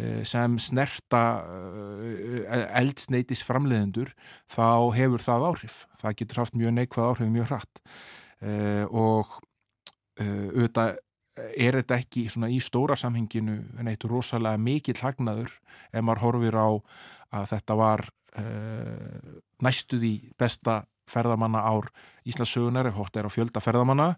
Eh, 0.00 0.22
sem 0.24 0.54
snerta 0.56 1.20
eh, 1.44 2.62
eldsneitis 2.80 3.42
framleiðendur 3.44 4.14
þá 4.48 4.88
hefur 4.96 5.20
það 5.20 5.48
áhrif. 5.50 5.74
Það 6.00 6.14
getur 6.22 6.40
haft 6.40 6.56
mjög 6.56 6.72
neikvað 6.78 7.08
áhrif 7.10 7.32
mjög 7.34 7.50
hratt. 7.50 7.82
Eh, 8.40 8.84
og 8.88 9.36
auðvitað 10.22 10.96
er 11.36 11.78
þetta 11.80 11.98
ekki 12.02 12.26
svona 12.28 12.50
í 12.52 12.58
stóra 12.60 12.96
samhenginu 12.98 13.56
en 13.80 13.90
eitt 13.90 14.04
rosalega 14.08 14.60
mikill 14.60 14.98
hagnaður 15.00 15.54
ef 15.92 16.04
maður 16.04 16.24
horfir 16.26 16.58
á 16.60 16.68
að 17.32 17.46
þetta 17.54 17.76
var 17.80 18.06
næstuði 19.62 20.12
besta 20.40 20.82
ferðamanna 21.08 21.60
ár 21.68 21.90
Íslandsögunar 22.28 22.88
ef 22.88 22.96
hótt 22.96 23.16
er 23.20 23.28
á 23.28 23.30
fjölda 23.32 23.60
ferðamanna 23.60 24.14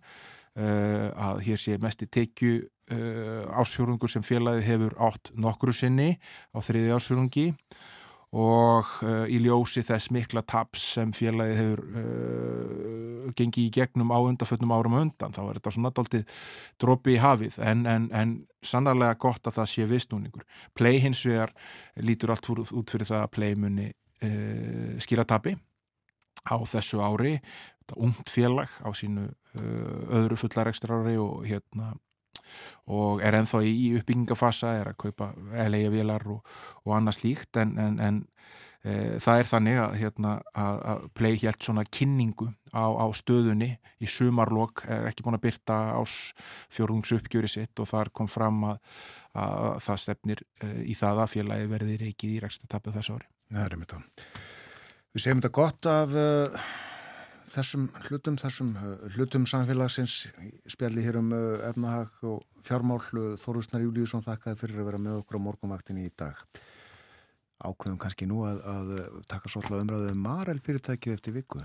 að 0.54 1.40
hér 1.48 1.58
sé 1.58 1.78
mest 1.82 2.04
í 2.06 2.10
tekju 2.10 2.60
uh, 2.92 3.60
ásfjörungur 3.60 4.10
sem 4.10 4.24
félagi 4.24 4.64
hefur 4.66 4.94
átt 5.02 5.32
nokkru 5.34 5.74
sinni 5.74 6.14
á 6.52 6.58
þriði 6.62 6.94
ásfjörungi 6.96 7.46
og 7.50 7.56
uh, 8.34 9.24
í 9.30 9.38
ljósi 9.44 9.84
þess 9.86 10.10
mikla 10.14 10.42
taps 10.46 10.82
sem 10.96 11.12
félagi 11.14 11.56
hefur 11.58 11.82
uh, 11.84 13.28
gengið 13.38 13.68
í 13.68 13.72
gegnum 13.74 14.10
á 14.10 14.18
undanfötnum 14.18 14.74
árum 14.74 14.96
undan, 14.98 15.34
þá 15.34 15.42
er 15.44 15.60
þetta 15.60 15.74
svona 15.76 15.92
dáltið 15.94 16.24
dropi 16.82 17.14
í 17.16 17.20
hafið, 17.22 17.58
en, 17.62 17.84
en, 17.90 18.08
en 18.12 18.34
sannarlega 18.64 19.18
gott 19.22 19.46
að 19.46 19.60
það 19.60 19.70
sé 19.72 19.86
vistnúningur 19.90 20.46
Play 20.74 21.02
hins 21.04 21.22
vegar 21.26 21.54
lítur 22.02 22.34
allt 22.34 22.50
út 22.50 22.90
fyrir 22.90 23.08
það 23.08 23.22
að 23.26 23.32
Play 23.36 23.58
muni 23.60 23.92
skýra 25.04 25.26
tapi 25.28 25.52
á 26.48 26.56
þessu 26.64 27.02
ári, 27.04 27.34
þetta 27.82 27.98
ungt 28.06 28.30
félag 28.32 28.72
á 28.80 28.88
sínu 28.96 29.26
öðru 30.08 30.38
fullar 30.40 30.70
ekstra 30.70 30.96
ári 31.02 31.18
og 31.20 31.44
hérna 31.48 31.92
og 32.90 33.22
er 33.24 33.38
enþá 33.38 33.62
í 33.66 33.94
uppbyggingafasa, 33.98 34.74
er 34.80 34.92
að 34.92 35.00
kaupa 35.06 35.32
LA-vélar 35.66 36.26
og, 36.32 36.54
og 36.84 36.96
annað 36.96 37.20
slíkt 37.20 37.60
en, 37.62 37.74
en, 37.80 37.98
en 38.02 38.20
e, 38.82 38.94
það 39.22 39.40
er 39.40 39.50
þannig 39.50 39.80
að, 39.84 39.96
hérna, 40.02 40.36
að, 40.52 40.80
að 40.92 41.08
play 41.18 41.40
helt 41.42 41.68
svona 41.68 41.86
kynningu 41.88 42.50
á, 42.74 42.84
á 42.92 43.06
stöðunni 43.16 43.74
í 44.02 44.10
sumarlokk, 44.10 44.84
er 44.88 45.10
ekki 45.10 45.26
búin 45.26 45.38
að 45.38 45.46
byrta 45.48 45.80
ás 45.96 46.34
fjórungsuppgjöri 46.74 47.50
sitt 47.50 47.80
og 47.80 47.90
þar 47.90 48.12
kom 48.14 48.30
fram 48.30 48.64
að, 48.72 48.80
að 49.34 49.70
það 49.88 50.02
stefnir 50.06 50.44
e, 50.60 50.72
í 50.90 50.98
það 50.98 51.24
að 51.24 51.36
félagi 51.38 51.70
verði 51.72 52.00
reikið 52.06 52.36
í 52.36 52.42
ræksta 52.44 52.70
tapu 52.70 52.94
þessu 52.94 53.18
ári. 53.18 53.30
Það 53.54 53.64
er 53.64 53.76
einmitt 53.76 53.94
á. 53.94 53.98
Við 55.14 55.22
segjum 55.22 55.40
þetta 55.40 55.54
gott 55.54 55.86
af 55.86 56.14
uh, 56.18 56.64
þessum 57.54 57.88
hlutum, 58.08 58.36
þessum 58.40 58.72
uh, 58.78 58.94
hlutum 59.14 59.46
samfélagsins. 59.48 60.24
Spjalli 60.70 61.04
hér 61.04 61.20
um 61.20 61.30
uh, 61.34 61.62
efnahag 61.68 62.26
og 62.26 62.42
fjármál 62.66 63.00
Þorustnar 63.40 63.84
Júliusson 63.84 64.24
þakkaði 64.24 64.60
fyrir 64.60 64.82
að 64.82 64.90
vera 64.90 65.02
með 65.06 65.20
okkur 65.22 65.38
á 65.38 65.46
morgumvaktinni 65.46 66.08
í 66.08 66.12
dag. 66.18 66.40
Ákveðum 67.64 68.00
kannski 68.02 68.28
nú 68.28 68.42
að, 68.48 68.60
að 68.66 68.92
taka 69.30 69.50
svolítið 69.52 69.84
umræðið 69.84 70.12
um 70.16 70.22
Marel 70.26 70.60
fyrirtækið 70.64 71.16
eftir 71.16 71.36
viku. 71.38 71.62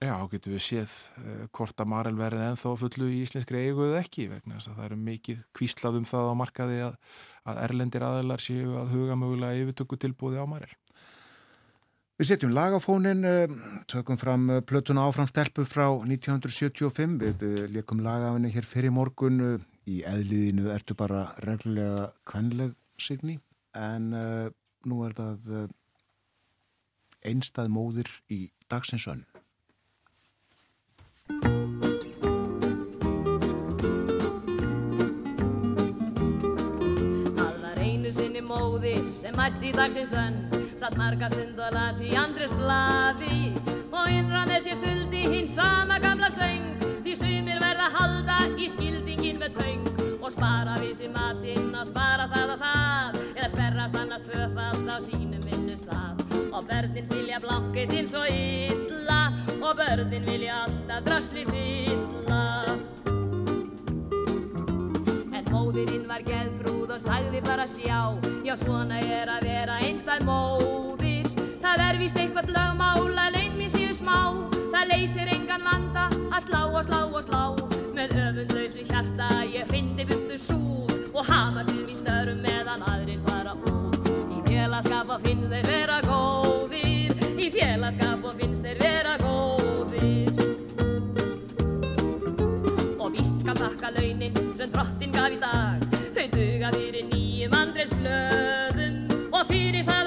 Já, 0.00 0.14
getur 0.32 0.54
við 0.54 0.62
séð 0.64 0.92
uh, 1.20 1.46
hvort 1.56 1.80
að 1.82 1.90
Marel 1.92 2.14
verði 2.16 2.46
ennþá 2.48 2.76
fullu 2.80 3.08
í 3.12 3.18
íslenskri 3.24 3.66
eiguð 3.68 3.98
ekki 3.98 4.30
vegna 4.30 4.56
þess 4.56 4.70
að 4.70 4.78
það 4.78 4.86
eru 4.86 5.00
mikið 5.08 5.42
kvíslað 5.56 5.98
um 6.00 6.06
það 6.08 6.30
á 6.32 6.34
markaði 6.40 6.78
að, 6.86 6.94
að 7.52 7.64
erlendir 7.66 8.06
aðelar 8.06 8.44
séu 8.44 8.78
að 8.80 8.94
huga 8.94 9.18
mögulega 9.20 9.60
yfirtöku 9.60 10.00
tilbúði 10.00 10.40
á 10.40 10.48
Marel. 10.48 10.72
Við 12.20 12.34
setjum 12.34 12.50
lagafónin, 12.52 13.22
tökum 13.88 14.18
fram 14.20 14.42
plötuna 14.68 15.06
áfram 15.08 15.24
stelpu 15.24 15.62
frá 15.64 15.86
1975, 16.04 17.14
við 17.16 17.70
leikum 17.72 18.02
lagafinni 18.04 18.50
hér 18.52 18.66
fyrir 18.68 18.92
morgun, 18.92 19.38
í 19.88 20.02
eðliðinu 20.04 20.68
ertu 20.68 20.92
bara 21.00 21.30
reglulega 21.46 22.10
kvenleg 22.28 22.74
signi, 23.00 23.38
en 23.72 24.12
uh, 24.12 24.52
nú 24.84 25.00
er 25.08 25.16
það 25.16 25.48
einstað 27.24 27.72
móðir 27.72 28.12
í 28.28 28.50
dagsinsönn. 28.68 29.24
Það 37.40 37.60
var 37.64 37.80
einu 37.80 38.12
sinni 38.12 38.44
móðir 38.44 39.06
sem 39.24 39.32
mætti 39.40 39.72
í 39.72 39.78
dagsins 39.80 40.12
önn 40.12 40.69
Satt 40.80 40.94
marga 40.96 41.28
stund 41.28 41.58
og 41.60 41.74
las 41.74 41.98
í 42.00 42.14
Andres 42.16 42.52
blaði 42.56 43.50
Og 43.92 44.06
innra 44.08 44.46
með 44.48 44.62
sér 44.64 44.78
stuldi 44.78 45.26
hinn 45.28 45.48
sama 45.52 45.98
gamla 46.00 46.30
söng. 46.32 46.70
Því 47.04 47.16
sumir 47.20 47.60
verða 47.60 47.90
halda 47.98 48.38
í 48.56 48.70
skildingin 48.72 49.42
með 49.42 49.58
töng 49.58 49.84
Og 50.22 50.30
spara 50.32 50.78
við 50.80 51.02
sér 51.02 51.12
matinn 51.12 51.68
og 51.76 51.84
spara 51.90 52.30
það 52.32 52.54
og 52.54 52.64
það. 52.64 53.20
Eða 53.34 53.50
sperrast 53.52 54.00
annars 54.00 54.24
tvöfald 54.24 54.88
á 54.88 54.96
sínum 55.04 55.44
vinnustaf 55.50 56.24
Og 56.48 56.64
börnin 56.72 57.12
skilja 57.12 57.42
blanketinn 57.44 58.08
svo 58.08 58.24
illa 58.32 59.20
Og 59.60 59.76
börnin 59.82 60.24
vilja 60.32 60.62
alltaf 60.64 61.04
drasli 61.10 61.44
fylla. 61.52 62.40
Móðirinn 65.50 66.08
var 66.08 66.22
geðbrúð 66.24 66.94
og 66.96 67.02
sagði 67.04 67.44
bara 67.44 67.68
sjá 67.68 68.00
Já 68.46 68.56
svona 68.62 69.02
er 69.04 69.30
að 69.30 69.44
vera 69.50 69.76
einstæð 69.84 70.10
Það 70.10 70.69
er 72.00 72.06
vist 72.06 72.16
eitthvað 72.16 72.48
lögmál 72.54 73.18
að 73.20 73.34
lein 73.34 73.56
mér 73.58 73.72
séu 73.74 73.92
smá. 73.92 74.32
Það 74.72 74.86
leysir 74.88 75.28
engan 75.34 75.64
vanda 75.66 76.06
að 76.32 76.46
slá 76.46 76.60
og 76.64 76.86
slá 76.86 77.00
og 77.04 77.26
slá. 77.26 77.42
Með 77.92 78.14
öfunlausu 78.22 78.84
hjarta 78.88 79.28
ég 79.44 79.68
hrindi 79.68 80.06
burtu 80.08 80.38
sút 80.40 80.94
Og 81.10 81.26
hamast 81.26 81.74
um 81.74 81.90
í 81.90 81.96
störum 81.98 82.40
meðan 82.40 82.86
aðrir 82.88 83.20
fara 83.26 83.52
út. 83.52 84.08
Í 84.32 84.40
félagskap 84.46 85.12
og 85.12 85.26
finnst 85.26 85.52
þeir 85.52 85.68
vera 85.68 85.98
góðir. 86.06 87.12
Í 87.36 87.50
félagskap 87.52 88.24
og 88.24 88.40
finnst 88.40 88.64
þeir 88.64 88.80
vera 88.86 89.18
góðir. 89.20 90.28
Þakka 93.50 93.90
launin 93.92 94.36
sem 94.56 94.70
drottin 94.72 95.10
gaf 95.12 95.34
í 95.34 95.40
dag. 95.42 95.82
Þau 96.14 96.26
duga 96.32 96.70
fyrir 96.78 97.04
nýjum 97.10 97.56
andres 97.58 97.90
blöðum 97.98 99.00
Og 99.34 99.42
fyrir 99.50 99.84
það 99.84 99.99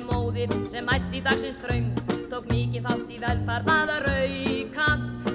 þessi 0.00 0.08
móðir 0.08 0.52
sem 0.70 0.86
mætti 0.86 1.20
dagsins 1.20 1.58
þröng 1.60 1.92
Tók 2.30 2.46
mikið 2.48 2.86
þátt 2.86 3.10
í 3.10 3.18
velfærd 3.20 3.68
að 3.68 3.90
að 3.90 4.04
rauka. 4.06 4.86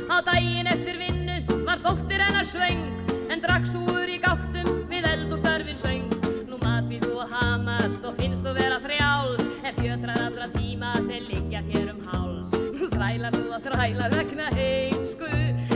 Á 0.10 0.16
daginn 0.26 0.68
eftir 0.72 0.98
vinnu 0.98 1.66
var 1.68 1.82
dóttir 1.84 2.22
hennar 2.24 2.46
svöng 2.48 2.82
En 3.30 3.42
drakk 3.42 3.68
súur 3.68 4.10
í 4.10 4.18
gáttum 4.22 4.70
við 4.90 5.06
eld 5.10 5.34
og 5.34 5.42
störfin 5.42 5.78
söng. 5.78 6.06
Nú 6.50 6.58
matbýr 6.64 7.04
þú 7.04 7.20
að 7.26 7.34
hamast 7.36 8.06
og 8.06 8.18
finnst 8.18 8.46
þú 8.46 8.56
vera 8.58 8.80
frjáls 8.82 9.50
En 9.66 9.76
fjötrar 9.78 10.24
allra 10.24 10.48
tíma 10.56 10.94
þeir 11.04 11.28
liggja 11.30 11.64
þér 11.70 11.92
um 11.94 12.02
háls. 12.10 12.56
Nú 12.76 12.90
þrælar 12.94 13.38
þú 13.38 13.48
að 13.58 13.68
þrælar 13.70 14.16
vegna 14.18 14.52
heimsku 14.56 15.34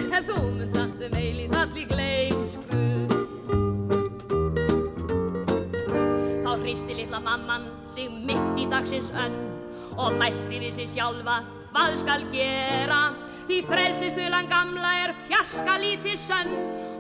En 0.10 0.24
þú 0.24 0.40
mun 0.56 0.72
samt 0.74 1.04
um 1.06 1.20
eilíð 1.20 1.60
allir 1.62 1.92
gleimsku 1.94 2.86
Þá 6.46 6.56
hristi 6.64 6.98
litla 7.04 7.22
mamman 7.22 7.69
dagsins 8.80 9.10
önn 9.12 9.34
og 10.00 10.14
mælti 10.16 10.56
við 10.62 10.72
sig 10.72 10.88
sjálfa 10.88 11.42
hvað 11.74 11.96
skal 12.00 12.22
gera? 12.32 13.00
Því 13.50 13.58
frelsistuðlan 13.68 14.48
gamla 14.48 14.92
er 15.04 15.12
fjarska 15.28 15.74
lítið 15.82 16.16
sönn 16.22 16.54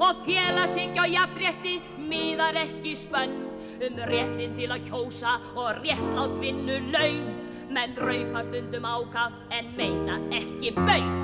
og 0.03 0.19
félagshyggja 0.25 1.05
og 1.05 1.13
jafnrétti 1.13 1.77
miðar 2.09 2.59
ekki 2.65 2.97
spönn. 2.99 3.37
Um 3.79 4.01
réttin 4.11 4.57
til 4.57 4.67
að 4.75 4.89
kjósa 4.89 5.37
og 5.55 5.79
réttlátt 5.79 6.35
vinnu 6.41 6.81
laun 6.91 7.31
menn 7.71 7.95
raupa 7.95 8.43
stundum 8.43 8.83
ákaft 8.83 9.39
en 9.55 9.71
meina 9.79 10.19
ekki 10.35 10.73
baun. 10.75 11.15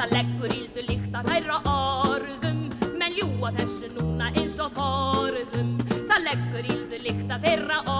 Það 0.00 0.16
leggur 0.16 0.58
íldu 0.58 0.86
líkt 0.88 1.14
að 1.14 1.30
þærra 1.30 1.62
orðum 1.76 2.66
menn 2.98 3.18
ljúa 3.20 3.54
þessu 3.60 3.94
núna 3.94 4.34
eins 4.34 4.58
og 4.58 4.74
forðum. 4.74 5.76
Það 6.10 6.26
leggur 6.26 6.72
íldu 6.74 7.04
líkt 7.06 7.28
að 7.30 7.46
þeirra 7.46 7.82
orðum 7.84 7.99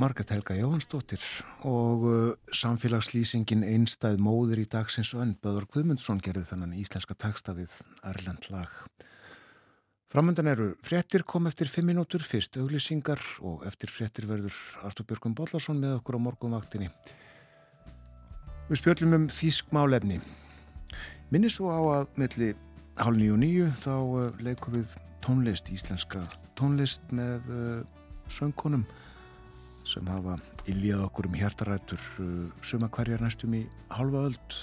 Margaret 0.00 0.30
Helga 0.32 0.54
Jóhannsdóttir 0.56 1.20
og 1.68 2.04
uh, 2.08 2.32
samfélagslýsingin 2.56 3.66
einstæð 3.68 4.16
móðir 4.24 4.62
í 4.62 4.68
dagsins 4.72 5.10
önn 5.12 5.34
Böður 5.44 5.66
Guðmundsson 5.74 6.22
gerði 6.24 6.46
þannan 6.48 6.72
íslenska 6.80 7.12
taksta 7.20 7.52
við 7.52 7.74
Erlend 8.08 8.46
lag. 8.48 8.70
Framöndan 10.10 10.48
eru 10.48 10.70
fréttir 10.86 11.26
kom 11.28 11.50
eftir 11.50 11.68
fimm 11.68 11.90
minútur, 11.92 12.24
fyrst 12.24 12.56
auglýsingar 12.56 13.20
og 13.44 13.66
eftir 13.68 13.92
fréttir 13.92 14.24
verður 14.30 14.56
Artur 14.88 15.04
Björgum 15.10 15.34
Bollarsson 15.36 15.82
með 15.82 15.98
okkur 15.98 16.16
á 16.16 16.24
morgunvaktinni. 16.30 16.88
Við 18.70 18.80
spjöllum 18.80 19.18
um 19.18 19.28
þýsk 19.28 19.68
málefni. 19.76 20.16
Minni 21.28 21.52
svo 21.52 21.68
á 21.76 21.80
að 21.98 22.08
milli 22.22 22.54
hálf 22.96 23.20
nýju 23.20 23.36
og 23.36 23.44
nýju 23.44 23.68
þá 23.84 23.94
uh, 24.00 24.24
leikum 24.40 24.80
við 24.80 24.96
tónlist, 25.20 25.68
íslenska 25.68 26.24
tónlist 26.56 27.04
með 27.12 27.52
uh, 27.52 27.78
söngkonum 28.32 28.88
sem 29.90 30.10
hafa 30.10 30.36
illíðað 30.70 31.06
okkur 31.08 31.28
um 31.30 31.38
hjartarætur 31.40 32.04
uh, 32.22 32.44
suma 32.62 32.90
hverjar 32.94 33.22
næstum 33.24 33.56
í 33.58 33.64
halva 33.96 34.28
öld. 34.30 34.60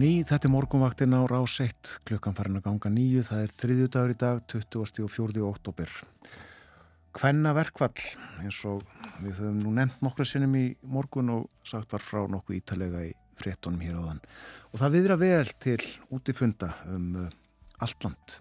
Ný, 0.00 0.22
þetta 0.24 0.48
er 0.48 0.52
morgunvaktin 0.54 1.12
á 1.12 1.20
rás 1.28 1.58
1, 1.60 1.98
klukkan 2.08 2.36
farin 2.36 2.56
að 2.60 2.68
ganga 2.68 2.90
nýju, 2.94 3.24
það 3.26 3.42
er 3.44 3.54
þriðju 3.60 3.88
dagur 3.92 4.12
í 4.14 4.18
dag, 4.20 4.38
24. 4.48 5.42
oktober. 5.44 5.96
Hvenna 7.18 7.52
verkvall, 7.56 8.06
eins 8.40 8.60
og 8.70 8.84
við 9.20 9.42
höfum 9.42 9.58
nú 9.64 9.74
nefnt 9.76 10.00
nokkru 10.04 10.24
sinnum 10.28 10.54
í 10.56 10.64
morgun 10.86 11.34
og 11.34 11.50
sagt 11.66 11.92
var 11.92 12.04
frá 12.04 12.22
nokkuð 12.30 12.60
ítalega 12.60 13.02
í 13.08 13.12
fréttonum 13.40 13.82
hér 13.84 13.98
áðan. 13.98 14.22
Og 14.70 14.80
það 14.80 14.96
viðra 14.96 15.18
vel 15.20 15.52
til 15.66 15.80
útifunda 16.14 16.72
um 16.88 17.12
uh, 17.26 17.28
allt 17.84 18.06
land. 18.06 18.40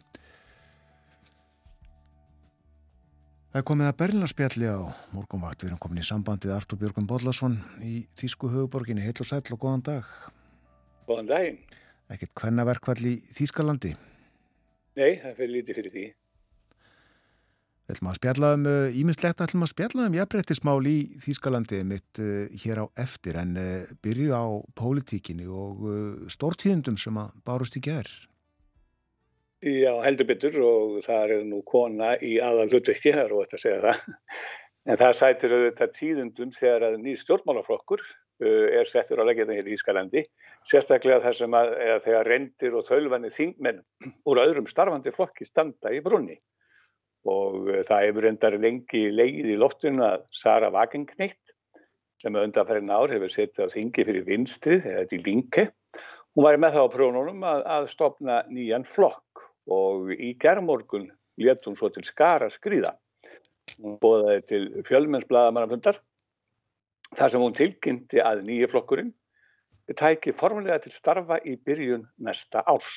Það 3.50 3.64
er 3.64 3.70
komið 3.74 3.90
að 3.90 4.02
Berlinarspjalli 4.04 4.68
á 4.70 4.80
morgunvakt. 5.18 5.64
Við 5.64 5.74
erum 5.74 5.82
komin 5.82 6.04
í 6.04 6.08
sambandið 6.08 6.54
Artur 6.54 6.80
Björgum 6.80 7.08
Bodlason 7.10 7.64
í 7.82 8.04
Þísku 8.16 8.52
höfuborginni. 8.54 9.04
Heil 9.04 9.18
og 9.18 9.28
sæl 9.28 9.42
og 9.50 9.58
góðan 9.58 9.88
dag. 9.90 10.12
Góðan 11.10 11.30
daginn. 11.30 11.60
Ekkert 12.14 12.36
hvenna 12.38 12.66
verkvall 12.68 13.02
í 13.10 13.16
Þískalandi? 13.34 13.96
Nei, 15.00 15.18
það 15.22 15.38
fyrir 15.40 15.54
lítið 15.56 15.80
fyrir 15.80 15.94
því. 15.96 16.04
Við 17.90 17.96
ætlum 17.96 18.10
að 18.12 18.18
spjalla 18.20 18.50
um 18.54 18.66
íminnslegt, 19.00 19.42
ætlum 19.42 19.66
að 19.66 19.72
spjalla 19.72 20.06
um 20.06 20.18
jafnbrettismál 20.20 20.82
í 20.86 20.98
Þískalandi 21.24 21.80
mitt 21.90 22.22
uh, 22.22 22.44
hér 22.62 22.84
á 22.84 22.86
eftir 23.02 23.40
en 23.42 23.58
uh, 23.58 23.90
byrju 24.06 24.38
á 24.38 24.46
pólitíkinni 24.78 25.50
og 25.50 25.82
uh, 25.90 26.28
stórtíðundum 26.30 27.00
sem 27.02 27.18
að 27.18 27.34
bárust 27.50 27.80
í 27.80 27.82
gerð. 27.90 28.14
Já, 29.66 29.92
heldur 30.06 30.30
betur 30.30 30.62
og 30.62 31.00
það 31.04 31.34
er 31.40 31.46
nú 31.50 31.64
kona 31.68 32.14
í 32.22 32.38
aðal 32.38 32.70
hlutverki, 32.70 33.16
það 33.16 33.26
er 33.26 33.34
óvægt 33.36 33.58
að 33.58 33.66
segja 33.66 33.82
það. 33.88 34.06
En 34.86 35.02
það 35.02 35.18
sætir 35.18 35.56
auðvitað 35.58 35.96
tíðundum 35.98 36.54
þegar 36.56 36.86
að 36.92 37.02
nýr 37.02 37.18
stjórnmálaflokkur 37.20 38.06
er 38.40 38.88
settur 38.88 39.20
á 39.20 39.28
leggjarni 39.28 39.58
hér 39.58 39.68
í 39.68 39.76
Ískalandi. 39.76 40.24
Sérstaklega 40.68 41.24
þar 41.24 41.36
sem 41.36 41.58
að 41.60 41.74
þegar 42.06 42.30
reyndir 42.30 42.78
og 42.80 42.86
þölvanir 42.88 43.36
þingmenn 43.36 43.82
úr 44.30 44.42
öðrum 44.46 44.70
starfandi 44.70 45.14
flokki 45.16 45.48
standa 45.48 45.92
í 45.94 46.02
brunni. 46.06 46.40
Og 47.28 47.68
uh, 47.68 47.82
það 47.88 48.06
hefur 48.06 48.28
reyndar 48.28 48.56
lengi 48.64 49.10
leið 49.12 49.54
í 49.54 49.60
loftun 49.60 50.00
að 50.06 50.24
Sara 50.32 50.72
Wagenkneitt 50.72 51.56
sem 52.20 52.36
undanferðin 52.36 52.92
ár 52.92 53.12
hefur 53.14 53.32
setið 53.32 53.68
á 53.68 53.74
þingi 53.74 54.06
fyrir 54.08 54.26
vinstrið, 54.28 54.88
eða 54.88 55.04
þetta 55.04 55.16
í 55.16 55.22
linke. 55.24 55.64
Hún 56.36 56.46
var 56.46 56.58
með 56.60 56.76
það 56.76 56.88
á 56.88 56.96
prónunum 56.96 57.46
að, 57.48 57.62
að 57.76 57.88
stopna 57.94 58.42
nýjan 58.52 58.88
flokk 58.88 59.46
og 59.72 60.12
í 60.16 60.34
gerðmorgun 60.40 61.08
létt 61.40 61.68
hún 61.68 61.78
svo 61.80 61.90
til 61.94 62.04
skara 62.08 62.50
skrýða. 62.52 62.92
Hún 63.80 63.96
bóðaði 64.02 64.44
til 64.50 64.62
fjölmennsbladamannafundar 64.88 66.02
þar 67.18 67.34
sem 67.34 67.42
hún 67.42 67.58
tilkynnti 67.58 68.22
að 68.22 68.44
nýju 68.46 68.70
flokkurinn 68.70 69.14
tæki 69.98 70.34
formulega 70.38 70.80
til 70.84 70.94
starfa 70.94 71.40
í 71.46 71.56
byrjun 71.66 72.08
næsta 72.22 72.64
árs. 72.68 72.90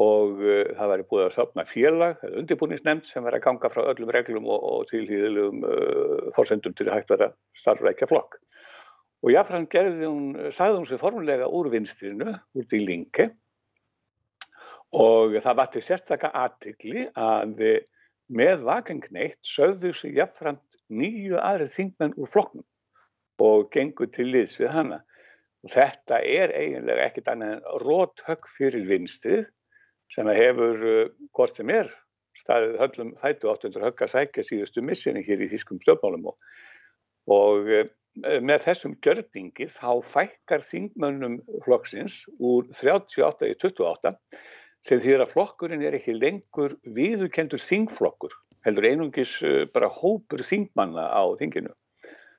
Og 0.00 0.42
uh, 0.44 0.74
það 0.76 0.90
væri 0.92 1.06
búið 1.10 1.22
að 1.24 1.32
stopna 1.32 1.64
félag 1.64 2.24
eða 2.24 2.42
undirbúningsnemnd 2.42 3.06
sem 3.08 3.24
verið 3.24 3.40
að 3.40 3.46
ganga 3.46 3.70
frá 3.72 3.82
öllum 3.92 4.12
reglum 4.12 4.48
og, 4.52 4.66
og 4.72 4.90
tilhýðilegum 4.90 5.64
uh, 5.64 6.28
fórsendum 6.36 6.76
til 6.76 6.88
að 6.90 6.98
hægt 6.98 7.14
vera 7.14 7.30
starfrækja 7.56 8.08
flokk. 8.10 8.36
Og 9.24 9.32
jáfnfram 9.32 9.64
gerði 9.72 10.04
hún, 10.04 10.26
sagði 10.52 10.76
hún 10.76 10.88
sér 10.90 11.00
formulega 11.00 11.48
úr 11.48 11.70
vinstrinu, 11.72 12.36
úr 12.52 12.68
því 12.68 12.82
linki. 12.90 13.30
Og 14.96 15.38
það 15.40 15.58
var 15.58 15.72
til 15.72 15.82
sérstakka 15.82 16.30
aðtikli 16.44 17.08
að 17.16 17.64
með 18.36 18.62
vakengneitt 18.68 19.40
sögðu 19.44 19.94
sig 19.96 20.14
jafnframt 20.20 20.62
nýju 20.92 21.40
aðri 21.40 21.72
þingmenn 21.72 22.14
úr 22.20 22.30
flokknum 22.30 22.66
og 23.42 23.68
gengur 23.74 24.10
til 24.12 24.30
liðs 24.32 24.56
við 24.60 24.72
hana. 24.74 25.02
Og 25.66 25.72
þetta 25.74 26.20
er 26.22 26.54
eiginlega 26.54 27.10
ekkit 27.10 27.30
annað 27.32 27.54
en 27.56 27.82
róthögg 27.82 28.48
fyrir 28.56 28.86
vinstrið 28.88 29.46
sem 30.14 30.28
hefur 30.30 30.82
uh, 30.86 31.04
hvort 31.34 31.56
sem 31.56 31.70
er 31.74 31.90
staðið 32.36 32.80
höllum 32.82 33.12
fætu 33.22 33.50
800 33.50 33.86
högg 33.86 34.02
að 34.04 34.12
sækja 34.12 34.44
síðustu 34.46 34.84
missinni 34.84 35.24
hér 35.26 35.42
í 35.42 35.48
þýskum 35.50 35.80
stjórnmálum 35.82 36.28
og, 36.30 36.36
og 37.32 37.70
uh, 37.72 37.88
með 38.16 38.62
þessum 38.64 38.94
gjörningi 39.04 39.68
þá 39.72 39.90
fækkar 40.06 40.62
þingmönnum 40.64 41.40
flokksins 41.64 42.22
úr 42.38 42.68
38 42.72 43.50
í 43.50 43.56
28 43.58 44.14
sem 44.86 45.02
því 45.02 45.16
að 45.18 45.32
flokkurinn 45.32 45.82
er 45.84 45.96
ekki 45.98 46.14
lengur 46.14 46.76
viðukendur 46.94 47.60
þingflokkur, 47.60 48.36
heldur 48.64 48.86
einungis 48.86 49.34
uh, 49.42 49.64
bara 49.72 49.90
hópur 49.90 50.44
þingmanna 50.46 51.08
á 51.10 51.24
þinginu. 51.40 51.74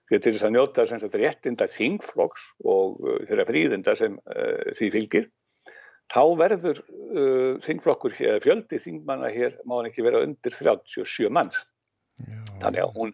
Til 0.07 0.21
þess 0.23 0.45
að 0.47 0.53
njóta 0.55 0.85
sem 0.87 1.01
þetta 1.03 1.19
réttinda 1.19 1.67
þingflokks 1.71 2.45
og 2.63 3.01
uh, 3.03 3.19
þeirra 3.27 3.47
fríðinda 3.49 3.95
sem 3.99 4.15
uh, 4.23 4.71
því 4.77 4.89
fylgir, 4.93 5.29
þá 6.13 6.21
verður 6.39 6.79
uh, 6.79 7.57
þingflokkur 7.65 8.15
hér, 8.15 8.39
fjöldi 8.45 8.79
þingmanna 8.83 9.31
hér 9.33 9.57
má 9.67 9.79
hann 9.79 9.89
ekki 9.91 10.05
vera 10.07 10.23
undir 10.23 10.55
37 10.55 11.27
manns. 11.33 11.65
Já. 12.23 12.39
Þannig 12.63 12.85
að 12.85 12.95
hún 12.95 13.13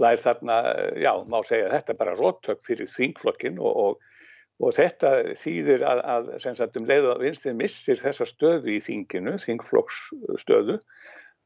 lær 0.00 0.18
þarna, 0.24 0.56
já, 0.98 1.12
má 1.30 1.38
segja 1.46 1.68
að 1.68 1.76
þetta 1.76 1.92
er 1.92 2.00
bara 2.00 2.16
róttök 2.18 2.64
fyrir 2.66 2.88
þingflokkin 2.96 3.60
og, 3.62 3.76
og 3.84 4.14
Og 4.62 4.74
þetta 4.76 5.10
þýðir 5.42 5.82
að, 5.86 6.00
að 6.06 6.28
sagt, 6.44 6.76
um 6.78 6.86
leið 6.86 7.08
og 7.10 7.22
vinstið 7.24 7.56
missir 7.58 7.98
þessa 7.98 8.26
stöðu 8.28 8.76
í 8.76 8.80
þinginu, 8.84 9.34
þingflokksstöðu, 9.42 10.78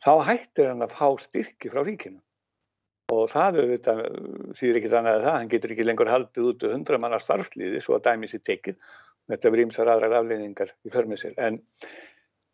þá 0.04 0.12
hættir 0.28 0.68
hann 0.68 0.84
að 0.84 0.96
fá 0.98 1.08
styrki 1.22 1.72
frá 1.72 1.80
ríkinu. 1.86 2.20
Og 3.14 3.30
það 3.32 3.62
þetta, 3.70 3.94
þýðir 4.58 4.78
ekki 4.80 4.92
þannig 4.92 5.14
að 5.14 5.22
það, 5.24 5.36
hann 5.38 5.50
getur 5.54 5.72
ekki 5.74 5.86
lengur 5.86 6.10
haldið 6.12 6.50
út 6.50 6.66
hundra 6.68 6.98
manna 7.00 7.20
starfsliði 7.22 7.80
svo 7.80 7.96
að 7.96 8.04
dæmis 8.10 8.36
í 8.36 8.42
tekið. 8.44 8.76
Þetta 9.28 9.50
verður 9.52 9.64
ímsar 9.64 9.90
aðrar 9.92 10.16
afleiningar 10.18 10.74
í 10.84 10.92
förmið 10.92 11.22
sér. 11.22 11.34
En 11.40 11.58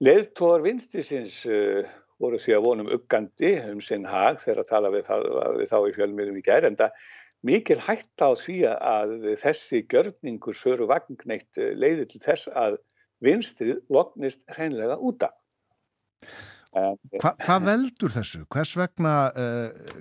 leiðtóðar 0.05 0.65
vinstisins 0.67 1.41
uh, 1.51 1.83
voru 2.23 2.39
því 2.39 2.57
að 2.57 2.65
vonum 2.69 2.93
uggandi 2.95 3.53
um 3.73 3.83
sinn 3.83 4.07
hag 4.07 4.41
þegar 4.45 4.63
að 4.63 4.71
tala 4.71 4.95
við, 4.95 5.13
við 5.59 5.71
þá 5.73 5.77
í 5.81 5.95
fjölmiðum 5.99 6.41
í 6.41 6.45
gerð, 6.47 6.71
en 6.71 6.81
það 6.81 7.05
mikil 7.45 7.81
hætta 7.85 8.31
á 8.31 8.33
því 8.39 8.59
að 8.73 9.15
þessi 9.43 9.83
gjörningur 9.91 10.57
söru 10.57 10.89
vagngneitt 10.91 11.61
eh, 11.61 11.75
leiði 11.77 12.09
til 12.13 12.23
þess 12.25 12.49
að 12.57 12.79
vinstrið 13.25 13.83
loknist 13.93 14.45
hreinlega 14.55 14.97
úta. 14.97 15.35
Hva, 16.75 17.31
hvað 17.39 17.67
veldur 17.69 18.11
þessu? 18.11 18.43
Hvers 18.51 18.75
vegna 18.79 19.15
uh, 19.31 19.95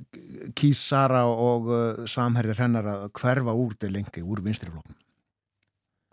kýs 0.58 0.82
Sara 0.90 1.24
og 1.30 1.70
uh, 1.70 2.04
samherjar 2.10 2.64
hennar 2.64 2.90
að 2.90 3.08
hverfa 3.20 3.54
úr 3.54 3.76
til 3.78 3.94
lengi 3.94 4.24
úr 4.26 4.42
vinstrifloknum? 4.46 4.98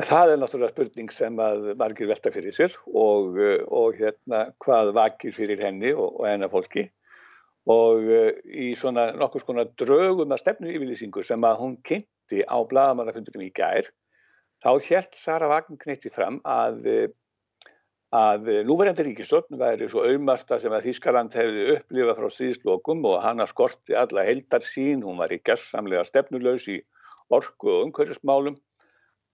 Það 0.01 0.33
er 0.33 0.41
náttúrulega 0.41 0.73
spurning 0.73 1.11
sem 1.13 1.41
að 1.45 1.67
margir 1.81 2.09
velta 2.09 2.33
fyrir 2.33 2.57
sér 2.57 2.77
og, 2.89 3.37
og 3.69 3.99
hérna, 3.99 4.47
hvað 4.65 4.95
vakir 4.97 5.35
fyrir 5.37 5.61
henni 5.61 5.93
og, 5.93 6.21
og 6.21 6.29
hennar 6.29 6.53
fólki 6.53 6.87
og 7.71 8.05
uh, 8.09 8.31
í 8.45 8.73
svona 8.77 9.11
nokkur 9.17 9.45
skona 9.45 9.65
draugum 9.81 10.37
að 10.37 10.45
stefnu 10.45 10.73
yfirlýsingu 10.75 11.25
sem 11.25 11.45
að 11.45 11.61
hún 11.65 11.77
kynnti 11.89 12.45
á 12.45 12.57
bladamannafundunum 12.69 13.49
í 13.49 13.53
gær 13.57 13.89
þá 14.61 14.71
helt 14.91 15.17
Sara 15.17 15.49
Vagnknetti 15.49 16.13
fram 16.13 16.41
að 16.45 16.85
að 18.17 18.49
núverjandi 18.67 19.05
ríkistofn 19.07 19.59
væri 19.59 19.87
svo 19.91 20.03
auðmasta 20.03 20.59
sem 20.59 20.73
að 20.75 20.89
Þískaland 20.89 21.35
hefði 21.39 21.67
upplifað 21.77 22.17
frá 22.19 22.31
stríðslokum 22.35 23.05
og 23.07 23.21
hana 23.23 23.47
skorti 23.47 23.95
alla 23.95 24.25
heldar 24.27 24.65
sín, 24.67 25.05
hún 25.07 25.21
var 25.21 25.31
í 25.31 25.39
gessamlega 25.47 26.03
stefnulegs 26.09 26.67
í 26.75 26.81
orku 27.31 27.71
og 27.71 27.85
umhverfismálum 27.87 28.57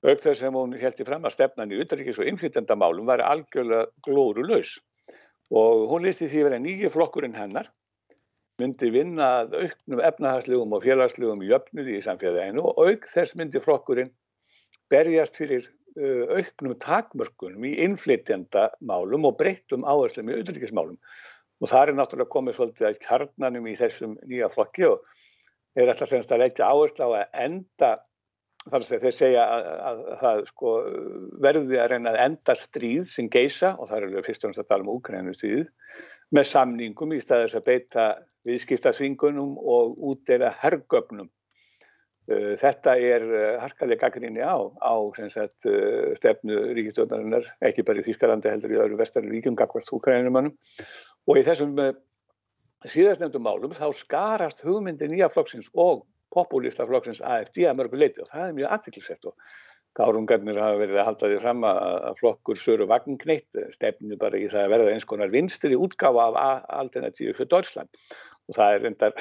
auk 0.05 0.21
þess 0.21 0.43
sem 0.43 0.55
hún 0.55 0.77
heldi 0.77 1.07
fram 1.09 1.25
að 1.25 1.39
stefnan 1.39 1.73
í 1.73 1.81
utanríkis 1.81 2.21
og 2.21 2.29
innflytendamálum 2.29 3.09
var 3.09 3.25
algjörlega 3.25 3.89
glórulegs 4.05 4.77
og 5.51 5.89
hún 5.91 6.05
listi 6.05 6.29
því 6.29 6.43
að 6.43 6.49
vera 6.51 6.61
nýju 6.61 6.93
flokkurinn 6.93 7.39
hennar 7.39 7.73
myndi 8.61 8.91
vinna 8.93 9.31
að 9.41 9.57
auknum 9.63 10.05
efnahagslegum 10.11 10.77
og 10.77 10.85
félagslegum 10.85 11.43
jöfnuði 11.49 11.97
í 11.97 12.05
samfélaginu 12.05 12.69
og 12.69 12.85
auk 12.85 13.09
þess 13.13 13.37
myndi 13.41 13.61
flokkurinn 13.65 14.13
berjast 14.93 15.41
fyrir 15.41 15.65
auknum 15.97 16.75
takmörkunum 16.83 17.65
í 17.65 17.77
innflytjandamálum 17.87 19.29
og 19.29 19.39
breyttum 19.41 19.87
áherslum 19.89 20.31
í 20.31 20.37
auðvitaðismálum. 20.37 20.99
Og 21.63 21.71
það 21.73 21.83
er 21.89 21.97
náttúrulega 21.97 22.33
komið 22.35 22.59
svolítið 22.59 22.89
að 22.91 22.99
kjarnanum 23.07 23.69
í 23.71 23.77
þessum 23.79 24.19
nýja 24.29 24.51
flokki 24.53 24.91
og 24.91 25.07
þeir 25.77 25.93
ætla 25.95 26.11
semst 26.11 26.35
að 26.35 26.43
leggja 26.45 26.69
áherslu 26.69 27.09
á 27.09 27.11
að 27.23 27.39
enda, 27.47 27.91
þar 28.67 28.83
að 28.83 29.07
þeir 29.07 29.17
segja 29.17 29.47
að, 29.47 29.71
að, 29.73 30.03
að 30.13 30.21
það 30.25 30.43
sko, 30.51 30.75
verði 31.47 31.81
að 31.81 31.91
reyna 31.95 32.13
að 32.13 32.21
enda 32.27 32.57
stríð 32.61 33.09
sem 33.13 33.31
geisa 33.33 33.73
og 33.77 33.89
það 33.89 34.09
er 34.11 34.29
fyrst 34.29 34.45
og 34.45 34.53
náttúrulega 34.53 34.67
að 34.67 34.73
tala 34.75 34.87
um 34.87 34.95
úkrænu 34.97 35.37
stríð 35.37 35.67
með 36.37 36.51
samningum 36.51 37.15
í 37.15 37.23
staðis 37.23 37.57
að 37.57 37.67
beita 37.71 38.07
viðskiptasvingunum 38.47 39.57
og 39.59 39.97
útdeila 40.11 40.53
herrgögnum. 40.61 41.31
Uh, 42.27 42.57
þetta 42.59 42.97
er 42.99 43.23
uh, 43.29 43.43
harkalega 43.63 44.09
gaggrinni 44.09 44.43
á, 44.43 44.59
á 44.83 44.95
sagt, 45.31 45.69
uh, 45.71 46.11
stefnu 46.19 46.73
ríkistjóðarinnar, 46.75 47.47
ekki 47.69 47.85
bara 47.87 48.03
í 48.03 48.07
Þýskalandi 48.09 48.51
heldur 48.51 48.75
í 48.75 48.81
öðru 48.83 48.99
vestarri 48.99 49.31
ríkjum, 49.31 49.55
gagvart 49.59 49.93
úkrænumannum. 49.95 50.57
Og 51.31 51.39
í 51.39 51.45
þessum 51.47 51.79
síðastnefndum 52.87 53.47
málum 53.47 53.77
þá 53.79 53.87
skarast 53.95 54.65
hugmyndi 54.67 55.09
nýja 55.11 55.31
flokksins 55.31 55.71
og 55.75 56.05
populista 56.35 56.87
flokksins 56.87 57.23
AFD 57.23 57.65
að 57.67 57.79
mörgu 57.79 58.01
leiti 58.01 58.23
og 58.23 58.31
það 58.31 58.49
er 58.49 58.59
mjög 58.59 58.75
aðtiklisett 58.77 59.31
og 59.31 59.39
Gárungarnir 59.97 60.59
hafa 60.61 60.77
verið 60.77 60.99
að 61.01 61.07
halda 61.09 61.29
því 61.31 61.37
fram 61.41 61.63
að 61.65 62.19
flokkur 62.19 62.59
Söru 62.61 62.87
Vagnkneitt 62.91 63.61
stefnu 63.73 64.19
bara 64.21 64.37
í 64.37 64.49
það 64.53 64.67
að 64.67 64.73
verða 64.75 64.91
eins 64.93 65.07
konar 65.09 65.33
vinstir 65.33 65.73
í 65.73 65.79
útgáfa 65.81 66.27
af 66.35 66.67
alternatífu 66.83 67.33
fyrir 67.39 67.53
Deutschland 67.55 68.03
og 68.51 68.59
það 68.59 68.75
er 68.75 68.85
reyndar 68.85 69.17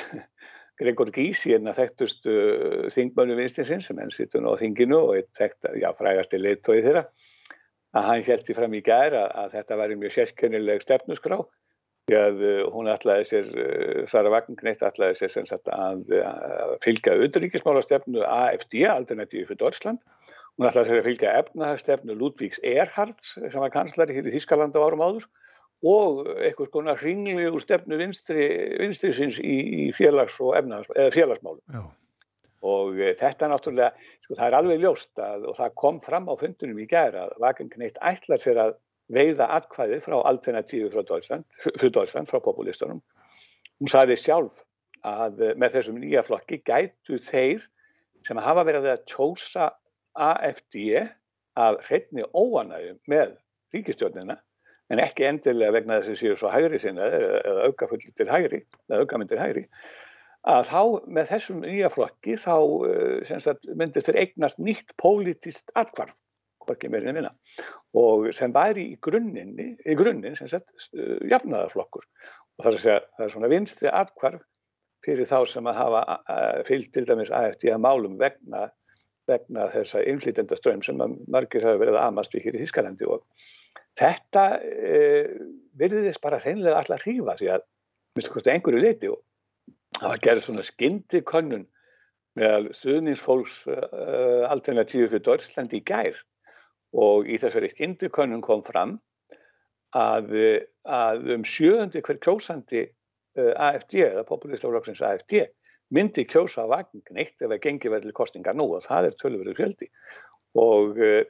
Gregor 0.80 1.12
Gysi 1.16 1.54
en 1.56 1.70
að 1.72 1.80
þekktust 1.82 2.28
uh, 2.30 2.88
þingmönu 2.94 3.38
vinstinsins 3.40 3.88
sem 3.90 4.00
henn 4.02 4.14
sittur 4.14 4.44
nú 4.44 4.56
á 4.56 4.60
þinginu 4.60 4.98
og 5.00 5.14
eitt 5.20 5.32
þekkt, 5.40 5.70
já, 5.80 5.90
frægasti 5.96 6.40
leittói 6.42 6.82
þeirra 6.84 7.06
að 7.96 8.10
hann 8.10 8.26
heldi 8.28 8.56
fram 8.58 8.76
í 8.76 8.82
gær 8.84 9.16
að, 9.16 9.30
að 9.44 9.54
þetta 9.56 9.78
væri 9.80 10.00
mjög 10.02 10.16
sérkennileg 10.18 10.84
stefnusgrá 10.84 11.40
því 12.10 12.18
að 12.20 12.44
uh, 12.44 12.60
hún 12.76 12.92
ætlaði 12.92 13.30
sér, 13.32 13.48
uh, 13.56 14.02
Sara 14.12 14.34
Vagnkneitt 14.34 14.84
ætlaði 14.86 15.20
sér 15.22 15.34
sem 15.38 15.48
sagt 15.50 15.72
að, 15.74 16.04
að 16.20 16.76
fylgja 16.84 17.16
auðuríkismála 17.16 17.86
stefnu 17.86 18.26
AFD, 18.28 18.84
alternatífi 18.92 19.48
fyrir 19.48 19.64
Deutschland. 19.64 20.04
Hún 20.56 20.70
ætlaði 20.70 20.92
sér 20.92 21.02
að 21.02 21.08
fylgja 21.10 21.34
efnahagstefnu 21.40 22.20
Ludvíks 22.20 22.62
Erhards 22.64 23.34
sem 23.40 23.60
var 23.64 23.74
kanslari 23.74 24.16
hér 24.16 24.30
í 24.30 24.36
Þískaland 24.36 24.76
á 24.78 24.84
árum 24.84 25.04
áður 25.04 25.26
og 25.84 26.24
eitthvað 26.40 26.72
svona 26.72 26.96
hringlegu 26.98 27.60
stefnu 27.62 27.98
vinstri, 28.00 28.48
vinstri 28.80 29.12
sinns 29.14 29.38
í, 29.40 29.58
í 29.86 29.92
félags- 29.96 30.40
félagsmálum. 31.14 31.62
Já. 31.74 31.84
Og 32.66 32.98
e, 32.98 33.12
þetta 33.20 33.46
er 33.46 33.52
náttúrulega, 33.52 34.08
sko 34.24 34.38
það 34.40 34.48
er 34.48 34.58
alveg 34.60 34.82
ljóst 34.82 35.22
að, 35.22 35.46
og 35.52 35.58
það 35.60 35.76
kom 35.82 36.00
fram 36.02 36.30
á 36.32 36.34
fundunum 36.40 36.82
í 36.82 36.88
gæra 36.90 37.28
að 37.28 37.36
Vagenkneitt 37.44 38.00
ætlar 38.02 38.42
sér 38.42 38.62
að 38.64 38.78
veiða 39.14 39.50
atkvæði 39.60 40.00
frá 40.02 40.16
alternatífu 40.26 40.90
frá 40.94 41.04
Deutschland, 41.06 41.46
Deutschland 41.84 42.32
frá 42.32 42.40
populistunum. 42.42 43.04
Hún 43.78 43.92
sagði 43.92 44.18
sjálf 44.18 44.64
að 45.06 45.44
e, 45.44 45.54
með 45.62 45.78
þessum 45.78 46.02
nýja 46.02 46.26
flokki 46.26 46.64
gætu 46.66 47.20
þeir 47.22 47.68
sem 48.26 48.42
hafa 48.42 48.66
verið 48.66 48.90
að 48.96 49.06
tjósa 49.12 49.70
AFD 50.16 50.80
af 51.60 51.78
hreitni 51.86 52.26
óanægum 52.34 52.98
með 53.12 53.36
ríkistjórnina 53.76 54.40
en 54.94 55.02
ekki 55.02 55.28
endilega 55.28 55.74
vegna 55.76 56.00
þess 56.00 56.14
að 56.14 56.20
séu 56.22 56.40
svo 56.40 56.52
hægri 56.54 56.82
sinna 56.82 57.08
eða 57.10 57.70
aukafullir 57.70 58.14
til 58.18 58.30
hægri 58.30 58.62
eða 58.90 59.02
aukamyndir 59.04 59.42
hægri 59.42 59.66
að 60.46 60.68
þá 60.70 60.82
með 61.18 61.30
þessum 61.32 61.64
nýja 61.64 61.90
flokki 61.94 62.38
þá 62.38 62.54
uh, 62.58 63.56
myndist 63.74 64.12
þeir 64.12 64.22
eignast 64.22 64.62
nýtt 64.62 64.94
pólitist 65.02 65.74
atkvarf 65.74 66.14
hvorki 66.66 66.90
meirinn 66.90 67.18
minna 67.18 67.32
og 67.98 68.30
sem 68.36 68.54
væri 68.54 68.88
í 68.94 68.98
grunninn 69.02 69.56
í 69.58 69.98
grunninn 69.98 70.38
sem 70.38 70.50
sagt 70.52 70.70
uh, 70.98 71.18
jafnaðarflokkur. 71.30 72.06
Og 72.58 72.66
það 72.66 72.72
er 72.72 72.84
segja 72.84 73.00
það 73.18 73.26
er 73.26 73.34
svona 73.36 73.52
vinstri 73.52 73.92
atkvarf 73.92 74.46
fyrir 75.06 75.30
þá 75.30 75.38
sem 75.50 75.70
að 75.70 75.80
hafa 75.82 76.04
uh, 76.18 76.62
fyllt 76.68 76.94
til 76.94 77.06
dæmis 77.10 77.34
í 77.34 77.74
að 77.74 77.84
málum 77.86 78.18
vegna 78.22 78.68
vegna 79.28 79.70
þessa 79.74 80.04
innflýtenda 80.06 80.58
ströym 80.60 80.82
sem 80.86 81.00
margir 81.32 81.66
hafa 81.66 81.82
verið 81.82 82.00
að 82.00 82.10
amast 82.10 82.36
við 82.36 82.48
hér 82.48 82.58
í 82.58 82.66
Þískalandi 82.66 83.08
og 83.10 83.24
Þetta 83.96 84.44
eh, 84.60 85.30
virðist 85.80 86.22
bara 86.24 86.42
hreinlega 86.44 86.82
alltaf 86.82 87.06
hrífa 87.06 87.38
því 87.40 87.52
að 87.54 87.64
minnst 88.16 88.32
kosti 88.34 88.52
einhverju 88.52 88.84
leiti 88.84 89.12
og 89.12 89.22
það 89.96 90.12
var 90.12 90.22
gerð 90.28 90.44
svona 90.44 90.66
skyndi 90.68 91.22
könnun 91.28 91.66
með 92.36 92.70
stuðningsfólks 92.76 93.62
uh, 93.72 94.44
alternatífu 94.52 95.08
fyrir 95.08 95.24
Deutschland 95.24 95.72
í 95.72 95.80
gær 95.88 96.18
og 97.00 97.30
í 97.32 97.38
þessari 97.40 97.70
skyndi 97.72 98.10
könnun 98.12 98.44
kom 98.44 98.64
fram 98.68 98.98
að, 99.96 100.34
að 100.84 101.30
um 101.38 101.46
sjöundi 101.48 102.04
hver 102.04 102.20
kjósandi 102.24 102.84
uh, 102.84 103.54
AFD 103.70 104.02
eða 104.10 104.26
populistaflokksins 104.28 105.04
AFD 105.08 105.46
myndi 105.94 106.26
kjósa 106.26 106.64
að 106.64 106.72
vagn 106.74 107.04
neitt 107.14 107.36
ef 107.38 107.50
það 107.50 107.62
gengi 107.64 107.92
verðileg 107.94 108.18
kostingar 108.18 108.58
nú 108.58 108.72
og 108.74 108.86
það 108.86 109.10
er 109.10 109.18
tölurverðu 109.20 109.58
fjöldi. 109.60 109.90
Og 110.56 111.02
uh, 111.02 111.24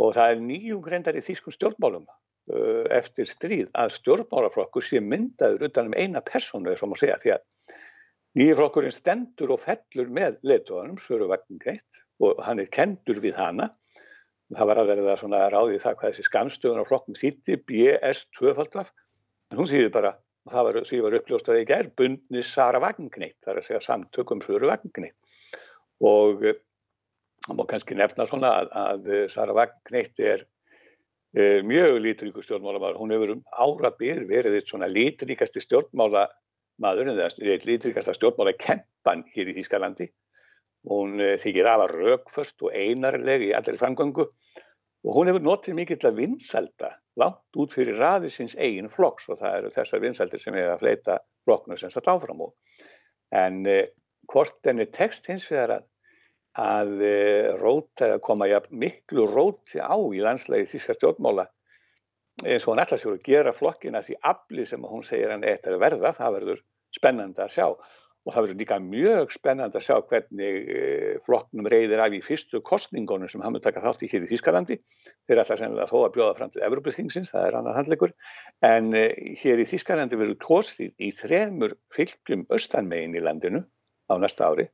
og 0.00 0.16
það 0.16 0.32
er 0.32 0.42
nýjum 0.46 0.82
greindar 0.84 1.18
í 1.18 1.24
þýskum 1.24 1.54
stjórnmálum 1.54 2.06
uh, 2.08 2.84
eftir 2.96 3.28
stríð 3.28 3.68
að 3.78 3.94
stjórnmálaflokkur 3.98 4.84
sé 4.84 5.02
myndaður 5.04 5.68
utan 5.68 5.90
um 5.90 5.96
eina 5.96 6.22
persónu 6.24 6.72
þess 6.72 6.86
að 6.86 7.02
segja 7.02 7.18
því 7.24 7.34
að 7.36 7.44
nýjaflokkurinn 8.40 8.94
stendur 8.94 9.52
og 9.56 9.62
fellur 9.64 10.10
með 10.14 10.38
leituðanum, 10.46 10.98
Söru 11.02 11.28
Vagningreitt 11.30 12.02
og 12.22 12.40
hann 12.46 12.62
er 12.62 12.70
kendur 12.72 13.20
við 13.22 13.36
hana. 13.40 13.70
Það 14.50 14.68
var 14.70 14.80
að 14.80 14.90
verða 14.90 15.16
svona 15.18 15.44
ráðið 15.50 15.84
það 15.84 15.96
hvað 15.98 16.12
þessi 16.12 16.26
skamstöðun 16.26 16.82
á 16.82 16.88
flokkum 16.88 17.18
þýtti 17.18 17.58
BS2 17.70 18.54
en 19.50 19.58
hún 19.58 19.68
þýði 19.70 19.90
bara 19.94 20.14
það 20.50 20.66
var, 20.66 20.80
því 20.88 21.04
var 21.04 21.18
uppljóst 21.20 21.48
að 21.48 21.54
það 21.54 21.62
ekki 21.64 21.76
er 21.78 21.92
bundni 22.00 22.42
Sara 22.46 22.80
Vagningreitt, 22.82 23.38
það 23.44 23.52
er 23.52 23.60
að 23.62 23.68
segja 23.68 23.84
samtökum 23.86 24.42
Söru 24.44 24.70
Vagningreitt 24.70 25.16
og 26.00 26.44
Það 27.46 27.56
má 27.56 27.62
kannski 27.70 27.96
nefna 27.96 28.26
svona 28.28 28.50
að, 28.60 28.72
að 28.76 29.06
Sara 29.32 29.54
Vagneitt 29.56 30.20
er 30.20 30.42
e, 31.32 31.62
mjög 31.64 31.96
lítríku 32.04 32.44
stjórnmálamæður. 32.44 32.98
Hún 33.00 33.14
hefur 33.14 33.32
um 33.34 33.44
árabir 33.64 34.20
verið 34.28 34.58
eitt 34.58 34.68
svona 34.68 34.90
lítríkasti 34.90 35.62
stjórnmálamaður 35.64 37.10
en 37.10 37.16
það 37.16 37.40
er 37.54 37.64
lítríkasta 37.70 38.14
stjórnmála-kempan 38.18 39.24
hér 39.32 39.52
í 39.52 39.56
Þýskalandi. 39.56 40.10
Hún 40.90 41.16
e, 41.16 41.32
þykir 41.40 41.70
afa 41.72 41.88
raukföst 41.94 42.60
og 42.66 42.76
einarleg 42.76 43.48
í 43.48 43.54
allir 43.56 43.80
framgöngu 43.80 44.28
og 45.04 45.16
hún 45.16 45.30
hefur 45.30 45.44
notið 45.44 45.78
mikill 45.78 46.08
að 46.08 46.18
vinsalda 46.20 46.90
langt 47.20 47.60
út 47.60 47.72
fyrir 47.74 47.98
raðisins 48.00 48.56
eigin 48.56 48.90
flokks 48.92 49.28
og 49.30 49.40
það 49.40 49.56
eru 49.58 49.72
þessar 49.76 50.04
vinsaldir 50.04 50.42
sem 50.42 50.56
hefur 50.56 50.74
að 50.74 50.82
fleita 50.84 51.20
flokknu 51.48 51.78
sem 51.80 51.92
satt 51.92 52.10
áfram 52.10 52.44
og. 52.46 52.54
En 53.30 53.62
e, 53.68 53.80
hvort 54.30 54.68
enni 54.70 54.86
text 54.92 55.28
hins 55.30 55.46
vegar 55.50 55.78
að 55.78 55.88
að 56.58 57.02
eh, 57.06 57.54
róta 57.60 58.18
koma 58.18 58.48
ja, 58.50 58.60
miklu 58.70 59.26
róti 59.30 59.78
á 59.78 59.94
í 59.94 60.20
landslægi 60.20 60.66
þíska 60.72 60.96
stjórnmála 60.98 61.46
eins 62.44 62.66
og 62.66 62.74
hann 62.74 62.82
ætla 62.82 62.98
sér 62.98 63.14
að 63.14 63.24
gera 63.24 63.52
flokkina 63.54 64.02
því 64.02 64.16
afli 64.26 64.66
sem 64.66 64.82
hún 64.82 65.04
segir 65.04 65.30
hann 65.30 65.44
eitthvað 65.44 65.78
verða, 65.78 66.12
það 66.16 66.36
verður 66.38 66.62
spennandi 66.96 67.42
að 67.44 67.54
sjá 67.54 67.66
og 68.26 68.34
það 68.34 68.44
verður 68.44 68.58
líka 68.60 68.76
mjög 68.84 69.30
spennandi 69.32 69.78
að 69.80 69.84
sjá 69.86 69.94
hvernig 70.10 70.70
eh, 70.74 71.14
flokknum 71.24 71.68
reyðir 71.72 72.02
af 72.04 72.16
í 72.16 72.20
fyrstu 72.24 72.60
kostningunum 72.64 73.30
sem 73.32 73.40
hann 73.40 73.54
mun 73.54 73.64
taka 73.64 73.80
þátt 73.84 74.04
í 74.04 74.10
hér 74.12 74.26
í 74.26 74.30
Þískalandi 74.34 74.76
þeir 75.28 75.40
ætla 75.40 75.56
sennilega 75.56 75.88
þó 75.88 75.96
að 76.02 76.12
bjóða 76.18 76.36
fram 76.36 76.52
til 76.52 76.64
Evropaþingsins, 76.66 77.32
það 77.32 77.46
er 77.48 77.58
annar 77.60 77.78
handleikur 77.78 78.12
en 78.68 78.92
eh, 78.98 79.34
hér 79.40 79.64
í 79.64 79.68
Þískalandi 79.70 80.20
verður 80.20 80.40
tóstið 80.44 80.92
í 81.00 81.10
þremur 81.16 81.76
fylgjum 81.96 82.44
austanmegin 82.52 83.16
í 83.16 83.24
landinu 83.24 83.64
á 84.12 84.14
næsta 84.20 84.50
ári 84.52 84.68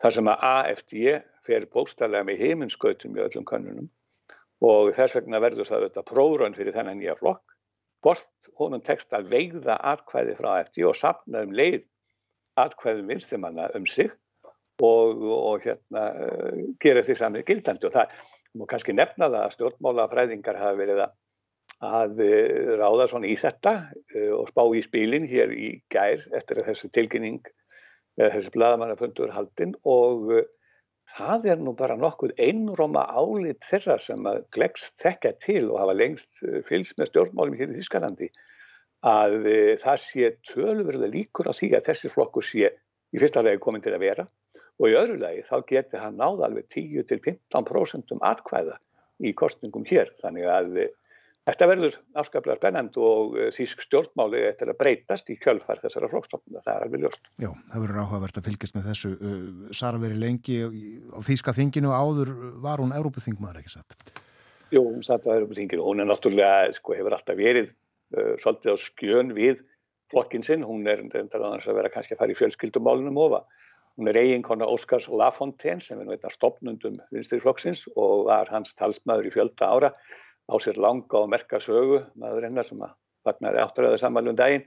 þar 0.00 0.16
sem 0.16 0.30
að 0.30 0.46
AFD 0.54 0.98
fer 1.46 1.66
bókstallega 1.74 2.28
með 2.28 2.44
heiminskautum 2.44 3.18
í 3.18 3.24
öllum 3.26 3.48
kannunum 3.48 3.90
og 4.62 4.92
þess 4.94 5.16
vegna 5.18 5.40
verður 5.42 5.66
það 5.66 5.88
þetta 5.88 6.06
prógrönn 6.06 6.54
fyrir 6.54 6.76
þennan 6.76 7.00
nýja 7.00 7.18
flokk 7.18 7.56
bort 8.04 8.50
honum 8.60 8.82
tekst 8.84 9.12
að 9.16 9.28
veiða 9.32 9.76
atkvæði 9.90 10.36
frá 10.38 10.50
AFD 10.60 10.84
og 10.88 10.96
sapna 10.96 11.42
um 11.44 11.52
leið 11.56 11.82
atkvæðum 12.66 13.08
vinstimanna 13.10 13.70
um 13.78 13.86
sig 13.88 14.10
og, 14.82 15.22
og 15.22 15.64
hérna 15.64 16.04
uh, 16.16 16.60
gera 16.82 17.04
því 17.06 17.16
samið 17.20 17.46
gildandi. 17.48 17.88
Og 17.88 17.94
það 17.94 18.14
múi 18.56 18.68
kannski 18.70 18.94
nefna 18.96 19.30
það 19.30 19.42
að 19.44 19.56
stjórnmálafræðingar 19.56 20.60
hafa 20.60 20.78
verið 20.78 21.02
að, 21.04 22.22
uh, 22.26 22.70
ráða 22.80 23.08
svona 23.12 23.30
í 23.30 23.36
þetta 23.40 23.74
uh, 23.88 24.30
og 24.38 24.48
spá 24.52 24.62
í 24.76 24.84
spílinn 24.86 25.28
hér 25.30 25.52
í 25.54 25.74
gær 25.92 26.24
eftir 26.36 26.62
að 26.62 26.72
þessi 26.72 26.92
tilkynning 26.96 27.42
þessi 28.20 28.52
bladamannafundur 28.52 29.30
haldinn. 29.32 29.76
Og 29.88 30.32
það 31.16 31.46
er 31.54 31.60
nú 31.62 31.72
bara 31.78 31.96
nokkuð 31.96 32.34
einróma 32.42 33.06
álit 33.08 33.64
þeirra 33.70 33.96
sem 34.02 34.26
að 34.28 34.42
glegst 34.54 34.98
þekka 35.00 35.32
til 35.40 35.70
og 35.70 35.78
hafa 35.80 35.96
lengst 35.96 36.42
fylgst 36.68 36.98
með 37.00 37.12
stjórnmálum 37.12 37.56
hér 37.58 37.72
í 37.72 37.78
Þískanandi 37.80 38.28
að 39.06 39.36
uh, 39.40 39.72
það 39.80 40.02
sé 40.04 40.30
tölverða 40.50 41.08
líkur 41.12 41.50
á 41.50 41.52
því 41.56 41.72
að 41.78 41.88
þessi 41.90 42.12
flokkur 42.12 42.46
sé 42.46 42.70
í 42.70 43.18
fyrsta 43.18 43.42
legi 43.44 43.62
komin 43.62 43.84
til 43.84 43.94
að 43.96 44.04
vera 44.04 44.28
og 44.80 44.88
í 44.88 44.96
öðru 44.96 45.18
legi 45.20 45.44
þá 45.48 45.56
geti 45.68 46.00
hann 46.00 46.20
náða 46.20 46.48
alveg 46.48 46.68
10-15% 46.72 48.14
um 48.16 48.24
atkvæða 48.24 48.78
í 49.20 49.34
kostningum 49.36 49.86
hér 49.88 50.12
þannig 50.22 50.48
að 50.48 50.80
Þetta 51.48 51.66
verður 51.66 51.94
afskaplega 52.20 52.58
spennend 52.60 52.96
og 53.00 53.36
eh, 53.40 53.48
þýsk 53.54 53.80
stjórnmáli 53.86 54.42
eftir 54.50 54.70
að 54.70 54.76
breytast 54.82 55.30
í 55.32 55.38
kjölfar 55.40 55.80
þessara 55.82 56.10
flokkstofnuna, 56.12 56.60
það 56.62 56.74
er 56.74 56.84
alveg 56.84 57.04
ljóst. 57.04 57.30
Já, 57.40 57.48
það 57.72 57.84
verður 57.86 58.00
áhugavert 58.04 58.38
að 58.38 58.48
fylgjast 58.48 58.76
með 58.76 58.88
þessu. 58.90 59.12
Sara 59.80 60.02
verið 60.02 60.20
lengi 60.20 60.58
á 61.16 61.18
þýska 61.24 61.56
þinginu 61.56 61.94
áður 61.96 62.34
var 62.62 62.84
hún 62.84 62.92
Európaþingmaður 62.94 63.62
ekki 63.62 63.72
satt? 63.72 63.96
Jú, 64.70 64.84
hún 64.84 65.02
satt 65.06 65.26
á 65.26 65.34
Európaþinginu. 65.34 65.86
Hún 65.88 66.04
er 66.04 66.10
náttúrulega, 66.12 66.70
sko, 66.76 66.94
hefur 66.98 67.16
alltaf 67.16 67.40
verið 67.40 67.72
svolítið 68.12 68.74
á 68.74 68.76
skjön 68.80 69.34
við 69.36 69.60
flokkin 70.10 70.44
sinn. 70.46 70.66
Hún 70.66 70.86
er 70.90 71.02
endar 71.02 71.44
að 71.46 71.68
vera 71.76 71.92
kannski 71.92 72.16
að 72.16 72.22
fara 72.22 72.34
í 72.34 72.38
fjölskyldumálunum 72.38 73.20
ofa. 73.20 73.44
Hún 73.98 74.08
er 74.10 74.18
eiginkona 74.20 74.68
Óskars 74.70 75.10
Lafontaine 75.12 75.82
sem 75.84 75.98
er 76.00 76.06
nú 76.08 76.14
einna 76.14 76.30
stopnundum 76.32 76.98
vinstirflokksins 77.12 77.84
og 77.96 78.26
var 78.30 78.50
hans 78.52 78.72
talsmaður 78.78 79.28
í 79.28 79.34
fjölda 79.34 79.68
ára 79.68 79.90
á 80.50 80.54
sér 80.62 80.80
langa 80.80 81.20
og 81.20 81.30
merka 81.30 81.60
sögu 81.62 82.00
maður 82.18 82.46
hennar 82.48 82.66
sem 82.66 82.80
að 82.82 82.94
fagnaði 83.26 83.60
átturöðu 83.60 83.98
samanlum 84.00 84.36
daginn 84.38 84.64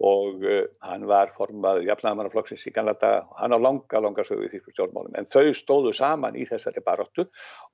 og 0.00 0.44
uh, 0.46 0.62
hann 0.86 1.04
var 1.10 1.32
formaður 1.36 1.84
jafnæðamannaflokksins 1.90 2.64
í 2.70 2.72
Kanada 2.72 3.10
og 3.26 3.34
hann 3.42 3.52
á 3.52 3.58
langa, 3.60 4.00
langa 4.00 4.24
sögu 4.24 4.46
í 4.48 4.52
því 4.54 4.62
stjórnmálum 4.72 5.18
en 5.20 5.28
þau 5.28 5.52
stóðu 5.56 5.92
saman 5.96 6.38
í 6.40 6.46
þessari 6.48 6.80
baróttu 6.86 7.26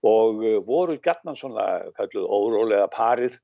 og 0.03 0.43
uh, 0.43 0.57
voru 0.67 0.99
gætnan 1.03 1.39
svona 1.39 1.69
kalluð 1.99 2.27
órólega 2.27 2.91
parið 2.91 3.39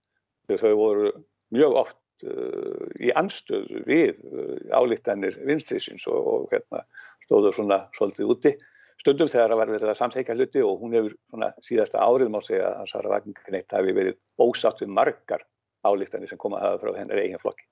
þau 0.50 0.74
voru 0.76 1.12
mjög 1.54 1.78
oft 1.84 2.26
uh, 2.26 2.88
í 3.00 3.12
anstöðu 3.18 3.82
við 3.86 4.20
uh, 4.28 4.58
álíktanir 4.74 5.38
vinstriðsins 5.46 6.06
og, 6.10 6.20
og 6.34 6.52
hérna 6.54 6.84
stóður 7.26 7.56
svona 7.56 7.80
svolítið 7.96 8.34
úti 8.34 8.54
stundum 9.02 9.30
þegar 9.30 9.52
það 9.52 9.60
var 9.60 9.72
verið 9.72 9.92
að 9.92 9.98
samþeika 9.98 10.36
hluti 10.36 10.62
og 10.62 10.82
hún 10.82 10.96
hefur 10.96 11.16
svona 11.30 11.50
síðasta 11.64 12.02
árið 12.04 12.30
má 12.32 12.38
segja 12.44 12.70
að 12.78 12.90
Sara 12.92 13.12
Vagnarkneitt 13.12 13.74
hafi 13.74 13.96
verið 13.96 14.18
ósátt 14.42 14.82
við 14.84 14.92
margar 14.94 15.44
álíktanir 15.82 16.30
sem 16.30 16.40
koma 16.40 16.60
að 16.60 16.68
hafa 16.68 16.82
frá 16.84 17.00
hennar 17.00 17.22
eigin 17.22 17.42
flokki. 17.42 17.66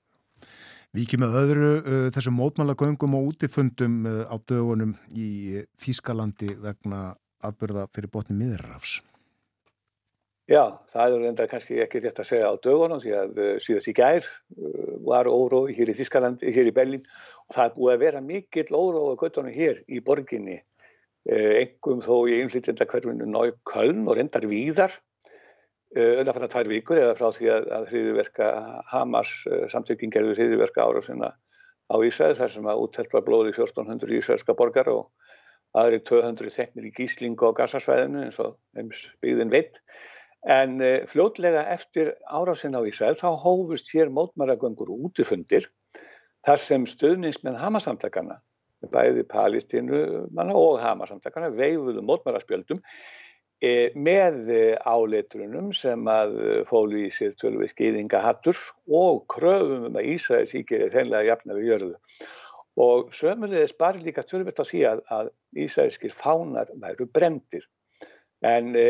Víkjum 0.91 1.23
með 1.23 1.37
öðru 1.39 1.69
uh, 1.79 2.07
þessum 2.11 2.35
mótmálagöngum 2.35 3.15
og 3.15 3.29
útifundum 3.31 4.01
uh, 4.09 4.25
á 4.27 4.35
dögunum 4.43 4.97
í 5.15 5.61
Þískalandi 5.79 6.57
vegna 6.59 7.13
atbyrða 7.41 7.87
fyrir 7.95 8.11
botni 8.11 8.35
miðurrafs. 8.35 8.99
Já, 10.51 10.65
það 10.91 11.13
er 11.15 11.25
enda 11.29 11.45
kannski 11.47 11.77
ekki 11.79 12.01
rétt 12.03 12.17
að 12.19 12.27
segja 12.27 12.49
á 12.51 12.55
dögunum 12.59 12.99
því 12.99 13.11
að 13.15 13.37
uh, 13.39 13.51
síðast 13.63 13.87
í 13.87 13.93
gær 13.95 14.25
uh, 14.25 14.89
var 15.07 15.29
órói 15.31 15.71
hér 15.77 15.93
í 15.93 15.95
Þískalandi, 15.95 16.51
hér 16.51 16.67
í 16.67 16.73
Berlín 16.75 17.05
og 17.45 17.55
það 17.55 17.63
er 17.63 17.77
búið 17.77 17.93
að 17.93 18.03
vera 18.03 18.23
mikill 18.25 18.75
órói 18.75 19.13
á 19.15 19.21
göttunum 19.21 19.55
hér 19.55 19.79
í 19.87 20.01
borginni, 20.03 20.57
engum 21.29 22.01
þó 22.01 22.25
í 22.27 22.39
einflýtjenda 22.41 22.87
hverfinu 22.89 23.27
Nói 23.29 23.53
Köln 23.69 24.07
og 24.09 24.17
reyndar 24.17 24.47
víðar 24.49 24.95
undan 25.93 26.33
fann 26.33 26.47
að 26.47 26.53
tvær 26.55 26.69
vikur 26.71 26.97
eða 26.97 27.17
frá 27.19 27.27
því 27.35 27.49
að, 27.53 27.67
hriðiverka 27.91 28.47
Hamas 28.89 29.33
samtöking 29.69 30.09
gerði 30.11 30.33
hriðiverka 30.39 30.87
ára 30.87 31.03
sinna 31.05 31.29
á 31.93 31.95
Ísraði 32.01 32.39
þar 32.39 32.53
sem 32.55 32.69
að 32.71 32.81
úttelt 32.87 33.13
var 33.13 33.27
blóði 33.27 33.53
1400 33.53 34.17
ísraelska 34.17 34.55
borgar 34.57 34.89
og 34.89 35.11
aðri 35.77 36.01
200 36.09 36.55
þeknir 36.55 36.89
í 36.89 36.93
gíslingu 36.97 37.53
á 37.53 37.57
gasasvæðinu 37.61 38.25
eins 38.25 38.41
og 38.41 38.57
heims 38.79 39.05
byggðin 39.21 39.53
veitt 39.53 39.77
en 40.47 40.77
uh, 40.81 41.05
fljótlega 41.09 41.65
eftir 41.73 42.15
árásin 42.25 42.77
á 42.77 42.81
Ísrael 42.87 43.17
þá 43.19 43.29
hófust 43.43 43.91
hér 43.93 44.09
mótmaragöngur 44.13 44.89
útifundir 44.89 45.69
þar 46.45 46.61
sem 46.61 46.87
stöðnismenn 46.89 47.59
Hamasamtakana 47.61 48.41
bæði 48.91 49.27
Palestínu 49.29 50.27
manna 50.33 50.57
og 50.57 50.79
Hamasamtakana 50.81 51.51
veifuðu 51.53 52.01
mótmaraspjöldum 52.01 52.81
E, 53.61 53.91
með 53.93 54.47
e, 54.49 54.61
áleitrunum 54.89 55.67
sem 55.77 56.07
að 56.09 56.31
fólu 56.65 57.03
í 57.05 57.09
sér 57.13 57.35
tölvið 57.37 57.69
skýðingahatturs 57.75 58.61
og 58.89 59.27
kröfum 59.29 59.85
um 59.91 59.99
að 60.01 60.07
Ísrael 60.15 60.47
síkir 60.49 60.87
er 60.87 60.95
þeinlega 60.95 61.27
jafna 61.27 61.57
við 61.59 61.67
jörðu. 61.69 61.91
Og 62.81 63.11
sömulegis 63.13 63.75
bara 63.77 64.01
líka 64.01 64.23
sí 64.25 64.81
að, 64.81 65.03
að 65.13 65.29
Ísraelskir 65.53 66.15
fánar 66.17 66.73
væru 66.73 67.05
brendir. 67.05 67.67
En 68.41 68.75
e, 68.75 68.85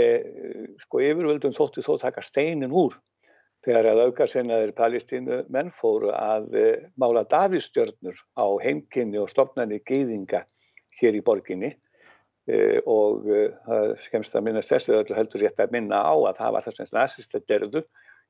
sko 0.80 1.02
yfirvöldum 1.03 1.56
þóttu 1.56 1.84
þó 1.84 1.98
taka 1.99 2.23
steinin 2.23 2.72
úr 2.72 2.95
þegar 3.65 3.91
að 3.91 4.03
auka 4.07 4.28
sennaður 4.30 4.72
palestínu 4.78 5.41
menn 5.52 5.72
fóru 5.76 6.14
að 6.15 6.56
e, 6.56 6.68
mála 6.98 7.26
Davíðstjörnur 7.30 8.22
á 8.40 8.48
heimkynni 8.64 9.19
og 9.22 9.30
stopnarni 9.30 9.82
gýðinga 9.84 10.45
hér 11.02 11.19
í 11.19 11.23
borginni. 11.26 11.76
Uh, 12.49 12.80
og 12.90 13.28
uh, 13.30 13.52
það 13.68 13.91
skemst 14.02 14.34
að 14.34 14.48
minnast 14.48 14.72
þess 14.73 14.90
að 14.90 15.11
heldur 15.14 15.44
rétt 15.44 15.60
að 15.61 15.76
minna 15.76 15.99
á 16.02 16.10
að 16.26 16.40
það 16.40 16.56
var 16.56 16.64
þess 16.65 16.82
að 16.82 16.95
nazistar 16.98 17.44
derðu 17.45 17.82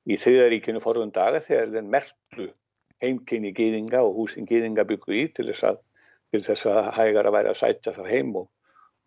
í 0.03 0.17
þriðaríkinu 0.19 0.81
forðun 0.83 1.13
daga 1.15 1.39
þegar 1.45 1.71
þeir 1.71 1.87
merklu 1.93 2.47
heimkynni 3.01 3.53
gýðinga 3.55 4.01
og 4.03 4.17
húsin 4.19 4.49
gýðinga 4.49 4.83
byggu 4.89 5.15
í 5.15 5.23
til 5.35 5.47
þess 5.47 5.63
að, 5.69 5.79
til 6.35 6.43
þess 6.43 6.67
að 6.73 6.89
hægar 6.97 7.29
að 7.29 7.37
væri 7.37 7.51
að 7.53 7.59
sætja 7.61 7.95
það 7.95 8.11
heim 8.11 8.35
og, 8.41 8.49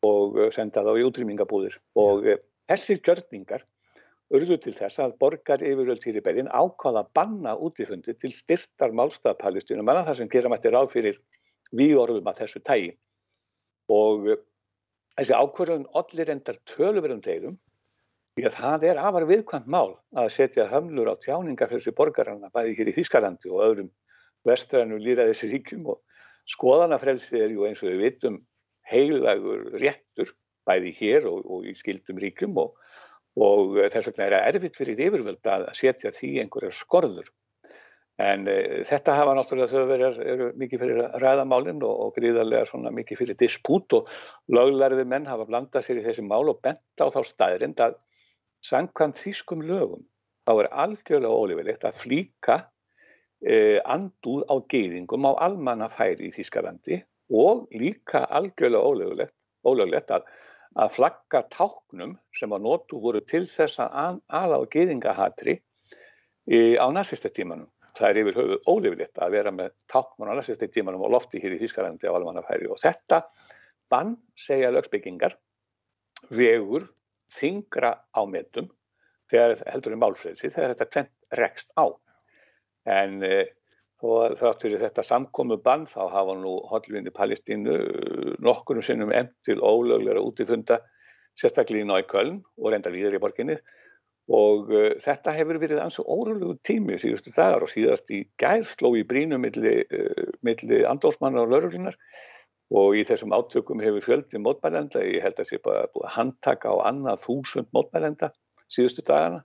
og 0.05 0.39
uh, 0.39 0.51
senda 0.55 0.85
þá 0.87 0.93
í 1.01 1.07
útrýmingabúðir 1.09 1.79
og 2.01 2.29
þessir 2.69 3.01
gjörningar 3.05 3.67
urðu 4.35 4.59
til 4.63 4.75
þess 4.77 5.03
að 5.05 5.19
borgar 5.21 5.63
yfiröld 5.63 6.05
hér 6.05 6.21
í 6.21 6.25
bergin 6.25 6.51
ákvaða 6.51 7.05
að 7.05 7.13
banna 7.19 7.55
útifundi 7.57 8.17
til 8.17 8.33
styrtar 8.35 8.95
málstafpalistinu 8.97 9.85
manna 9.85 10.07
þar 10.09 10.23
sem 10.23 10.33
gera 10.33 10.51
mætti 10.53 10.73
ráð 10.73 10.91
fyrir 10.97 11.21
výorðum 11.77 12.31
að 12.31 12.45
þessu 12.45 12.65
tægi 12.65 12.93
og 13.93 14.35
Þessi 15.15 15.35
ákvörðun 15.39 15.85
allir 15.95 16.31
endar 16.33 16.57
töluverðum 16.67 17.21
degum 17.23 17.59
því 18.35 18.47
að 18.49 18.57
það 18.59 18.87
er 18.89 18.99
afar 18.99 19.27
viðkvæmt 19.29 19.69
mál 19.71 19.93
að 20.19 20.33
setja 20.35 20.67
hömlur 20.73 21.07
á 21.07 21.15
tjáningafélsi 21.23 21.93
borgarana 21.95 22.51
bæði 22.55 22.75
hér 22.81 22.91
í 22.91 22.95
Þískalandi 22.97 23.53
og 23.53 23.63
öðrum 23.63 23.93
vestrænu 24.49 24.99
líraðis 24.99 25.45
ríkjum 25.53 25.87
og 25.93 26.01
skoðanafrelsi 26.51 27.39
er 27.39 27.55
ju 27.55 27.69
eins 27.69 27.85
og 27.85 27.93
við 27.93 28.03
vitum 28.03 28.41
heilagur 28.90 29.69
réttur 29.81 30.35
bæði 30.69 30.93
hér 30.98 31.28
og, 31.28 31.44
og 31.44 31.69
í 31.69 31.74
skildum 31.77 32.20
ríkjum 32.23 32.59
og, 32.61 32.77
og 33.40 33.78
þess 33.93 34.11
vegna 34.11 34.27
er 34.27 34.36
það 34.36 34.51
erfitt 34.51 34.78
fyrir 34.81 35.02
yfirvöld 35.09 35.51
að 35.51 35.66
setja 35.77 36.12
því 36.15 36.36
einhverjar 36.44 36.77
skorður. 36.77 37.32
En 38.23 38.47
e, 38.47 38.85
þetta 38.86 39.16
hafa 39.19 39.35
náttúrulega 39.35 39.73
þau 39.73 39.89
verið 39.90 40.43
mikið 40.61 40.82
fyrir 40.85 41.01
ræðamálinn 41.23 41.82
og, 41.82 41.94
og 42.05 42.12
gríðarlega 42.19 42.69
svona 42.70 42.93
mikið 42.94 43.20
fyrir 43.20 43.39
dispút 43.40 43.97
og 43.98 44.11
löglarði 44.55 45.06
menn 45.11 45.27
hafa 45.27 45.48
blandað 45.48 45.89
sér 45.89 45.98
í 45.98 46.05
þessi 46.05 46.23
mál 46.27 46.47
og 46.52 46.61
bent 46.62 47.02
á 47.02 47.11
þá 47.11 47.20
staðrind 47.27 47.82
að 47.82 47.98
sangkvæmt 48.65 49.19
þýskum 49.19 49.65
lögum 49.66 50.06
þá 50.47 50.52
er 50.55 50.70
algjörlega 50.85 51.40
ólífilegt 51.43 51.89
að 51.89 51.98
flíka 52.05 52.61
e, 53.43 53.81
andúð 53.82 54.47
á 54.47 54.55
geyðingum 54.70 55.27
á 55.28 55.32
almanna 55.48 55.90
færi 55.93 56.31
í 56.31 56.35
Þýskalandi 56.36 57.01
og 57.33 57.69
líka 57.73 58.25
algjörlega 58.25 59.29
ólöglegt 59.65 60.11
að, 60.13 60.27
að 60.77 60.97
flagga 60.97 61.45
táknum 61.53 62.19
sem 62.37 62.53
að 62.53 62.67
nótu 62.67 63.01
voru 63.01 63.23
til 63.25 63.47
þess 63.49 63.81
að 63.85 64.21
ala 64.29 64.61
á 64.61 64.63
geyðingahatri 64.69 65.57
e, 65.57 66.77
á 66.77 66.87
nazistartímanum 66.93 67.71
það 67.95 68.11
er 68.11 68.21
yfir 68.21 68.39
höfuð 68.39 68.71
ólefilegt 68.71 69.21
að 69.23 69.35
vera 69.37 69.53
með 69.55 69.75
táknum 69.91 70.31
á 70.31 70.35
næstistek 70.35 70.73
tímanum 70.75 71.05
og 71.07 71.13
lofti 71.15 71.41
hér 71.43 71.55
í 71.57 71.61
Þýskalandi 71.63 72.11
á 72.11 72.17
almannafæri. 72.17 72.69
Og 72.71 72.81
þetta 72.83 73.23
bann 73.93 74.17
segja 74.39 74.73
lögsbyggingar 74.75 75.37
vegur 76.35 76.89
þingra 77.35 77.95
á 78.11 78.21
metum 78.27 78.71
þegar 79.31 79.61
heldur 79.71 79.95
í 79.95 80.01
málfrelsi 80.01 80.51
þegar 80.51 80.75
þetta 80.75 80.91
tvent 80.97 81.39
rekst 81.41 81.71
á. 81.79 81.87
En 82.85 83.23
e, 83.23 83.45
og 84.03 84.35
þátt 84.41 84.65
fyrir 84.65 84.83
þetta 84.83 85.05
samkomu 85.07 85.61
bann 85.62 85.87
þá 85.87 86.09
hafa 86.12 86.35
nú 86.37 86.57
hodlvinni 86.71 87.12
Palestínu 87.15 87.77
nokkurum 88.43 88.83
sinnum 88.83 89.12
emt 89.15 89.33
til 89.47 89.61
ólöglega 89.62 90.21
útifunda 90.21 90.81
sérstaklega 91.39 91.85
í 91.85 91.89
Náiköln 91.89 92.43
og 92.59 92.71
reyndar 92.73 92.95
víður 92.95 93.16
í 93.19 93.23
borginni. 93.23 93.57
Og 94.33 94.71
uh, 94.73 94.93
þetta 95.05 95.35
hefur 95.37 95.59
verið 95.61 95.83
ansvo 95.83 96.05
órulegu 96.09 96.55
tími 96.65 96.97
síðustu 97.01 97.35
dagar 97.35 97.66
og 97.66 97.69
síðast 97.69 98.09
í 98.15 98.23
gæðsló 98.41 98.95
í 98.97 99.03
brínu 99.05 99.37
milli, 99.41 99.83
uh, 99.85 100.31
milli 100.47 100.81
andósmannar 100.89 101.45
og 101.45 101.53
lauruglunar 101.53 101.99
og 102.75 102.97
í 102.97 103.03
þessum 103.05 103.35
átökum 103.37 103.83
hefur 103.85 104.03
fjöldi 104.07 104.41
mótmælenda, 104.41 105.03
ég 105.05 105.21
held 105.23 105.37
að 105.37 105.43
það 105.43 105.51
sé 105.51 105.59
bara 105.66 105.91
búið 105.93 106.07
að 106.09 106.15
handtaka 106.15 106.73
á 106.73 106.77
annað 106.89 107.21
þúsund 107.27 107.69
mótmælenda 107.77 108.31
síðustu 108.73 109.05
dagana. 109.05 109.45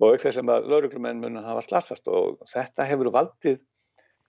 Og 0.00 0.14
ekki 0.14 0.28
þess 0.28 0.42
að 0.44 0.68
lauruglumenn 0.68 1.24
mun 1.24 1.40
hafa 1.40 1.64
slassast 1.64 2.06
og 2.12 2.44
þetta 2.52 2.86
hefur 2.88 3.10
valdið 3.16 3.58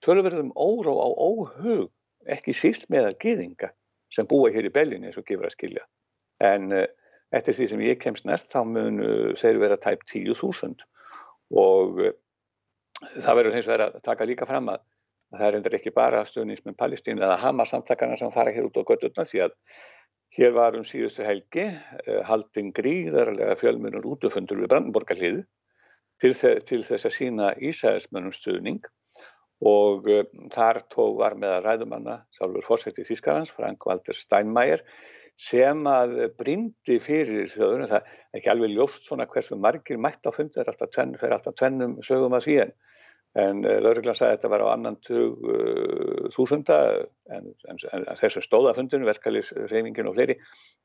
tölverðum 0.06 0.54
óró 0.56 0.96
á 1.02 1.10
óhug 1.10 1.90
ekki 2.30 2.54
síst 2.54 2.90
meðal 2.94 3.14
gýðinga 3.22 3.72
sem 4.14 4.28
búa 4.28 4.52
hér 4.54 4.68
í 4.68 4.74
Bellinni 4.74 5.10
eins 5.10 5.20
og 5.20 5.26
gefur 5.28 5.48
að 5.48 5.56
skilja. 5.56 5.86
En 6.44 6.72
uh, 6.76 6.88
eftir 7.36 7.56
því 7.56 7.68
sem 7.72 7.84
ég 7.86 8.02
kemst 8.02 8.28
næst 8.28 8.52
þá 8.52 8.64
mun 8.68 9.00
þeir 9.40 9.60
vera 9.62 9.80
tæp 9.80 10.04
10.000 10.10 10.84
og 11.62 12.02
eh, 12.04 12.16
það 13.20 13.38
verður 13.40 13.58
hins 13.58 13.70
vegar 13.70 13.86
að 13.88 14.04
taka 14.06 14.28
líka 14.28 14.48
fram 14.50 14.70
að 14.72 14.84
það 15.32 15.48
er 15.48 15.58
endur 15.58 15.78
ekki 15.78 15.96
bara 15.96 16.26
stöðnismenn 16.28 16.78
Palestín 16.80 17.22
eða 17.22 17.40
Hamas 17.40 17.72
samtakana 17.72 18.18
sem 18.20 18.32
fara 18.36 18.54
hér 18.56 18.68
út 18.68 18.80
á 18.80 18.84
göttuna 18.84 19.26
því 19.28 19.46
að 19.48 19.56
hér 20.38 20.56
var 20.56 20.78
um 20.80 20.86
síðustu 20.88 21.26
helgi 21.28 21.68
eh, 21.68 22.22
haldin 22.28 22.72
gríðarlega 22.76 23.58
fjölmunur 23.60 24.08
útufundur 24.14 24.60
við 24.60 24.72
Brandenborgarliði 24.74 25.46
til, 26.22 26.34
til 26.68 26.84
þess 26.88 27.08
að 27.08 27.16
sína 27.16 27.54
Ísæðismönnum 27.60 28.36
stuðning 28.36 28.84
og 29.62 30.08
uh, 30.10 30.22
þar 30.54 30.82
tók 30.90 31.18
var 31.20 31.38
með 31.40 31.58
að 31.58 31.66
ræðumanna 31.68 32.20
Sálfur 32.34 32.66
Fórsætti 32.66 33.06
Þískarans, 33.06 33.54
Frank 33.54 33.86
Walter 33.86 34.18
Steinmeier 34.18 34.86
sem 35.42 35.86
að 35.90 36.16
brindi 36.38 37.00
fyrir 37.02 37.50
þjóðunum, 37.50 37.90
það 37.90 38.02
er 38.06 38.40
ekki 38.40 38.52
alveg 38.52 38.74
ljóst 38.76 39.08
svona 39.08 39.28
hversu 39.30 39.58
margir 39.58 40.00
mætt 40.02 40.28
á 40.28 40.32
fund, 40.34 40.54
það 40.54 40.64
er 40.64 40.72
alltaf 40.74 40.92
tvenn, 40.94 41.14
fyrir 41.18 41.38
alltaf 41.38 41.58
tvennum 41.58 41.96
sögum 42.06 42.36
að 42.38 42.46
síðan, 42.48 42.74
en 43.42 43.64
uh, 43.64 43.78
lauruglan 43.82 44.18
sagði 44.18 44.34
að 44.34 44.38
þetta 44.38 44.52
var 44.54 44.66
á 44.66 44.74
annan 44.74 45.00
tug 45.08 45.46
uh, 45.48 46.28
þúsunda, 46.36 46.82
en, 47.32 47.50
en, 47.72 47.82
en 47.94 48.06
þessu 48.20 48.44
stóðafundinu, 48.46 49.08
verkefælisreifingin 49.10 50.12
og 50.12 50.18
fleiri, 50.20 50.38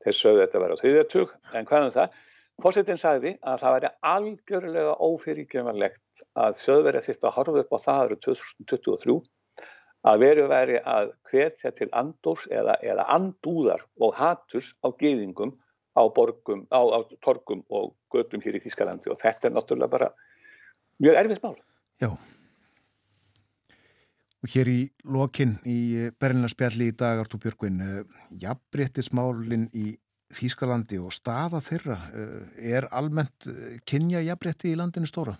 þessu 0.05 0.23
sögðu 0.23 0.45
þetta 0.45 0.63
var 0.63 0.73
á 0.73 0.81
þriðjartug, 0.81 1.37
en 1.53 1.69
hvað 1.69 1.89
um 1.89 1.95
það? 1.99 2.17
Fórsetin 2.63 2.97
sagði 2.97 3.35
að 3.45 3.59
það 3.61 3.75
væri 3.75 3.89
algjörlega 4.11 4.93
ófyrirgemanlegt 5.05 6.01
að 6.37 6.59
þjóðverið 6.61 7.07
þýtti 7.07 7.27
að 7.27 7.35
horfa 7.37 7.63
upp 7.63 7.75
á 7.75 7.79
það 7.85 8.03
árið 8.03 8.21
2023 8.27 9.17
að 10.07 10.23
veru 10.23 10.47
væri 10.47 10.79
að 10.85 11.11
hvetja 11.31 11.73
til 11.75 11.89
andúrs 11.91 12.45
eða, 12.53 12.77
eða 12.85 13.07
andúðar 13.17 13.83
og 13.99 14.15
haturs 14.15 14.71
á 14.85 14.87
geðingum 14.99 15.55
á, 15.97 16.03
borgum, 16.13 16.65
á, 16.69 16.79
á 16.79 16.99
torgum 17.25 17.65
og 17.73 17.95
gödum 18.13 18.43
hér 18.45 18.59
í 18.59 18.63
Þískalandi 18.63 19.11
og 19.11 19.19
þetta 19.21 19.49
er 19.49 19.55
náttúrulega 19.57 19.93
bara 19.93 20.11
mjög 21.01 21.21
erfitt 21.23 21.43
mál. 21.43 21.57
Já, 21.97 22.11
Og 24.45 24.53
hér 24.53 24.69
í 24.69 24.81
lokin 25.03 25.57
í 25.65 26.07
Berlinarspjalli 26.21 26.91
í 26.91 26.95
dag, 26.95 27.19
Artur 27.23 27.41
Björgvin, 27.41 27.81
jafnbrettismálinn 28.37 29.65
í 29.73 29.95
Þýskalandi 30.37 30.99
og 31.01 31.11
staða 31.15 31.59
þeirra, 31.63 31.97
er 32.55 32.85
almennt 32.95 33.47
kynja 33.87 34.21
jafnbretti 34.23 34.71
í 34.71 34.77
landinu 34.77 35.09
stóra? 35.09 35.33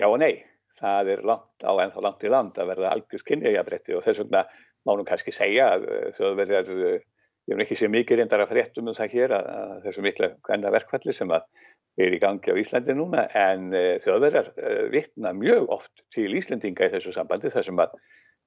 Já 0.00 0.06
og 0.08 0.18
nei, 0.22 0.40
það 0.80 1.10
er 1.14 1.24
langt 1.28 1.64
á 1.68 1.72
ennþá 1.84 2.04
langt 2.04 2.22
í 2.24 2.30
land 2.32 2.58
að 2.58 2.70
verða 2.72 2.92
algjör 2.94 3.24
kynja 3.28 3.50
jafnbretti 3.52 3.96
og 3.96 4.04
þess 4.06 4.22
vegna 4.22 4.46
mánum 4.88 5.06
kannski 5.06 5.34
segja 5.34 5.66
að 5.74 5.84
þjóðverðar, 6.16 6.70
ég 6.72 7.52
hef 7.52 7.62
ekki 7.66 7.78
séð 7.78 7.92
mikið 7.92 8.22
reyndar 8.22 8.44
að 8.44 8.54
fréttum 8.54 8.88
um 8.88 8.96
það 8.96 9.16
hér 9.18 9.34
að, 9.36 9.50
þessu 9.84 10.04
mikla 10.06 10.30
hvenna 10.48 10.72
verkvalli 10.72 11.14
sem 11.16 11.34
er 11.36 12.16
í 12.16 12.20
gangi 12.22 12.54
á 12.54 12.56
Íslandi 12.56 12.96
núna 12.96 13.26
en 13.36 13.68
uh, 13.76 13.98
þjóðverðar 14.00 14.48
vittna 14.94 15.34
mjög 15.36 15.68
oft 15.76 16.04
til 16.14 16.30
Íslandinga 16.40 16.88
í 16.88 16.94
þessu 16.96 17.12
sambandi 17.12 17.52
þar 17.52 17.68
sem 17.68 17.84
að 17.84 17.98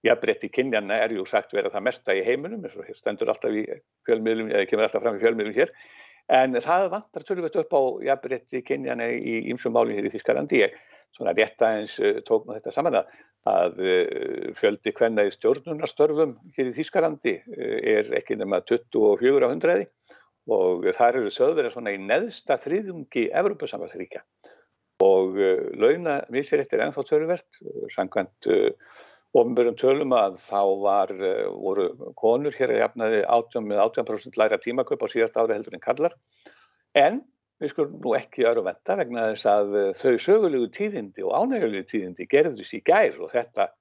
jafnbreytti 0.05 0.49
kynjana 0.53 0.97
er 1.05 1.13
ju 1.13 1.27
sagt 1.30 1.53
vera 1.53 1.69
það 1.73 1.85
mesta 1.88 2.17
í 2.17 2.26
heiminum 2.26 2.65
eins 2.65 2.76
og 2.77 2.89
stendur 2.97 3.30
alltaf 3.31 3.53
í 3.53 3.63
fjölmiðlum 4.09 4.49
eða 4.53 4.65
kemur 4.69 4.88
alltaf 4.88 5.05
fram 5.05 5.17
í 5.17 5.23
fjölmiðlum 5.23 5.55
hér 5.55 5.72
en 6.35 6.57
það 6.57 6.89
vantar 6.93 7.26
tölvöld 7.26 7.57
upp 7.61 7.73
á 7.77 7.81
jafnbreytti 8.09 8.61
kynjana 8.65 9.11
í 9.13 9.43
ýmsum 9.53 9.73
málum 9.77 9.93
hér 9.93 10.09
í 10.09 10.13
Þískalandi 10.13 10.61
ég 10.63 10.77
svona 11.15 11.33
rétt 11.35 11.63
aðeins 11.63 11.95
uh, 12.01 12.19
tók 12.27 12.45
nú 12.45 12.55
þetta 12.57 12.73
saman 12.75 12.99
að, 13.01 13.15
að 13.49 13.81
fjöldi 14.59 14.93
hvenna 14.97 15.27
í 15.27 15.33
stjórnunarstörfum 15.35 16.35
hér 16.57 16.71
í 16.71 16.75
Þískalandi 16.79 17.35
er 17.95 18.09
ekki 18.17 18.39
nema 18.39 18.61
24 18.65 19.45
á 19.45 19.51
hundraði 19.51 19.85
og 20.49 20.85
þar 20.97 21.21
eru 21.21 21.33
söðverðar 21.33 21.73
svona 21.73 21.93
í 21.93 22.01
neðsta 22.01 22.57
þriðungi 22.61 23.27
Evropasambassríkja 23.37 24.23
og 25.05 25.37
launa 25.77 26.21
misréttir 26.31 26.81
ennþá 26.81 27.03
töluvert, 27.05 27.59
sangkvæmt 27.93 28.49
ofnbjörnum 29.35 29.77
tölum 29.79 30.13
að 30.15 30.37
þá 30.39 30.61
var, 30.81 31.13
voru 31.59 31.87
konur 32.19 32.55
hér 32.55 32.73
að 32.73 32.81
jafnaði 32.83 33.21
18 33.27 33.67
með 33.67 33.81
18% 33.83 34.39
læra 34.39 34.59
tímaköp 34.63 35.03
á 35.03 35.07
síðast 35.11 35.39
ári 35.39 35.57
heldur 35.57 35.75
en 35.75 35.83
kallar 35.83 36.15
en 36.95 37.19
við 37.65 37.73
skulum 37.73 37.99
nú 38.03 38.15
ekki 38.17 38.45
öru 38.47 38.63
venda 38.65 38.97
vegna 38.99 39.29
þess 39.33 39.49
að 39.51 39.75
uh, 39.79 39.87
þau 39.99 40.21
sögulegu 40.21 40.69
tíðindi 40.75 41.25
og 41.25 41.35
ánægulegu 41.35 41.89
tíðindi 41.91 42.29
gerðist 42.31 42.77
í 42.77 42.83
gær 42.85 43.17
og 43.19 43.33
þetta 43.33 43.71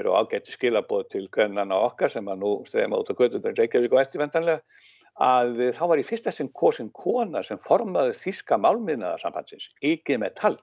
eru 0.00 0.14
ágætti 0.16 0.54
skilabóð 0.54 1.08
til 1.14 1.26
gönnana 1.34 1.76
okkar 1.88 2.12
sem 2.12 2.28
að 2.30 2.42
nú 2.44 2.54
streyma 2.68 3.00
út 3.00 3.10
á 3.10 3.14
göttunum 3.18 3.56
Reykjavík 3.56 3.94
og 3.94 4.02
eftirvendanlega 4.04 4.60
að 5.20 5.58
þá 5.76 5.82
var 5.90 6.00
í 6.00 6.06
fyrsta 6.06 6.32
sinn 6.32 6.50
kosin 6.56 6.90
kona 6.96 7.42
sem 7.44 7.60
formaði 7.60 8.14
þíska 8.16 8.56
málmiðnaðarsambandsins, 8.62 9.70
ekki 9.84 10.16
með 10.20 10.36
tal. 10.38 10.54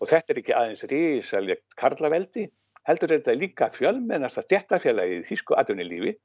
Og 0.00 0.08
þetta 0.10 0.32
er 0.32 0.40
ekki 0.40 0.54
aðeins 0.56 0.86
rísalegt 0.90 1.76
karlaveldi, 1.78 2.48
heldur 2.86 3.14
þetta 3.14 3.36
líka 3.38 3.70
fjölmennasta 3.74 4.42
stjættafélagi 4.44 5.20
í 5.20 5.26
þísku 5.28 5.56
aðunilífi 5.58 6.16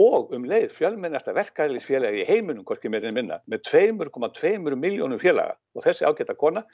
og 0.00 0.30
um 0.36 0.46
leið 0.48 0.70
fjölmennasta 0.72 1.34
verkæðlisfélagi 1.36 2.22
í 2.22 2.28
heiminum, 2.28 2.64
hvorki 2.64 2.88
meirinn 2.92 3.16
minna, 3.16 3.40
með 3.50 3.66
2,2 3.68 4.76
miljónum 4.80 5.20
félaga. 5.20 5.58
Og 5.76 5.84
þessi 5.84 6.06
ágæta 6.08 6.36
kona, 6.40 6.64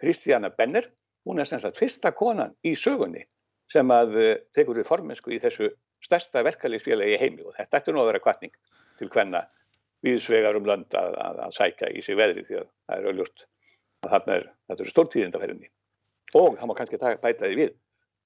Kristjana 0.00 0.50
Benner, 0.52 0.90
hún 1.24 1.40
er 1.40 1.48
semst 1.48 1.68
að 1.68 1.78
fyrsta 1.80 2.12
konan 2.12 2.52
í 2.66 2.74
sögunni 2.76 3.24
sem 3.72 3.90
að 3.90 4.16
uh, 4.20 4.30
tekur 4.56 4.76
við 4.76 4.88
formensku 4.88 5.32
í 5.32 5.40
þessu 5.40 5.70
stærsta 6.04 6.42
verkæðlisfélagi 6.44 7.16
í 7.16 7.20
heimi 7.20 7.46
og 7.46 7.54
þetta 7.56 7.80
ætti 7.80 7.94
nú 7.94 8.02
að 8.02 8.10
vera 8.12 8.20
kvartning 8.26 8.52
til 8.98 9.08
hvenna 9.08 9.46
viðsvegar 10.04 10.58
um 10.58 10.68
lönd 10.68 10.92
að, 10.98 11.16
að, 11.16 11.40
að 11.46 11.54
sækja 11.56 11.90
í 11.96 12.02
sig 12.04 12.18
veðri 12.18 12.44
því 12.44 12.58
að 12.60 12.66
það 12.68 12.98
er 12.98 13.08
öllurt 13.12 13.46
að 14.04 14.12
þarna 14.12 14.36
er, 14.36 14.46
þetta 14.68 14.84
eru 14.84 14.92
stórtíðindaferðinni 14.92 15.70
og 16.36 16.58
það 16.58 16.68
má 16.68 16.74
kannski 16.76 17.00
bæta 17.00 17.48
því 17.48 17.56
við 17.62 17.72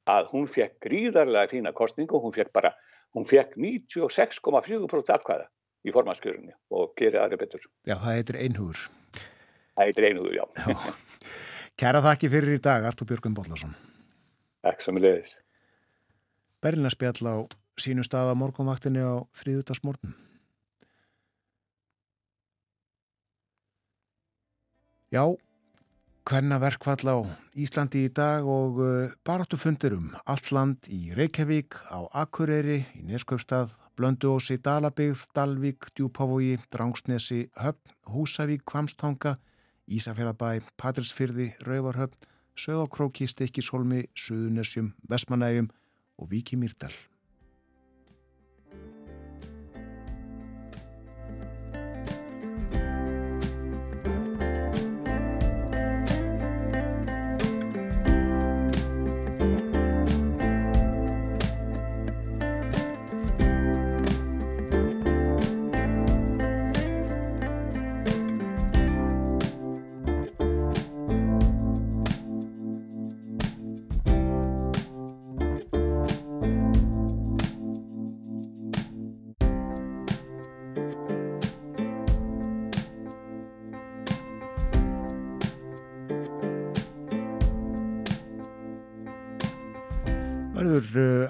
að 0.09 0.31
hún 0.33 0.49
fekk 0.51 0.79
gríðarlega 0.87 1.53
fína 1.53 1.75
kostningu 1.77 2.17
og 2.19 2.27
hún 2.27 2.35
fekk 2.35 2.51
bara, 2.57 2.73
hún 3.17 3.27
fekk 3.29 3.57
96,4% 3.57 5.15
atkvæða 5.15 5.49
í 5.87 5.95
formanskjörunni 5.95 6.55
og 6.75 6.95
gerir 6.99 7.23
aðri 7.23 7.41
betur. 7.41 7.67
Já, 7.87 7.97
það 7.97 8.17
heitir 8.19 8.41
einhugur. 8.43 8.85
Það 9.79 9.85
heitir 9.85 10.09
einhugur, 10.11 10.35
já. 10.37 10.45
já. 10.59 10.95
Kæra 11.79 12.03
þakki 12.03 12.33
fyrir 12.33 12.59
í 12.59 12.63
dag, 12.63 12.87
Artur 12.89 13.07
Björgum 13.09 13.37
Bollarsson. 13.37 13.77
Takk 14.67 14.83
sem 14.83 14.99
er 14.99 15.05
leiðis. 15.05 15.35
Berlinarspjall 16.65 17.31
á 17.31 17.37
sínu 17.79 18.03
stað 18.03 18.33
á 18.35 18.41
morgunvaktinni 18.41 19.05
á 19.05 19.23
þrýðutarsmórnum. 19.39 20.17
Já, 25.15 25.23
hvenna 26.29 26.59
verkvall 26.61 27.09
á 27.09 27.17
Íslandi 27.57 28.03
í 28.05 28.13
dag 28.13 28.45
og 28.45 28.81
uh, 28.85 29.13
baráttu 29.25 29.57
fundir 29.57 29.95
um 29.97 30.11
allt 30.29 30.51
land 30.53 30.89
í 30.93 31.15
Reykjavík, 31.17 31.79
á 31.89 32.05
Akureyri, 32.21 32.83
í 33.01 33.05
Neskaupstað, 33.09 33.73
Blönduósi, 33.97 34.59
Dalabigð, 34.61 35.25
Dalvík, 35.35 35.89
Djúpavogi, 35.97 36.59
Drangsnesi, 36.75 37.47
Höfn, 37.57 37.95
Húsavík, 38.13 38.67
Kvamstanga, 38.69 39.39
Ísafjörðabæ, 39.89 40.67
Patrilsfyrði, 40.77 41.55
Rauvarhöfn, 41.65 42.29
Söðokróki, 42.59 43.29
Stikkishólmi, 43.31 44.05
Suðunesjum, 44.13 44.93
Vestmanægjum 45.09 45.73
og 46.21 46.29
Víki 46.35 46.61
Mýrdal. 46.61 46.93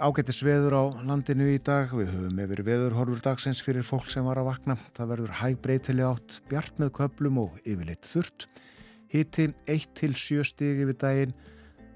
Ágættis 0.08 0.38
veður 0.40 0.72
á 0.72 0.84
landinu 1.04 1.50
í 1.52 1.58
dag. 1.60 1.90
Við 1.92 2.08
höfum 2.14 2.38
yfir 2.40 2.62
veðurhorfur 2.64 3.20
dagsins 3.20 3.60
fyrir 3.60 3.84
fólk 3.84 4.06
sem 4.08 4.24
var 4.24 4.38
að 4.40 4.46
vakna. 4.48 4.76
Það 4.96 5.10
verður 5.10 5.34
hæg 5.42 5.58
breytileg 5.64 6.08
átt, 6.08 6.38
bjart 6.48 6.80
með 6.80 6.92
köplum 6.96 7.40
og 7.42 7.58
yfirleitt 7.60 8.08
þurrt. 8.08 8.46
Hitti 9.12 9.48
1-7 9.68 10.46
stig 10.48 10.80
yfir 10.84 10.96
daginn 11.02 11.36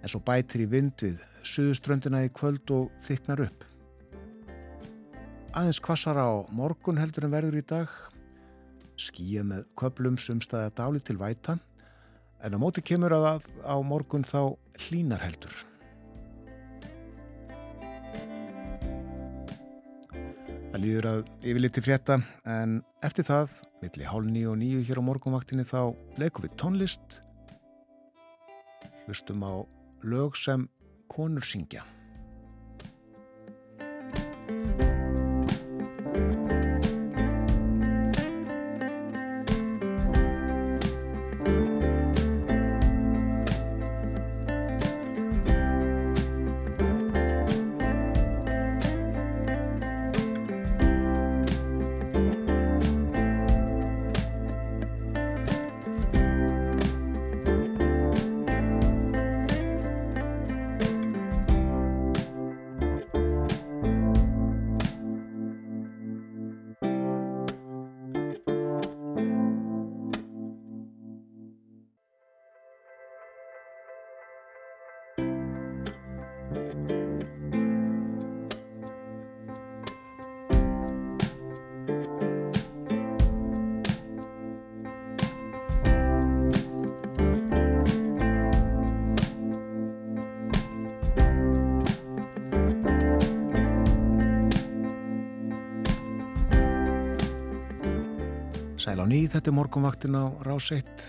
en 0.03 0.13
svo 0.13 0.21
bætir 0.27 0.67
í 0.67 0.69
vind 0.69 0.93
við 1.01 1.25
suðuströndina 1.49 2.25
í 2.27 2.33
kvöld 2.37 2.75
og 2.77 2.93
þyknar 3.07 3.47
upp. 3.47 3.65
Aðeins 5.57 5.81
kvassar 5.81 6.21
á 6.21 6.45
morgun 6.53 7.01
heldur 7.01 7.31
en 7.31 7.33
verður 7.33 7.61
í 7.63 7.65
dag. 7.65 7.89
Skíja 9.01 9.47
með 9.47 9.65
köplum 9.79 10.21
sumstaða 10.21 10.75
dáli 10.77 11.01
til 11.01 11.17
væta 11.23 11.57
en 12.45 12.57
á 12.57 12.59
móti 12.61 12.85
kemur 12.85 13.17
að 13.17 13.47
á 13.65 13.77
morgun 13.81 14.27
þá 14.27 14.53
hlínar 14.85 15.25
heldur. 15.25 15.72
Það 20.83 20.89
líður 20.91 21.07
að 21.07 21.19
yfirliti 21.47 21.81
frétta 21.85 22.15
en 22.51 22.73
eftir 23.07 23.23
það, 23.29 23.53
milli 23.85 24.07
hálf 24.09 24.27
nýju 24.27 24.49
og 24.51 24.57
nýju 24.59 24.81
hér 24.89 24.99
á 24.99 25.07
morgunvaktinni 25.07 25.63
þá 25.63 25.95
leikum 26.19 26.43
við 26.43 26.57
tónlist, 26.59 27.21
hlustum 29.05 29.47
á 29.47 29.63
lög 30.03 30.35
sem 30.35 30.67
konur 31.07 31.47
syngja. 31.47 31.85
Nýð, 99.13 99.35
þetta 99.35 99.51
er 99.51 99.53
morgunvaktin 99.53 100.15
á 100.17 100.25
rás 100.47 100.71
1, 100.73 101.03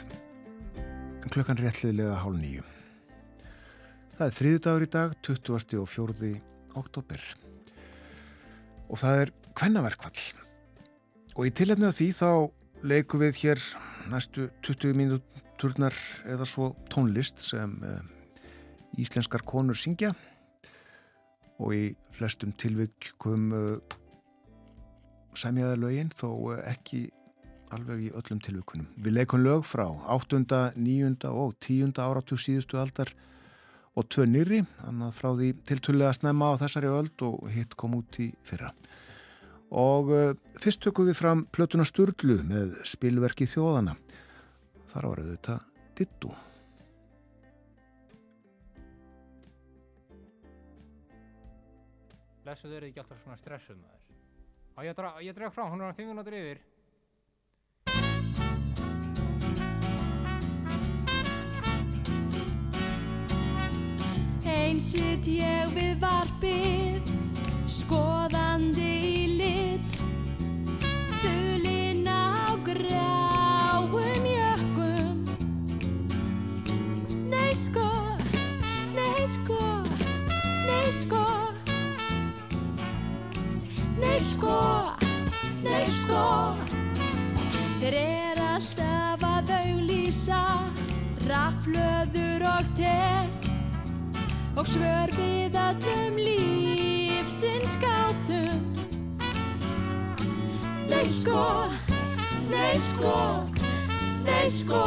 klukkan 1.32 1.56
réttliðlega 1.56 2.18
hálf 2.20 2.36
nýju. 2.36 2.64
Það 4.18 4.24
er 4.26 4.36
þriðu 4.40 4.60
dagur 4.66 4.84
í 4.84 4.90
dag, 4.92 5.14
20. 5.24 5.78
og 5.80 5.88
4. 5.88 6.32
oktober 6.82 7.24
og 8.90 9.00
það 9.00 9.22
er 9.22 9.32
kvennaverkvall. 9.56 10.26
Og 11.38 11.48
í 11.48 11.54
tilhefni 11.56 11.88
af 11.88 11.96
því 12.02 12.10
þá 12.18 12.28
leikum 12.92 13.24
við 13.24 13.42
hér 13.46 13.64
næstu 14.12 14.50
20 14.68 15.00
mínúturnar 15.00 15.96
eða 16.28 16.50
svo 16.50 16.74
tónlist 16.92 17.40
sem 17.40 17.80
uh, 17.88 18.04
íslenskar 19.00 19.48
konur 19.48 19.80
syngja 19.80 20.12
og 21.56 21.72
í 21.72 21.84
flestum 22.20 22.52
tilvikum 22.52 23.52
uh, 23.56 24.00
semjaða 25.40 25.80
lögin 25.88 26.12
þó 26.20 26.58
ekki 26.68 27.06
alveg 27.74 28.08
í 28.08 28.12
öllum 28.14 28.40
tilvikunum. 28.44 28.88
Við 29.02 29.18
leikum 29.18 29.44
lög 29.44 29.66
frá 29.68 29.86
8., 30.14 30.44
9. 30.78 31.30
og 31.30 31.56
10. 31.60 31.94
áratug 32.00 32.42
síðustu 32.42 32.80
aldar 32.82 33.12
og 33.94 34.08
tvö 34.10 34.26
nýri, 34.30 34.64
þannig 34.80 35.08
að 35.10 35.18
frá 35.18 35.30
því 35.38 35.50
tiltullega 35.70 36.14
snemma 36.18 36.54
á 36.54 36.62
þessari 36.64 36.90
öld 36.90 37.26
og 37.28 37.44
hitt 37.54 37.76
kom 37.78 37.98
út 38.00 38.20
í 38.22 38.32
fyrra. 38.46 38.72
Og 39.74 40.10
uh, 40.14 40.34
fyrst 40.62 40.84
tökum 40.86 41.10
við 41.10 41.18
fram 41.18 41.46
Plötuna 41.54 41.86
Sturlu 41.86 42.40
með 42.46 42.76
spilverki 42.86 43.50
þjóðana. 43.50 43.96
Þar 44.94 45.10
var 45.10 45.24
þetta 45.30 45.60
Dittu. 45.98 46.34
Lesuð 52.44 52.76
eru 52.76 52.90
ekki 52.90 53.02
alltaf 53.02 53.22
svona 53.24 53.40
stressuð 53.40 53.78
maður. 53.80 54.04
Á 54.74 54.80
ég 55.22 55.36
dreg 55.38 55.54
frá, 55.54 55.68
hún 55.70 55.82
er 55.86 55.94
á 55.94 55.96
5 55.96 56.10
minútur 56.10 56.36
yfir. 56.36 56.62
Einn 64.74 64.82
sitt 64.82 65.28
ég 65.30 65.70
við 65.76 66.00
varpið, 66.02 67.10
skoðandi 67.70 68.94
í 69.06 69.26
lit, 69.38 69.98
þulinn 71.22 72.10
á 72.10 72.58
gráum 72.66 74.26
jökum. 74.26 75.20
Nei 77.30 77.54
sko, 77.54 77.86
nei 78.98 79.28
sko, 79.36 79.60
nei 80.66 80.90
sko, 81.04 81.22
nei 84.02 84.18
sko, 84.32 84.58
nei 85.68 85.86
sko. 86.00 86.26
Þeir 87.78 88.02
er 88.02 88.44
alltaf 88.50 89.30
að 89.36 89.56
auglýsa, 89.60 90.44
raflöður 91.30 92.50
og 92.56 92.76
tek 92.82 93.43
og 94.56 94.68
svör 94.68 95.10
við 95.18 95.56
öllum 95.58 96.18
lífsins 96.18 97.78
gátum. 97.82 98.62
Nei 100.90 101.08
sko, 101.10 101.46
nei 102.52 102.78
sko, 102.90 103.16
nei 104.26 104.50
sko. 104.52 104.84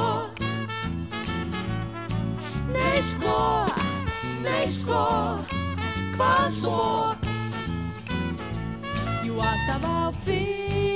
Nei 2.76 3.02
sko, 3.02 3.38
nei 4.44 4.66
sko, 4.70 5.04
hvað 6.16 6.48
svo? 6.60 6.84
Jú 9.26 9.40
alltaf 9.40 9.84
á 9.84 9.98
fymtu 10.24 10.95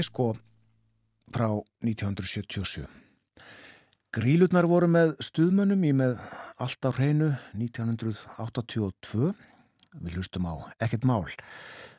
Nei 0.00 0.06
sko, 0.06 0.30
frá 1.28 1.50
1977. 1.84 2.86
Grílutnar 4.16 4.64
voru 4.64 4.86
með 4.88 5.10
stuðmönnum 5.20 5.82
í 5.84 5.90
með 5.92 6.14
allt 6.56 6.88
á 6.88 6.90
hreinu 6.96 7.28
1982. 7.52 9.34
Við 10.00 10.16
hlustum 10.16 10.48
á 10.48 10.72
ekkert 10.80 11.04
mál. 11.04 11.28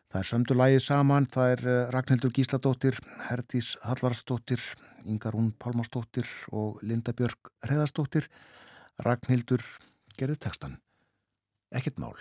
Það 0.09 0.17
er 0.17 0.29
sömdu 0.31 0.57
lægið 0.57 0.81
saman, 0.87 1.29
það 1.29 1.53
er 1.53 1.63
eh, 1.75 1.93
Ragnhildur 1.93 2.33
Gísladóttir, 2.33 2.97
Herdís 3.27 3.75
Hallvarsdóttir, 3.85 4.65
Ingarún 5.05 5.53
Pálmarsdóttir 5.61 6.25
og 6.49 6.81
Linda 6.81 7.13
Björg 7.13 7.53
Hreðarsdóttir. 7.67 8.31
Ragnhildur 8.97 9.61
gerði 10.17 10.41
textan. 10.41 10.79
Ekkert 11.69 12.01
mál. 12.01 12.17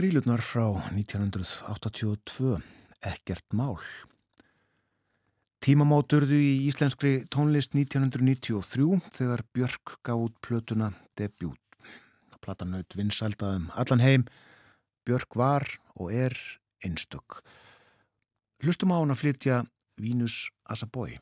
Grílutnar 0.00 0.40
frá 0.40 0.64
1982, 0.96 2.54
ekkert 3.04 3.52
mál. 3.52 3.74
Tímamóturðu 5.60 6.38
í 6.40 6.54
íslenskri 6.70 7.26
tónlist 7.28 7.76
1993 7.76 8.96
þegar 9.12 9.44
Björk 9.52 9.98
gaf 10.00 10.22
út 10.24 10.38
plötuna 10.40 10.88
debut. 11.20 11.60
Platanaut 12.40 12.96
vinsældaðum 12.96 13.68
allan 13.76 14.00
heim, 14.00 14.24
Björk 15.04 15.36
var 15.36 15.68
og 15.92 16.16
er 16.16 16.32
einstök. 16.80 17.42
Hlustum 18.64 18.96
á 18.96 19.04
hún 19.04 19.12
að 19.12 19.20
flytja 19.26 19.66
Vínus 20.00 20.46
Asabói. 20.64 21.18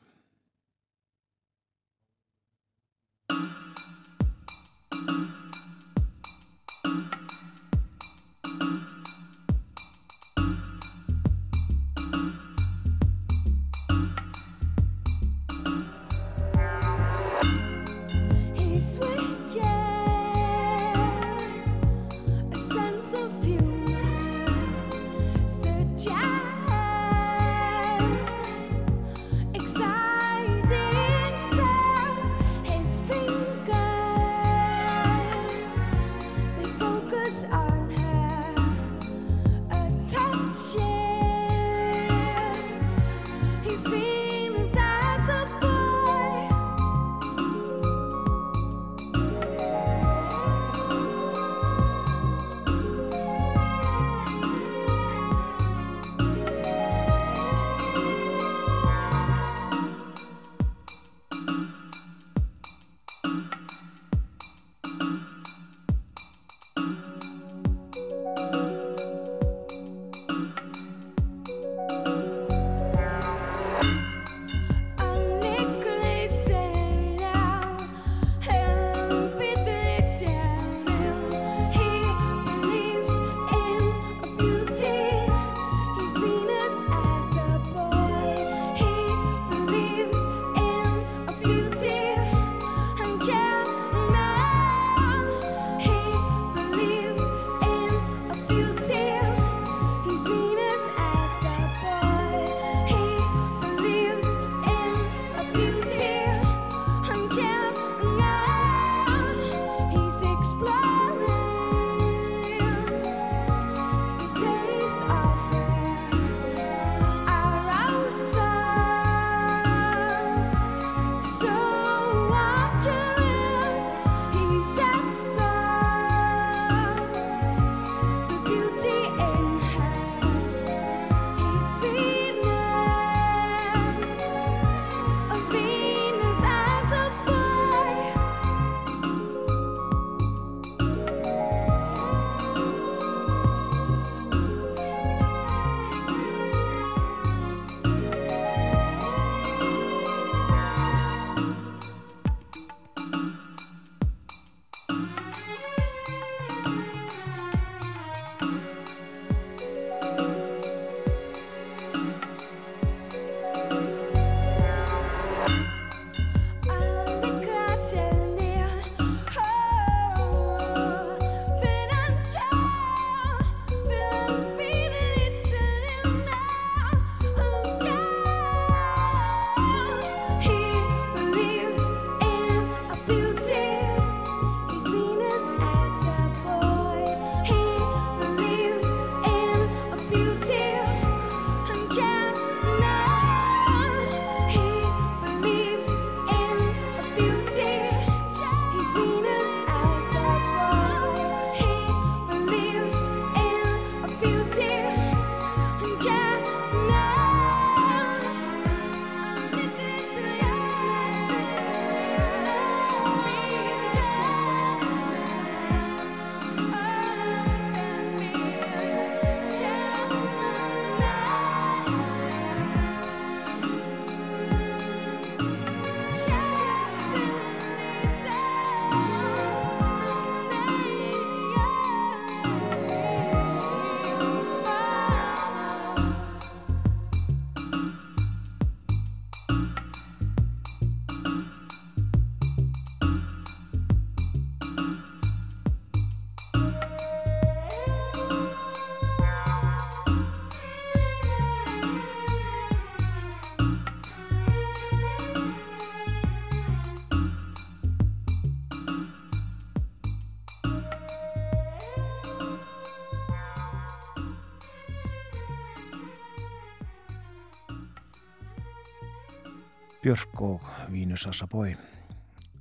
Línu 271.09 271.17
Sassabói. 271.17 271.71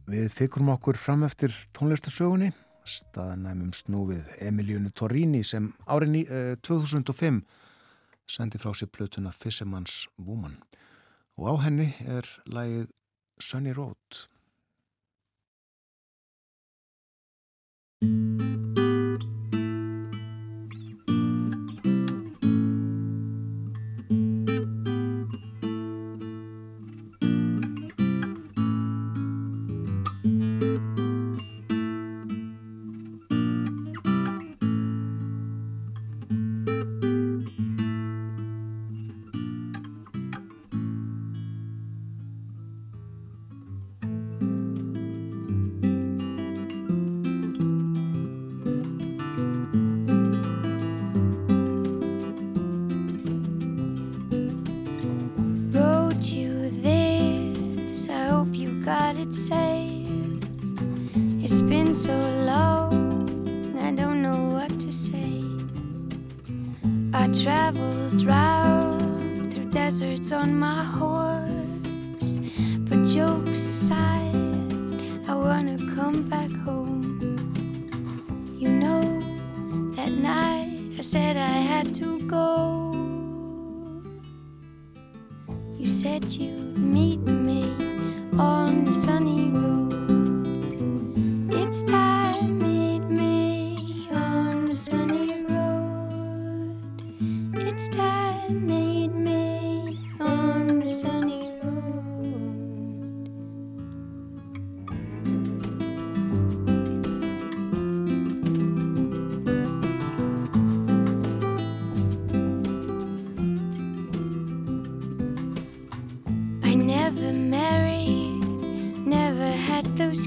Við 0.08 0.30
fikrum 0.32 0.70
okkur 0.72 0.96
fram 0.96 1.20
eftir 1.26 1.52
tónlistasögunni, 1.76 2.46
staðanæmum 2.88 3.74
snúfið 3.76 4.30
Emilíunu 4.40 4.88
Torrini 4.96 5.42
sem 5.44 5.66
árinni 5.84 6.22
eh, 6.24 6.54
2005 6.64 7.42
sendi 8.24 8.60
frá 8.62 8.72
sér 8.72 8.88
plötuna 8.88 9.34
Fissemanns 9.36 10.06
Vúman 10.16 10.56
og 11.36 11.44
á 11.44 11.54
henni 11.66 11.90
er 12.08 12.24
lægið 12.48 12.88
Sunny 13.36 13.76
Road. 13.76 14.22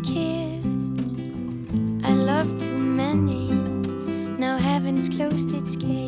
kids. 0.03 1.19
I 2.03 2.13
loved 2.13 2.61
too 2.61 2.77
many. 2.77 3.51
Now 4.37 4.57
heaven's 4.57 5.09
closed 5.09 5.51
its 5.53 5.75
gates. 5.75 6.00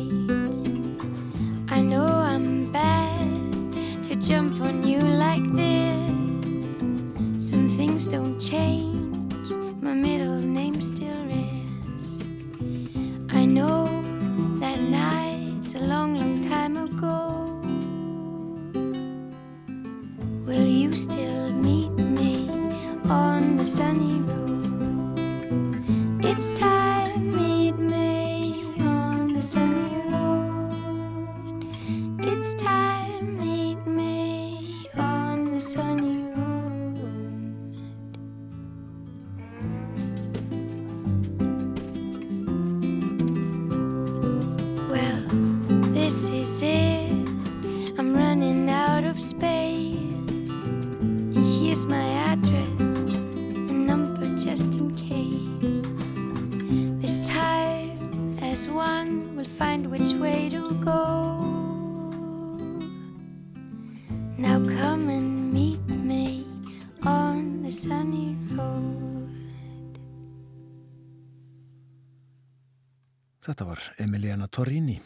Torrini. 74.54 75.00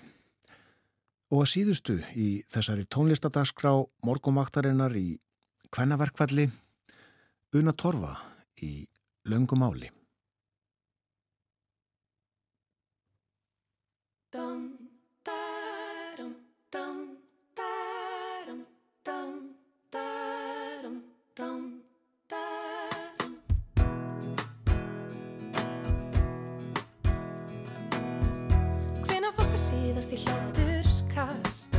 Og 1.33 1.45
að 1.45 1.51
síðustu 1.53 1.99
í 2.17 2.29
þessari 2.53 2.85
tónlistadagskrá 2.93 3.73
morgumaktarinnar 4.05 4.97
í 4.97 5.19
Kvennaverkvalli 5.73 6.49
Una 7.57 7.73
Torfa 7.73 8.15
í 8.65 8.73
Lungumáli. 9.29 9.98
í 30.19 30.25
hláturskast 30.27 31.77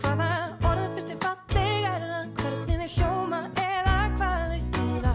Hvaða 0.00 0.28
orðu 0.64 0.86
fyrst 0.94 1.12
er 1.12 1.18
falleg 1.20 1.86
er 1.88 2.04
það 2.06 2.28
hvernig 2.40 2.80
þið 2.80 2.94
hljóma 2.94 3.40
eða 3.60 3.96
hvað 4.16 4.44
þið 4.52 4.66
þýða? 4.76 5.14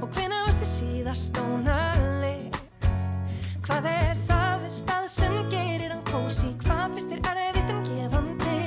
Og 0.00 0.08
hvina 0.16 0.40
varst 0.46 0.62
þið 0.64 0.72
síðast 0.72 1.40
ónaleg 1.42 2.58
Hvað 3.66 3.90
er 3.92 4.22
það 4.26 4.54
við 4.64 4.74
stað 4.80 5.08
sem 5.14 5.36
gerir 5.52 5.94
hann 5.94 6.06
kósi 6.10 6.52
hvað 6.64 6.96
fyrst 6.96 7.14
er 7.14 7.42
erfitt 7.46 7.74
en 7.74 7.82
gefandi? 7.86 8.60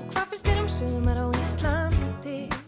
Og 0.00 0.10
hvað 0.12 0.26
fyrst 0.34 0.52
er 0.52 0.64
um 0.64 0.68
sumar 0.80 1.24
á 1.24 1.26
Íslandi? 1.40 2.61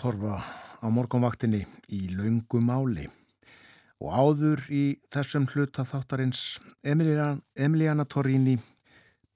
Torfa 0.00 0.38
á 0.80 0.88
morgunvaktinni 0.88 1.58
í 1.92 1.98
laungu 2.16 2.56
máli 2.64 3.02
og 4.00 4.14
áður 4.16 4.62
í 4.72 4.84
þessum 5.12 5.44
hluta 5.52 5.84
þáttarins 5.84 6.56
Emiliana, 6.80 8.06
Torrini, 8.08 8.54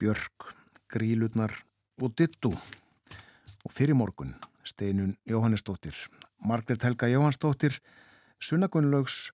Björk, 0.01 0.47
Grílutnar 0.89 1.53
og 2.01 2.15
Dittu 2.17 2.49
og 2.49 3.69
fyrir 3.69 3.93
morgun 3.93 4.33
Steinun 4.65 5.13
Jóhannesdóttir, 5.29 5.93
Margret 6.41 6.81
Helga 6.81 7.11
Jóhannsdóttir, 7.13 7.77
Sunna 8.41 8.65
Gunnlaugs 8.65 9.29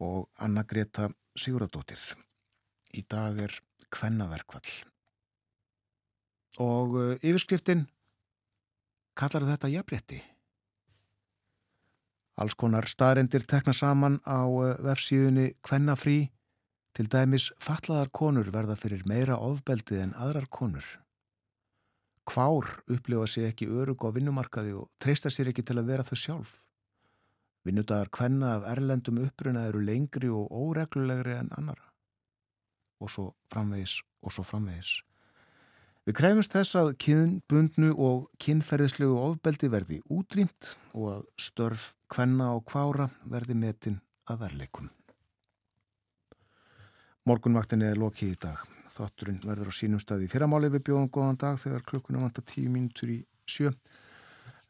og 0.00 0.30
Anna 0.40 0.64
Greta 0.64 1.10
Sigurðardóttir. 1.36 2.00
Í 2.96 3.04
dag 3.04 3.44
er 3.44 3.60
kvennaverkvall 3.92 4.72
og 6.64 6.96
uh, 6.96 7.16
yfirskriftin 7.20 7.90
kallar 9.20 9.44
þetta 9.52 9.68
jafnrétti. 9.68 10.29
Alls 12.40 12.56
konar 12.56 12.88
staðrendir 12.88 13.44
tekna 13.44 13.74
saman 13.76 14.16
á 14.24 14.48
eh, 14.48 14.78
vefsíðunni 14.80 15.50
Kvennafrí, 15.66 16.30
til 16.96 17.06
dæmis 17.12 17.50
fatlaðar 17.60 18.08
konur 18.16 18.48
verða 18.54 18.78
fyrir 18.80 19.04
meira 19.06 19.36
ofbeldið 19.36 20.00
en 20.06 20.14
aðrar 20.16 20.48
konur. 20.48 20.86
Kvár 22.24 22.66
upplifa 22.88 23.26
sig 23.28 23.46
ekki 23.50 23.68
örug 23.68 24.06
á 24.06 24.08
vinnumarkaði 24.16 24.72
og 24.80 24.88
treysta 25.02 25.30
sér 25.30 25.52
ekki 25.52 25.66
til 25.66 25.78
að 25.80 25.92
vera 25.92 26.06
þau 26.06 26.16
sjálf. 26.16 26.56
Vinnudagar 27.66 28.08
kvenna 28.08 28.54
af 28.56 28.66
erlendum 28.72 29.20
uppruna 29.20 29.66
eru 29.68 29.82
lengri 29.84 30.32
og 30.32 30.48
óreglulegri 30.48 31.36
en 31.36 31.52
annara. 31.58 31.92
Og 33.04 33.12
svo 33.12 33.26
framvegis 33.52 34.00
og 34.24 34.32
svo 34.32 34.46
framvegis. 34.46 35.00
Við 36.08 36.16
krefumst 36.16 36.54
þess 36.56 36.76
að 36.80 36.94
kynbundnu 37.04 37.90
og 38.00 38.30
kynferðislegu 38.40 39.18
ofbeldi 39.20 39.68
verði 39.68 39.98
útrýmt 40.08 40.72
og 40.96 41.10
að 41.12 41.26
störf 41.44 41.90
kvenna 42.10 42.54
og 42.56 42.64
kvára 42.70 43.10
verði 43.28 43.56
metin 43.60 43.98
að 44.30 44.46
verleikum. 44.46 44.88
Morgunvaktin 47.28 47.84
er 47.84 48.00
lokið 48.00 48.32
í 48.32 48.38
dag. 48.40 48.62
Þátturinn 48.90 49.42
verður 49.44 49.70
á 49.70 49.74
sínum 49.76 50.00
staði 50.00 50.30
fyrramáli 50.32 50.70
við 50.72 50.86
bjóðum 50.88 51.10
góðan 51.12 51.38
dag 51.42 51.60
þegar 51.60 51.84
klukkuna 51.92 52.24
vantar 52.24 52.46
tíu 52.48 52.72
mínutur 52.72 53.12
í 53.12 53.18
sjö. 53.44 53.74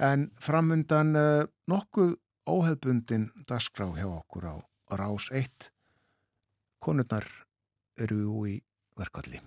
En 0.03 0.27
framundan 0.41 1.15
uh, 1.15 1.47
nokkuð 1.71 2.17
óheðbundin 2.51 3.31
dagskrá 3.47 3.87
hjá 3.95 4.09
okkur 4.11 4.51
á 4.51 4.57
Rás 4.99 5.31
1. 5.31 5.71
Konurnar 6.83 7.31
eru 8.01 8.45
í 8.51 8.59
verkvalli. 8.99 9.39